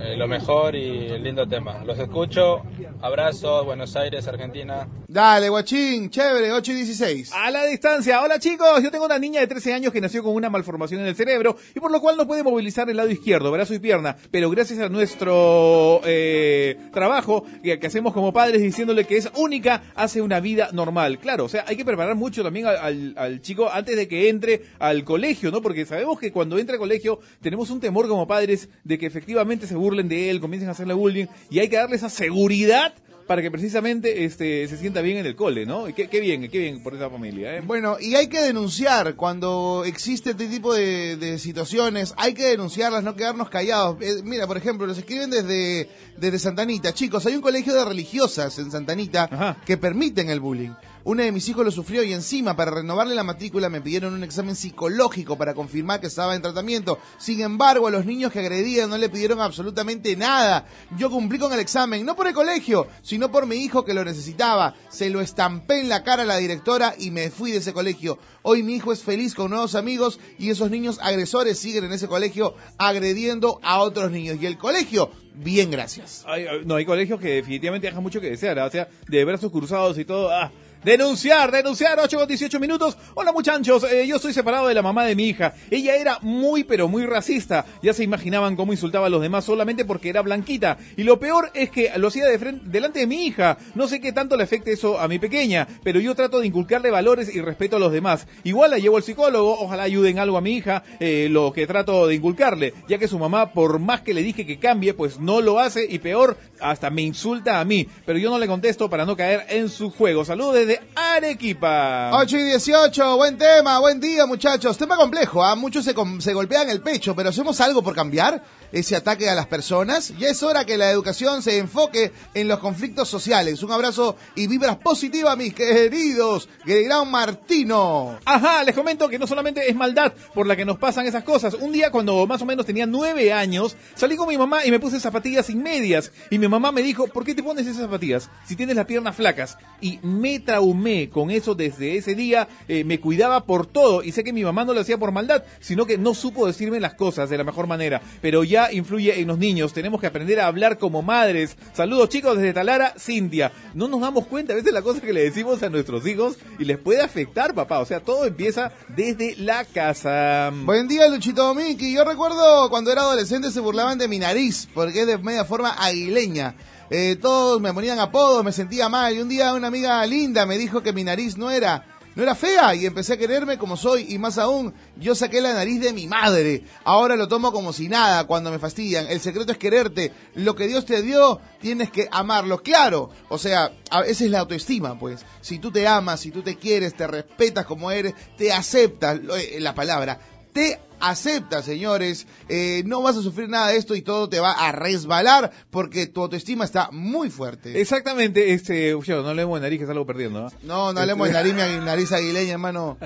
[0.00, 1.84] eh, lo mejor y el lindo tema.
[1.84, 2.62] Los escucho,
[3.00, 4.88] abrazos, Buenos Aires, Argentina.
[5.08, 7.32] Dale, guachín, chévere, 8 y 16.
[7.32, 8.20] A la distancia.
[8.22, 11.06] Hola chicos, yo tengo una niña de 13 años que nació con una malformación en
[11.06, 14.16] el cerebro y por lo cual no puede movilizar el lado izquierdo, brazo y pierna.
[14.30, 19.82] Pero gracias a nuestro eh, trabajo que, que hacemos como padres diciéndole que es única,
[19.94, 21.18] hace una vida normal.
[21.18, 24.28] Claro, o sea, hay que preparar mucho también al, al- al chico antes de que
[24.28, 25.62] entre al colegio, ¿no?
[25.62, 29.66] Porque sabemos que cuando entra al colegio tenemos un temor como padres de que efectivamente
[29.66, 32.94] se burlen de él, comiencen a hacerle bullying y hay que darle esa seguridad
[33.26, 35.88] para que precisamente este se sienta bien en el cole, ¿no?
[35.88, 37.62] Y Qué, qué bien, qué bien por esa familia, ¿eh?
[37.64, 43.02] Bueno, y hay que denunciar cuando existe este tipo de, de situaciones, hay que denunciarlas,
[43.02, 43.96] no quedarnos callados.
[44.02, 46.92] Eh, mira, por ejemplo, nos escriben desde, desde Santanita.
[46.92, 50.72] Chicos, hay un colegio de religiosas en Santanita que permiten el bullying.
[51.06, 54.24] Una de mis hijos lo sufrió y encima para renovarle la matrícula me pidieron un
[54.24, 56.98] examen psicológico para confirmar que estaba en tratamiento.
[57.18, 60.66] Sin embargo, a los niños que agredían no le pidieron absolutamente nada.
[60.96, 64.02] Yo cumplí con el examen, no por el colegio, sino por mi hijo que lo
[64.02, 64.74] necesitaba.
[64.88, 68.18] Se lo estampé en la cara a la directora y me fui de ese colegio.
[68.40, 72.08] Hoy mi hijo es feliz con nuevos amigos y esos niños agresores siguen en ese
[72.08, 74.38] colegio agrediendo a otros niños.
[74.40, 76.24] Y el colegio, bien, gracias.
[76.64, 78.64] No, hay colegios que definitivamente dejan mucho que desear, ¿ah?
[78.64, 80.30] o sea, de brazos cruzados y todo.
[80.32, 80.50] Ah.
[80.84, 82.98] Denunciar, denunciar, 8 con 18 minutos.
[83.14, 85.54] Hola muchachos, eh, yo estoy separado de la mamá de mi hija.
[85.70, 87.64] Ella era muy pero muy racista.
[87.82, 90.76] Ya se imaginaban cómo insultaba a los demás solamente porque era blanquita.
[90.98, 93.56] Y lo peor es que lo hacía de frente, delante de mi hija.
[93.74, 96.90] No sé qué tanto le afecte eso a mi pequeña, pero yo trato de inculcarle
[96.90, 98.26] valores y respeto a los demás.
[98.42, 102.06] Igual la llevo al psicólogo, ojalá ayuden algo a mi hija, eh, lo que trato
[102.06, 105.40] de inculcarle, ya que su mamá, por más que le dije que cambie, pues no
[105.40, 107.88] lo hace y peor, hasta me insulta a mí.
[108.04, 110.26] Pero yo no le contesto para no caer en su juego.
[110.26, 112.10] Saludos desde Arequipa.
[112.14, 114.76] 8 y 18, buen tema, buen día muchachos.
[114.76, 115.54] Tema complejo, ¿ah?
[115.54, 118.42] muchos se, se golpean el pecho, pero ¿hacemos algo por cambiar
[118.74, 120.12] ese ataque a las personas?
[120.18, 123.62] Ya es hora que la educación se enfoque en los conflictos sociales.
[123.62, 126.48] Un abrazo y vibras positivas, mis queridos.
[126.66, 128.18] Gran Martino.
[128.24, 131.54] Ajá, les comento que no solamente es maldad por la que nos pasan esas cosas.
[131.54, 134.80] Un día cuando más o menos tenía nueve años, salí con mi mamá y me
[134.80, 136.12] puse zapatillas sin medias.
[136.28, 139.16] Y mi mamá me dijo, ¿por qué te pones esas zapatillas si tienes las piernas
[139.16, 139.56] flacas?
[139.80, 142.48] Y me traumé con eso desde ese día.
[142.68, 144.02] eh, me cuidaba por todo.
[144.02, 146.80] Y sé que mi mamá no lo hacía por maldad, sino que no supo decirme
[146.80, 148.02] las cosas de la mejor manera.
[148.20, 149.72] Pero ya influye en los niños.
[149.72, 151.56] Tenemos que aprender a hablar como madres.
[151.72, 153.52] Saludos chicos desde Talara, Cintia.
[153.74, 156.64] No nos damos cuenta a veces la cosa que le decimos a nuestros hijos y
[156.64, 157.80] les puede afectar, papá.
[157.80, 160.52] O sea, todo empieza desde la casa.
[160.64, 161.92] Buen día, Luchito Miki.
[161.92, 165.70] Yo recuerdo cuando era adolescente se burlaban de mi nariz, porque es de media forma
[165.70, 166.54] aguileña.
[166.90, 169.14] Eh, todos me ponían apodos, me sentía mal.
[169.14, 172.34] Y un día una amiga linda me dijo que mi nariz no era, no era
[172.34, 174.06] fea y empecé a quererme como soy.
[174.12, 176.64] Y más aún, yo saqué la nariz de mi madre.
[176.84, 179.06] Ahora lo tomo como si nada cuando me fastidian.
[179.08, 180.12] El secreto es quererte.
[180.34, 182.62] Lo que Dios te dio, tienes que amarlo.
[182.62, 183.10] Claro.
[183.28, 185.24] O sea, a- esa es la autoestima, pues.
[185.40, 189.58] Si tú te amas, si tú te quieres, te respetas como eres, te aceptas, eh,
[189.60, 190.18] la palabra,
[190.54, 194.52] te aceptas, señores, eh, no vas a sufrir nada de esto y todo te va
[194.52, 197.78] a resbalar porque tu autoestima está muy fuerte.
[197.80, 200.48] Exactamente, este, yo no leemos de nariz que salgo perdiendo, ¿no?
[200.62, 202.96] No, no hablemos de nariz, mi nariz aguileña, hermano.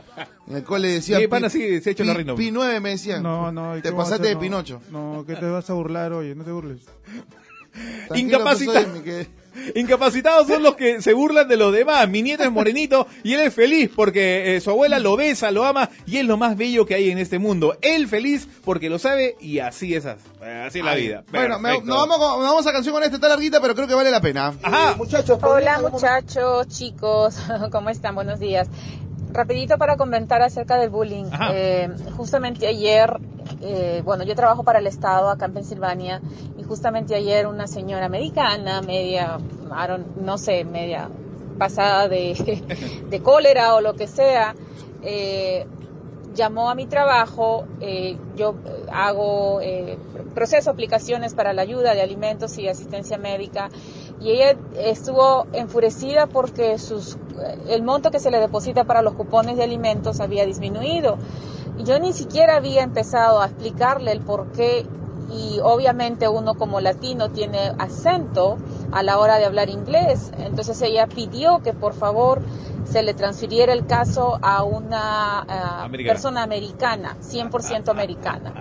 [0.47, 1.21] En el cole decían...
[1.23, 2.37] Sí, pana, sí, se ha hecho la pi- rino.
[2.37, 3.23] Pi 9 me decían.
[3.23, 3.77] No, no.
[3.77, 4.35] ¿y Te pasaste de?
[4.35, 4.81] No, Pinocho.
[4.91, 6.83] No, que te vas a burlar, oye, no te burles.
[8.09, 8.45] Tranquilo,
[9.75, 12.09] Incapacitados son los que se burlan de los demás.
[12.09, 15.65] Mi nieto es morenito y él es feliz porque eh, su abuela lo besa, lo
[15.65, 17.77] ama y es lo más bello que hay en este mundo.
[17.83, 21.25] Él feliz porque lo sabe y así es, as- eh, así es la Ay, vida.
[21.31, 23.87] Bueno, me- nos vamos, con- nos vamos a canción con esta, está larguita, pero creo
[23.89, 24.55] que vale la pena.
[24.63, 24.95] Ajá.
[24.97, 27.37] muchachos, Hola muchachos, chicos,
[27.73, 28.15] ¿cómo están?
[28.15, 28.69] Buenos días.
[29.31, 31.27] Rapidito para comentar acerca del bullying.
[31.53, 33.13] Eh, justamente ayer,
[33.61, 36.23] eh, bueno, yo trabajo para el Estado acá en Pensilvania
[36.69, 39.39] justamente ayer una señora americana, media,
[40.21, 41.09] no sé, media
[41.59, 42.63] pasada de,
[43.11, 44.55] de cólera o lo que sea,
[45.03, 45.67] eh,
[46.39, 49.99] llamó a mi trabajo, eh, yo eh, hago, eh,
[50.35, 53.69] proceso aplicaciones para la ayuda de alimentos y asistencia médica
[54.21, 57.19] y ella estuvo enfurecida porque sus,
[57.69, 61.19] el monto que se le deposita para los cupones de alimentos había disminuido.
[61.77, 64.87] Y yo ni siquiera había empezado a explicarle el por qué
[65.31, 68.57] y obviamente uno como latino tiene acento
[68.93, 70.31] a la hora de hablar inglés.
[70.39, 72.41] Entonces ella pidió que por favor
[72.85, 76.15] se le transfiriera el caso a una ah, Americana.
[76.15, 78.55] persona americana, 100% americana.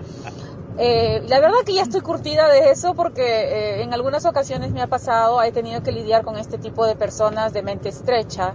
[0.80, 4.82] Eh, la verdad que ya estoy curtida de eso porque eh, en algunas ocasiones me
[4.82, 8.54] ha pasado, he tenido que lidiar con este tipo de personas de mente estrecha,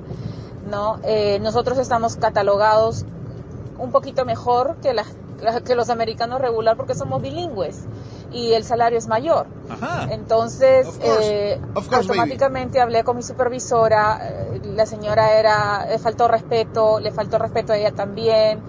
[0.71, 0.99] ¿no?
[1.03, 3.05] Eh, nosotros estamos catalogados
[3.79, 5.09] un poquito mejor que, las-
[5.65, 7.81] que los americanos regular porque somos bilingües
[8.33, 9.47] y el salario es mayor.
[10.11, 11.53] Entonces, Of course.
[11.53, 12.21] eh, Of course, baby.
[12.21, 17.73] automáticamente hablé con mi supervisora, eh, la señora era, le faltó respeto, le faltó respeto
[17.73, 18.61] a ella también.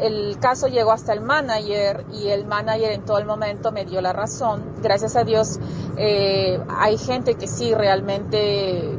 [0.00, 4.00] El caso llegó hasta el manager y el manager en todo el momento me dio
[4.00, 4.62] la razón.
[4.82, 5.58] Gracias a Dios
[5.98, 8.98] eh, hay gente que sí realmente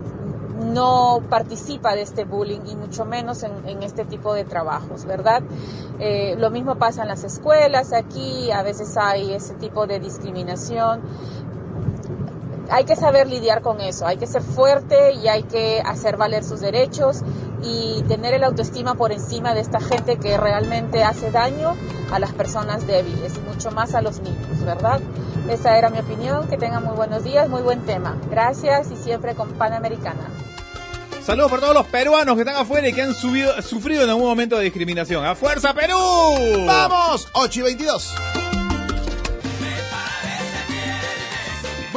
[0.61, 5.41] no participa de este bullying y mucho menos en, este tipo de trabajos, ¿verdad?
[5.99, 11.01] Eh, lo mismo pasa en las escuelas, aquí a veces hay ese tipo de discriminación.
[12.71, 16.41] Hay que saber lidiar con eso, hay que ser fuerte y hay que hacer valer
[16.45, 17.17] sus derechos
[17.61, 21.75] y tener el autoestima por encima de esta gente que realmente hace daño
[22.13, 25.01] a las personas débiles y mucho más a los niños, ¿verdad?
[25.49, 28.17] Esa era mi opinión, que tengan muy buenos días, muy buen tema.
[28.29, 30.29] Gracias y siempre con Panamericana.
[31.25, 34.27] Saludos para todos los peruanos que están afuera y que han subido, sufrido en algún
[34.27, 35.25] momento de discriminación.
[35.25, 35.97] ¡A fuerza Perú!
[36.65, 37.27] ¡Vamos!
[37.33, 38.15] 8 y 22.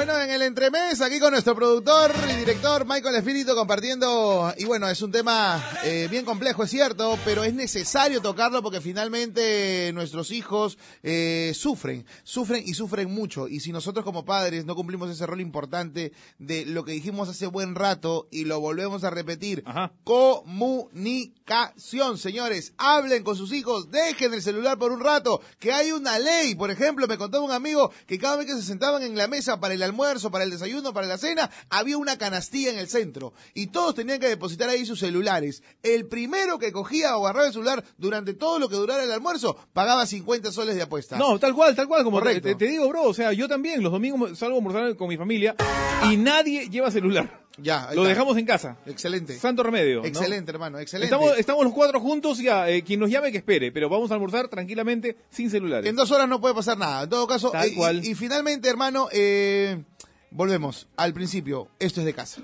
[0.04, 4.86] Bueno, en el entremés, aquí con nuestro productor y director Michael Espíritu compartiendo, y bueno,
[4.86, 10.30] es un tema eh, bien complejo, es cierto, pero es necesario tocarlo porque finalmente nuestros
[10.30, 13.48] hijos eh, sufren, sufren y sufren mucho.
[13.48, 17.46] Y si nosotros como padres no cumplimos ese rol importante de lo que dijimos hace
[17.46, 19.64] buen rato y lo volvemos a repetir,
[20.04, 26.18] comunicación, señores, hablen con sus hijos, dejen el celular por un rato, que hay una
[26.18, 29.28] ley, por ejemplo, me contaba un amigo que cada vez que se sentaban en la
[29.28, 32.78] mesa para el almuerzo, almuerzo, para el desayuno, para la cena, había una canastilla en
[32.78, 33.32] el centro.
[33.54, 35.62] Y todos tenían que depositar ahí sus celulares.
[35.82, 39.56] El primero que cogía o agarraba el celular durante todo lo que durara el almuerzo,
[39.72, 41.16] pagaba 50 soles de apuesta.
[41.16, 42.48] No, tal cual, tal cual, como Correcto.
[42.48, 45.16] te- te digo, bro, o sea, yo también, los domingos salgo a almorzar con mi
[45.16, 45.54] familia
[46.10, 47.43] y nadie lleva celular.
[47.56, 48.08] Ya, Lo está.
[48.08, 48.76] dejamos en casa.
[48.86, 49.38] Excelente.
[49.38, 50.00] Santo remedio.
[50.00, 50.04] ¿no?
[50.06, 51.14] Excelente, hermano, excelente.
[51.14, 54.14] Estamos, estamos los cuatro juntos ya, eh, quien nos llame que espere, pero vamos a
[54.14, 55.88] almorzar tranquilamente sin celulares.
[55.88, 57.04] En dos horas no puede pasar nada.
[57.04, 58.04] En todo caso, Tal eh, y- cual.
[58.04, 59.82] Y, finalmente, hermano, eh,
[60.30, 61.68] volvemos al principio.
[61.78, 62.42] Esto es de casa.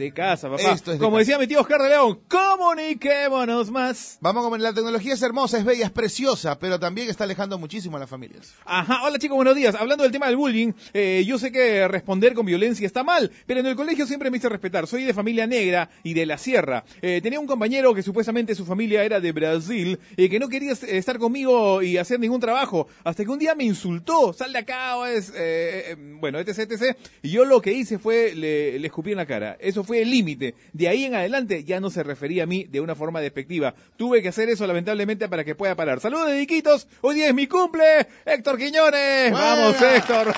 [0.00, 0.62] De casa, papá.
[0.72, 1.18] Esto es de Como casa.
[1.18, 4.16] decía mi tío Oscar de León, comuniquémonos más.
[4.22, 7.98] Vamos con la tecnología es hermosa, es bella, es preciosa, pero también está alejando muchísimo
[7.98, 8.54] a las familias.
[8.64, 9.74] Ajá, hola chicos, buenos días.
[9.74, 13.60] Hablando del tema del bullying, eh, yo sé que responder con violencia está mal, pero
[13.60, 14.86] en el colegio siempre me hice respetar.
[14.86, 16.82] Soy de familia negra y de la sierra.
[17.02, 20.72] Eh, tenía un compañero que supuestamente su familia era de Brasil y que no quería
[20.72, 22.88] eh, estar conmigo y hacer ningún trabajo.
[23.04, 26.60] Hasta que un día me insultó, sal de acá, o es, eh, eh, bueno, etc,
[26.60, 26.96] etc.
[27.20, 29.58] Y yo lo que hice fue, le, le escupí en la cara.
[29.60, 30.54] Eso fue el límite.
[30.72, 33.74] De ahí en adelante ya no se refería a mí de una forma despectiva.
[33.96, 36.00] Tuve que hacer eso lamentablemente para que pueda parar.
[36.00, 39.32] Saludos de Diquitos, hoy día es mi cumple, Héctor Quiñones.
[39.32, 39.96] Vamos Buena.
[39.96, 40.34] Héctor.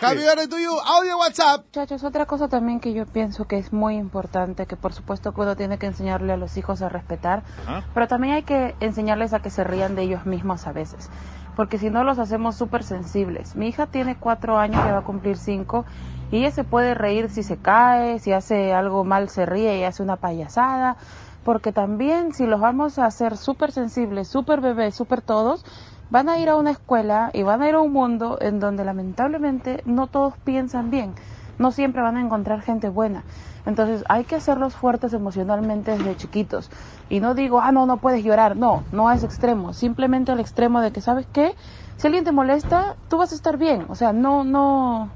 [0.00, 0.72] Happy birthday to you.
[0.84, 1.64] Audio WhatsApp.
[1.66, 5.40] Muchachos, otra cosa también que yo pienso que es muy importante, que por supuesto que
[5.40, 7.84] uno tiene que enseñarle a los hijos a respetar, Ajá.
[7.94, 11.08] pero también hay que enseñarles a que se rían de ellos mismos a veces,
[11.56, 13.56] porque si no los hacemos súper sensibles.
[13.56, 15.84] Mi hija tiene cuatro años, ya va a cumplir cinco,
[16.30, 19.84] y ella se puede reír si se cae, si hace algo mal se ríe y
[19.84, 20.96] hace una payasada,
[21.44, 25.64] porque también si los vamos a hacer súper sensibles, súper bebés, súper todos,
[26.10, 28.84] van a ir a una escuela y van a ir a un mundo en donde
[28.84, 31.14] lamentablemente no todos piensan bien,
[31.58, 33.24] no siempre van a encontrar gente buena.
[33.66, 36.70] Entonces hay que hacerlos fuertes emocionalmente desde chiquitos.
[37.08, 38.56] Y no digo, ah, no, no puedes llorar.
[38.56, 39.72] No, no a ese extremo.
[39.72, 41.54] Simplemente al extremo de que, ¿sabes qué?
[41.96, 43.84] Si alguien te molesta, tú vas a estar bien.
[43.88, 45.10] O sea, no, no,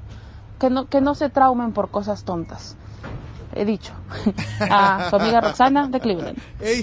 [0.59, 2.75] que no, que no se traumen por cosas tontas.
[3.57, 3.93] He dicho.
[4.59, 6.37] A su amiga Roxana de Cleveland.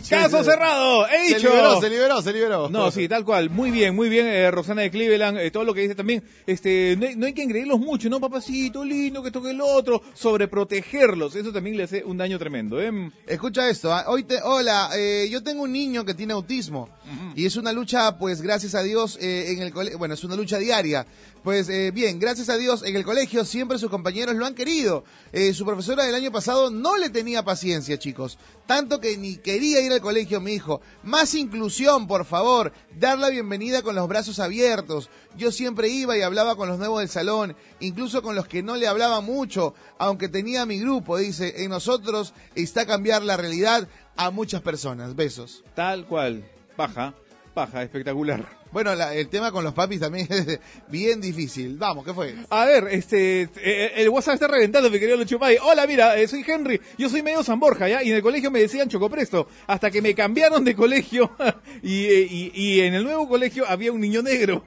[0.09, 1.51] Caso cerrado, he Se dicho.
[1.51, 2.71] liberó, se liberó, se liberó.
[2.71, 3.51] No, sí, tal cual.
[3.51, 5.37] Muy bien, muy bien, eh, Rosana de Cleveland.
[5.37, 6.25] eh, todo lo que dice también.
[6.47, 10.01] Este, no hay, no hay que engreírlos mucho, ¿no, papacito lindo, que toque el otro.
[10.15, 11.37] Sobreprotegerlos.
[11.37, 12.91] Eso también le hace un daño tremendo, ¿eh?
[13.27, 16.89] Escucha esto, ah, hoy te, hola, eh, yo tengo un niño que tiene autismo
[17.37, 20.37] y es una lucha, pues gracias a Dios, eh, en el colegio, bueno, es una
[20.37, 21.07] lucha diaria.
[21.43, 25.03] Pues eh, bien, gracias a Dios, en el colegio siempre sus compañeros lo han querido.
[25.33, 28.39] Eh, su profesora del año pasado no le tenía paciencia, chicos.
[28.67, 30.81] Tanto que ni quería ir al colegio mi hijo.
[31.03, 32.73] Más inclusión, por favor.
[32.97, 35.11] Dar la bienvenida con los brazos abiertos.
[35.37, 38.77] Yo siempre iba y hablaba con los nuevos del salón, incluso con los que no
[38.77, 41.65] le hablaba mucho, aunque tenía mi grupo, dice.
[41.65, 45.17] En nosotros está cambiar la realidad a muchas personas.
[45.17, 45.65] Besos.
[45.75, 46.49] Tal cual.
[46.77, 47.15] Paja,
[47.53, 48.45] paja, espectacular.
[48.73, 50.59] Bueno, la- el tema con los papis también es
[50.89, 51.77] bien difícil.
[51.79, 52.35] Vamos, ¿qué fue?
[52.51, 55.59] A ver, este, eh, el WhatsApp está reventando, mi querido Lucho Pay.
[55.63, 58.03] Hola, mira, eh, soy Henry, yo soy medio San Borja, ¿ya?
[58.03, 61.31] Y en el colegio me decían Chocopresto, hasta que me cambiaron de colegio
[61.83, 64.65] y, eh, y, y en el nuevo colegio había un niño negro.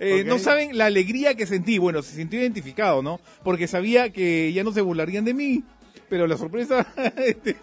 [0.00, 0.22] Eh.
[0.24, 1.78] No saben la alegría que sentí.
[1.78, 3.20] Bueno, se sintió identificado, ¿no?
[3.42, 5.64] Porque sabía que ya no se burlarían de mí.
[6.08, 6.86] Pero la sorpresa,
[7.16, 7.56] este,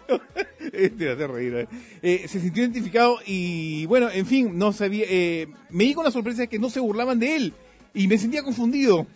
[0.72, 1.54] este hace reír.
[1.56, 1.68] eh.
[2.02, 5.04] Eh, se sintió identificado y bueno, en fin, no sabía.
[5.08, 7.54] eh, me di con la sorpresa que no se burlaban de él
[7.94, 9.06] y me sentía confundido.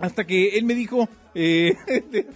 [0.00, 2.26] Hasta que él me dijo, eh, este,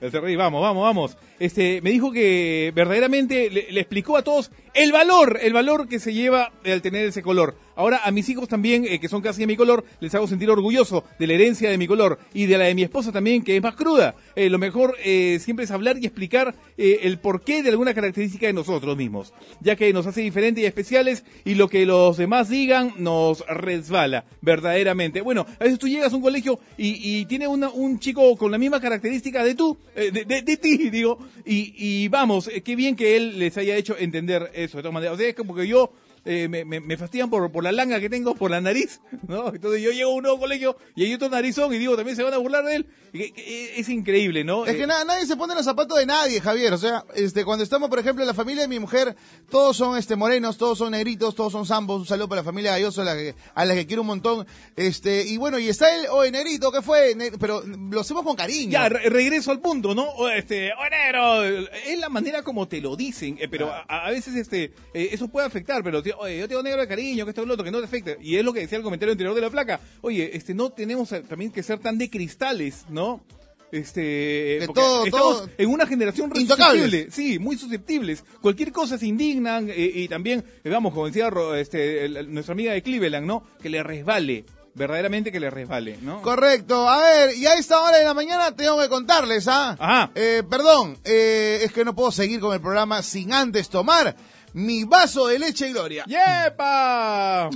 [0.20, 1.16] reír, vamos, vamos, vamos.
[1.38, 6.12] Este, me dijo que verdaderamente le explicó a todos el valor, el valor que se
[6.12, 7.56] lleva al tener ese color.
[7.74, 10.50] Ahora a mis hijos también, eh, que son casi de mi color, les hago sentir
[10.50, 13.56] orgulloso de la herencia de mi color y de la de mi esposa también, que
[13.56, 14.16] es más cruda.
[14.34, 18.48] Eh, lo mejor eh, siempre es hablar y explicar eh, el porqué de alguna característica
[18.48, 22.48] de nosotros mismos, ya que nos hace diferentes y especiales y lo que los demás
[22.48, 25.20] digan nos resbala, verdaderamente.
[25.20, 28.50] Bueno, a veces tú llegas a un colegio y, y tiene una- un chico con
[28.50, 33.16] la misma característica de tú, de, de- ti, digo, y, y vamos, qué bien que
[33.16, 35.14] él les haya hecho entender de todas maneras.
[35.14, 35.90] O sea, es como que yo
[36.24, 39.48] eh, me, me- me fastidian por, por la langa que tengo, por la nariz, ¿no?
[39.54, 42.22] Entonces yo llego a un nuevo colegio y hay otro narizón y digo, también se
[42.22, 42.86] van a burlar de él.
[43.12, 44.66] Y que- que es increíble, ¿no?
[44.66, 46.72] Es Eh, que na- nadie se pone en los zapatos de nadie, Javier.
[46.74, 49.16] O sea, este, cuando estamos, por ejemplo, en la familia de mi mujer,
[49.50, 52.00] todos son este morenos, todos son negritos, todos son zambos.
[52.00, 54.46] Un saludo para la familia Galloso, a la que, a la que quiero un montón.
[54.76, 57.14] Este, y bueno, y está el, oye, negrito, ¿qué fue?
[57.14, 58.72] Ne- pero lo hacemos con cariño.
[58.72, 60.02] Ya, re- regreso al punto, ¿no?
[60.10, 64.10] O, Este, "Oh, negro", es la manera como te lo dicen, eh, pero a, a
[64.10, 67.30] veces este eh, eso puede afectar, pero tío, oye, yo tengo negro de cariño, que
[67.30, 68.18] esto y lo otro, que no te afecte.
[68.20, 69.80] Y es lo que decía el comentario anterior de la placa.
[70.02, 73.22] Oye, este no tenemos también que ser tan de cristales, ¿no?
[73.70, 75.10] Este, todo- estamos
[75.42, 78.24] todo- en una generación susceptible, sí, muy susceptibles.
[78.40, 82.72] Cualquier cosa se indignan eh, y también, eh, vamos, como decía este, el- nuestra amiga
[82.72, 83.44] de Cleveland, ¿no?
[83.62, 86.22] Que le resbale verdaderamente que le resbale, ¿no?
[86.22, 86.88] Correcto.
[86.88, 89.76] A ver, y a esta hora de la mañana tengo que contarles, ¿ah?
[89.78, 90.12] Ajá.
[90.14, 94.14] Eh, perdón, eh, es que no puedo seguir con el programa sin antes tomar
[94.58, 96.04] mi vaso de leche Gloria.
[96.04, 97.48] ¡Yepa!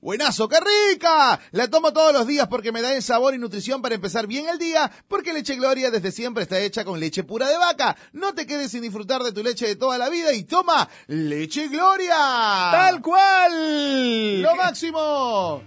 [0.00, 1.40] Buenazo, qué rica.
[1.52, 4.48] La tomo todos los días porque me da el sabor y nutrición para empezar bien
[4.48, 7.96] el día, porque Leche Gloria desde siempre está hecha con leche pura de vaca.
[8.12, 11.66] No te quedes sin disfrutar de tu leche de toda la vida y toma Leche
[11.68, 12.14] Gloria.
[12.14, 14.42] ¡Tal cual!
[14.42, 15.62] Lo máximo.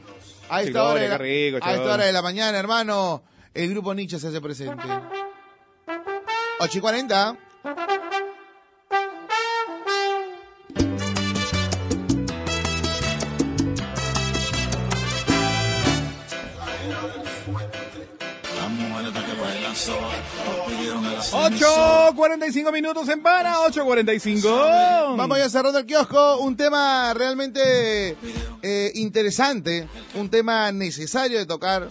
[0.49, 3.23] A esta, hora, Gloria, de la, rico, a esta hora de la mañana, hermano,
[3.53, 4.83] el grupo Nietzsche se hace presente.
[6.59, 7.37] 8 y 40.
[21.51, 25.17] Ocho cuarenta y cinco minutos en Pana, 8.45.
[25.17, 26.37] Vamos ya cerrando el kiosco.
[26.41, 28.15] Un tema realmente
[28.61, 31.89] eh, interesante, un tema necesario de tocar.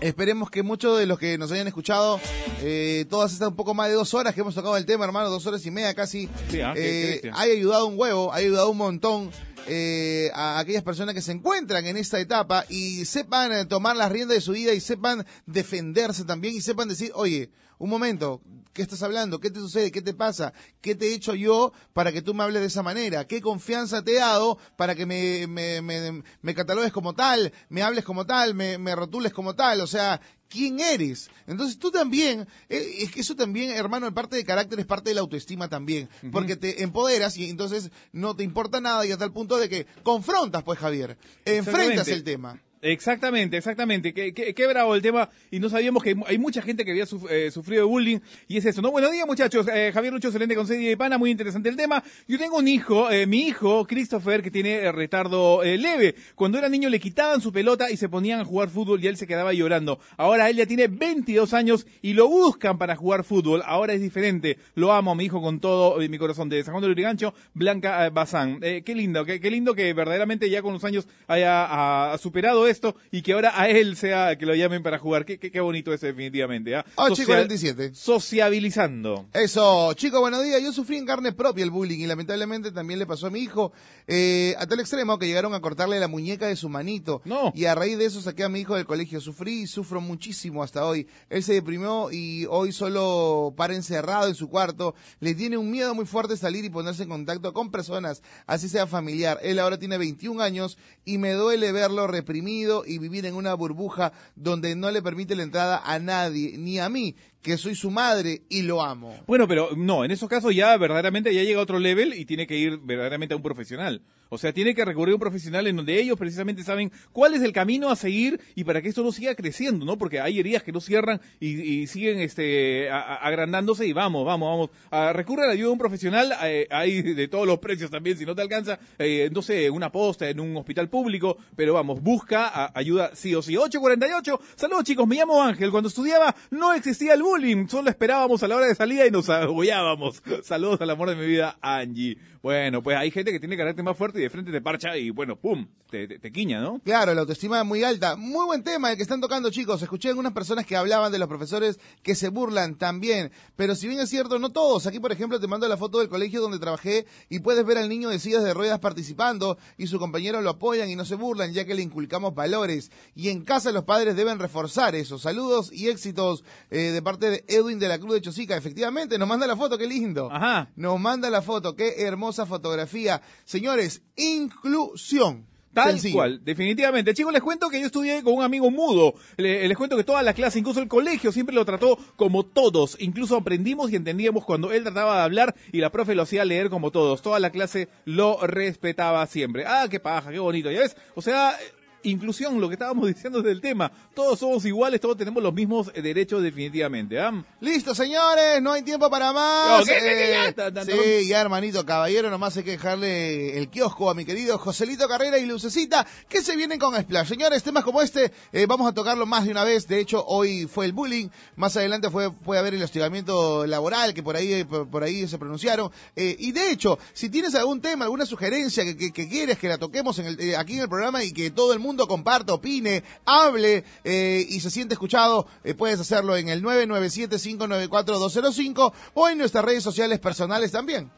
[0.00, 2.20] Esperemos que muchos de los que nos hayan escuchado,
[2.60, 5.30] eh, todas estas un poco más de dos horas que hemos tocado el tema, hermano,
[5.30, 8.36] dos horas y media casi, Sí, ah, qué- qué eh, haya ayudado un huevo, ha
[8.36, 9.30] ayudado un montón.
[9.68, 14.12] eh, a aquellas personas que se encuentran en esta etapa y sepan eh, tomar las
[14.12, 18.40] riendas de su vida y sepan defenderse también y sepan decir, oye, un momento,
[18.72, 19.40] ¿qué estás hablando?
[19.40, 19.90] ¿Qué te sucede?
[19.90, 20.52] ¿Qué te pasa?
[20.80, 23.26] ¿Qué te he hecho yo para que tú me hables de esa manera?
[23.26, 27.82] ¿Qué confianza te he dado para que me, me, me, me catalogues como tal, me
[27.82, 29.80] hables como tal, me, me rotules como tal?
[29.80, 31.30] O sea, ¿quién eres?
[31.46, 35.10] Entonces tú también, eh, es que eso también, hermano, en parte de carácter es parte
[35.10, 39.24] de la autoestima también, porque te empoderas y entonces no te importa nada y hasta
[39.24, 42.60] el punto de que confrontas, pues Javier, enfrentas el tema.
[42.82, 44.12] Exactamente, exactamente.
[44.12, 45.28] Qué, bravo el tema.
[45.50, 48.18] Y no sabíamos que hay, mucha gente que había suf- eh, sufrido de bullying.
[48.48, 48.90] Y es eso, ¿no?
[48.90, 49.66] Buenos días, muchachos.
[49.72, 51.16] Eh, Javier Lucho, excelente con serie de pana.
[51.18, 52.04] Muy interesante el tema.
[52.28, 56.14] Yo tengo un hijo, eh, mi hijo, Christopher, que tiene eh, retardo eh, leve.
[56.34, 59.16] Cuando era niño le quitaban su pelota y se ponían a jugar fútbol y él
[59.16, 59.98] se quedaba llorando.
[60.18, 63.62] Ahora él ya tiene 22 años y lo buscan para jugar fútbol.
[63.64, 64.58] Ahora es diferente.
[64.74, 66.48] Lo amo a mi hijo con todo mi corazón.
[66.50, 68.60] De San Juan del Urigancho, Blanca Bazán.
[68.60, 73.22] Qué lindo, qué, lindo que verdaderamente ya con los años haya ha superado esto y
[73.22, 75.24] que ahora a él sea que lo llamen para jugar.
[75.24, 76.76] Qué, qué, qué bonito es definitivamente.
[76.76, 77.92] 8 y Social- 47.
[77.94, 79.26] Sociabilizando.
[79.32, 80.62] Eso, chicos, buenos días.
[80.62, 83.72] Yo sufrí en carne propia el bullying y lamentablemente también le pasó a mi hijo,
[84.06, 87.22] eh, a tal extremo que llegaron a cortarle la muñeca de su manito.
[87.24, 87.52] No.
[87.54, 89.20] Y a raíz de eso saqué a mi hijo del colegio.
[89.20, 91.06] Sufrí y sufro muchísimo hasta hoy.
[91.30, 94.94] Él se deprimió y hoy solo para encerrado en su cuarto.
[95.20, 98.86] Le tiene un miedo muy fuerte salir y ponerse en contacto con personas, así sea
[98.86, 99.38] familiar.
[99.42, 102.55] Él ahora tiene 21 años y me duele verlo reprimido
[102.86, 106.88] y vivir en una burbuja donde no le permite la entrada a nadie, ni a
[106.88, 107.14] mí,
[107.46, 109.14] que soy su madre y lo amo.
[109.28, 112.44] Bueno, pero no, en esos casos ya verdaderamente ya llega a otro level y tiene
[112.44, 114.02] que ir verdaderamente a un profesional.
[114.28, 117.42] O sea, tiene que recurrir a un profesional en donde ellos precisamente saben cuál es
[117.42, 119.96] el camino a seguir y para que esto no siga creciendo, ¿no?
[119.96, 124.70] Porque hay heridas que no cierran y, siguen este agrandándose y vamos, vamos, vamos.
[124.90, 128.18] A, recurre a la ayuda de un profesional, eh, hay de todos los precios también,
[128.18, 132.02] si no te alcanza, eh, no sé, una posta en un hospital público, pero vamos,
[132.02, 133.56] busca ayuda sí o sí.
[133.56, 137.22] 848, saludos chicos, me llamo Ángel, cuando estudiaba no existía el
[137.68, 140.22] solo esperábamos a la hora de salida y nos agollábamos.
[140.42, 142.16] Saludos al amor de mi vida, Angie.
[142.42, 145.10] Bueno, pues hay gente que tiene carácter más fuerte y de frente te parcha y
[145.10, 146.78] bueno, pum, te, te, quiña, ¿no?
[146.84, 148.14] Claro, la autoestima muy alta.
[148.14, 149.82] Muy buen tema el que están tocando, chicos.
[149.82, 153.32] Escuché algunas personas que hablaban de los profesores que se burlan también.
[153.56, 154.86] Pero si bien es cierto, no todos.
[154.86, 157.88] Aquí, por ejemplo, te mando la foto del colegio donde trabajé y puedes ver al
[157.88, 161.52] niño de sillas de ruedas participando y su compañero lo apoyan y no se burlan
[161.52, 162.92] ya que le inculcamos valores.
[163.16, 165.18] Y en casa los padres deben reforzar eso.
[165.18, 168.56] Saludos y éxitos eh, de parte de Edwin de la Cruz de Chosica.
[168.56, 170.28] Efectivamente, nos manda la foto, qué lindo.
[170.32, 170.70] Ajá.
[170.76, 173.20] Nos manda la foto, qué hermosa fotografía.
[173.44, 175.46] Señores, inclusión.
[175.74, 176.14] Tal Sencillo.
[176.14, 177.12] cual, definitivamente.
[177.12, 179.12] Chicos, les cuento que yo estudié con un amigo mudo.
[179.36, 182.96] Le- les cuento que toda la clase, incluso el colegio, siempre lo trató como todos.
[182.98, 186.70] Incluso aprendimos y entendíamos cuando él trataba de hablar y la profe lo hacía leer
[186.70, 187.20] como todos.
[187.20, 189.64] Toda la clase lo respetaba siempre.
[189.66, 190.96] Ah, qué paja, qué bonito, ¿ya ves?
[191.14, 191.72] O sea, eh,
[192.10, 193.90] inclusión, lo que estábamos diciendo del tema.
[194.14, 197.18] Todos somos iguales, todos tenemos los mismos eh, derechos definitivamente.
[197.20, 197.32] ¿ah?
[197.60, 199.80] Listo, señores, no hay tiempo para más.
[199.80, 200.48] No, ¿qué, qué, qué, ya?
[200.48, 204.58] Eh, ta- sí, ya, hermanito, caballero, nomás hay que dejarle el kiosco a mi querido
[204.58, 207.28] Joselito Carrera y Lucecita, que se vienen con Splash.
[207.28, 209.86] Señores, temas como este, eh, vamos a tocarlo más de una vez.
[209.88, 214.22] De hecho, hoy fue el bullying, más adelante fue, puede haber el hostigamiento laboral, que
[214.22, 215.90] por ahí, por, por ahí se pronunciaron.
[216.14, 219.68] Eh, y de hecho, si tienes algún tema, alguna sugerencia que, que- que quieres que
[219.68, 222.52] la toquemos en el- eh, aquí en el programa y que todo el mundo comparta,
[222.52, 229.38] opine, hable eh, y se siente escuchado, eh, puedes hacerlo en el 997-594-205 o en
[229.38, 231.10] nuestras redes sociales personales también.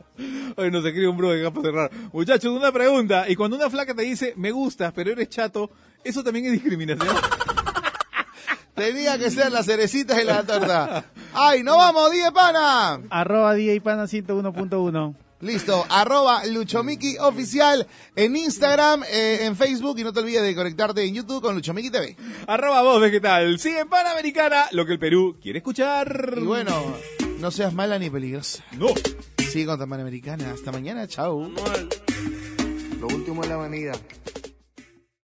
[0.57, 1.91] Hoy nos escribe un bro de para cerrar.
[2.13, 3.25] Muchachos, una pregunta.
[3.29, 5.71] Y cuando una flaca te dice, me gustas, pero eres chato,
[6.05, 7.09] ¿eso también es discriminación?
[8.75, 11.05] Tenía que ser las cerecitas y la torta.
[11.35, 13.01] ¡Ay, no vamos, Die Pana!
[13.11, 15.17] Arroba DJ Pana 101.1.
[15.41, 17.87] Listo, arroba Luchomiki oficial
[18.17, 21.91] en Instagram, eh, en Facebook y no te olvides de conectarte en YouTube con Luchomiki
[21.91, 22.17] TV.
[22.49, 23.59] Arroba vos, ¿qué tal?
[23.61, 26.35] Sigue en Panamericana, lo que el Perú quiere escuchar.
[26.37, 26.73] Y bueno,
[27.39, 28.65] no seas mala ni peligrosa.
[28.73, 28.89] No.
[29.49, 30.51] Sigue con Panamericana.
[30.51, 31.49] Hasta mañana, chao.
[33.01, 33.93] Lo último en la avenida.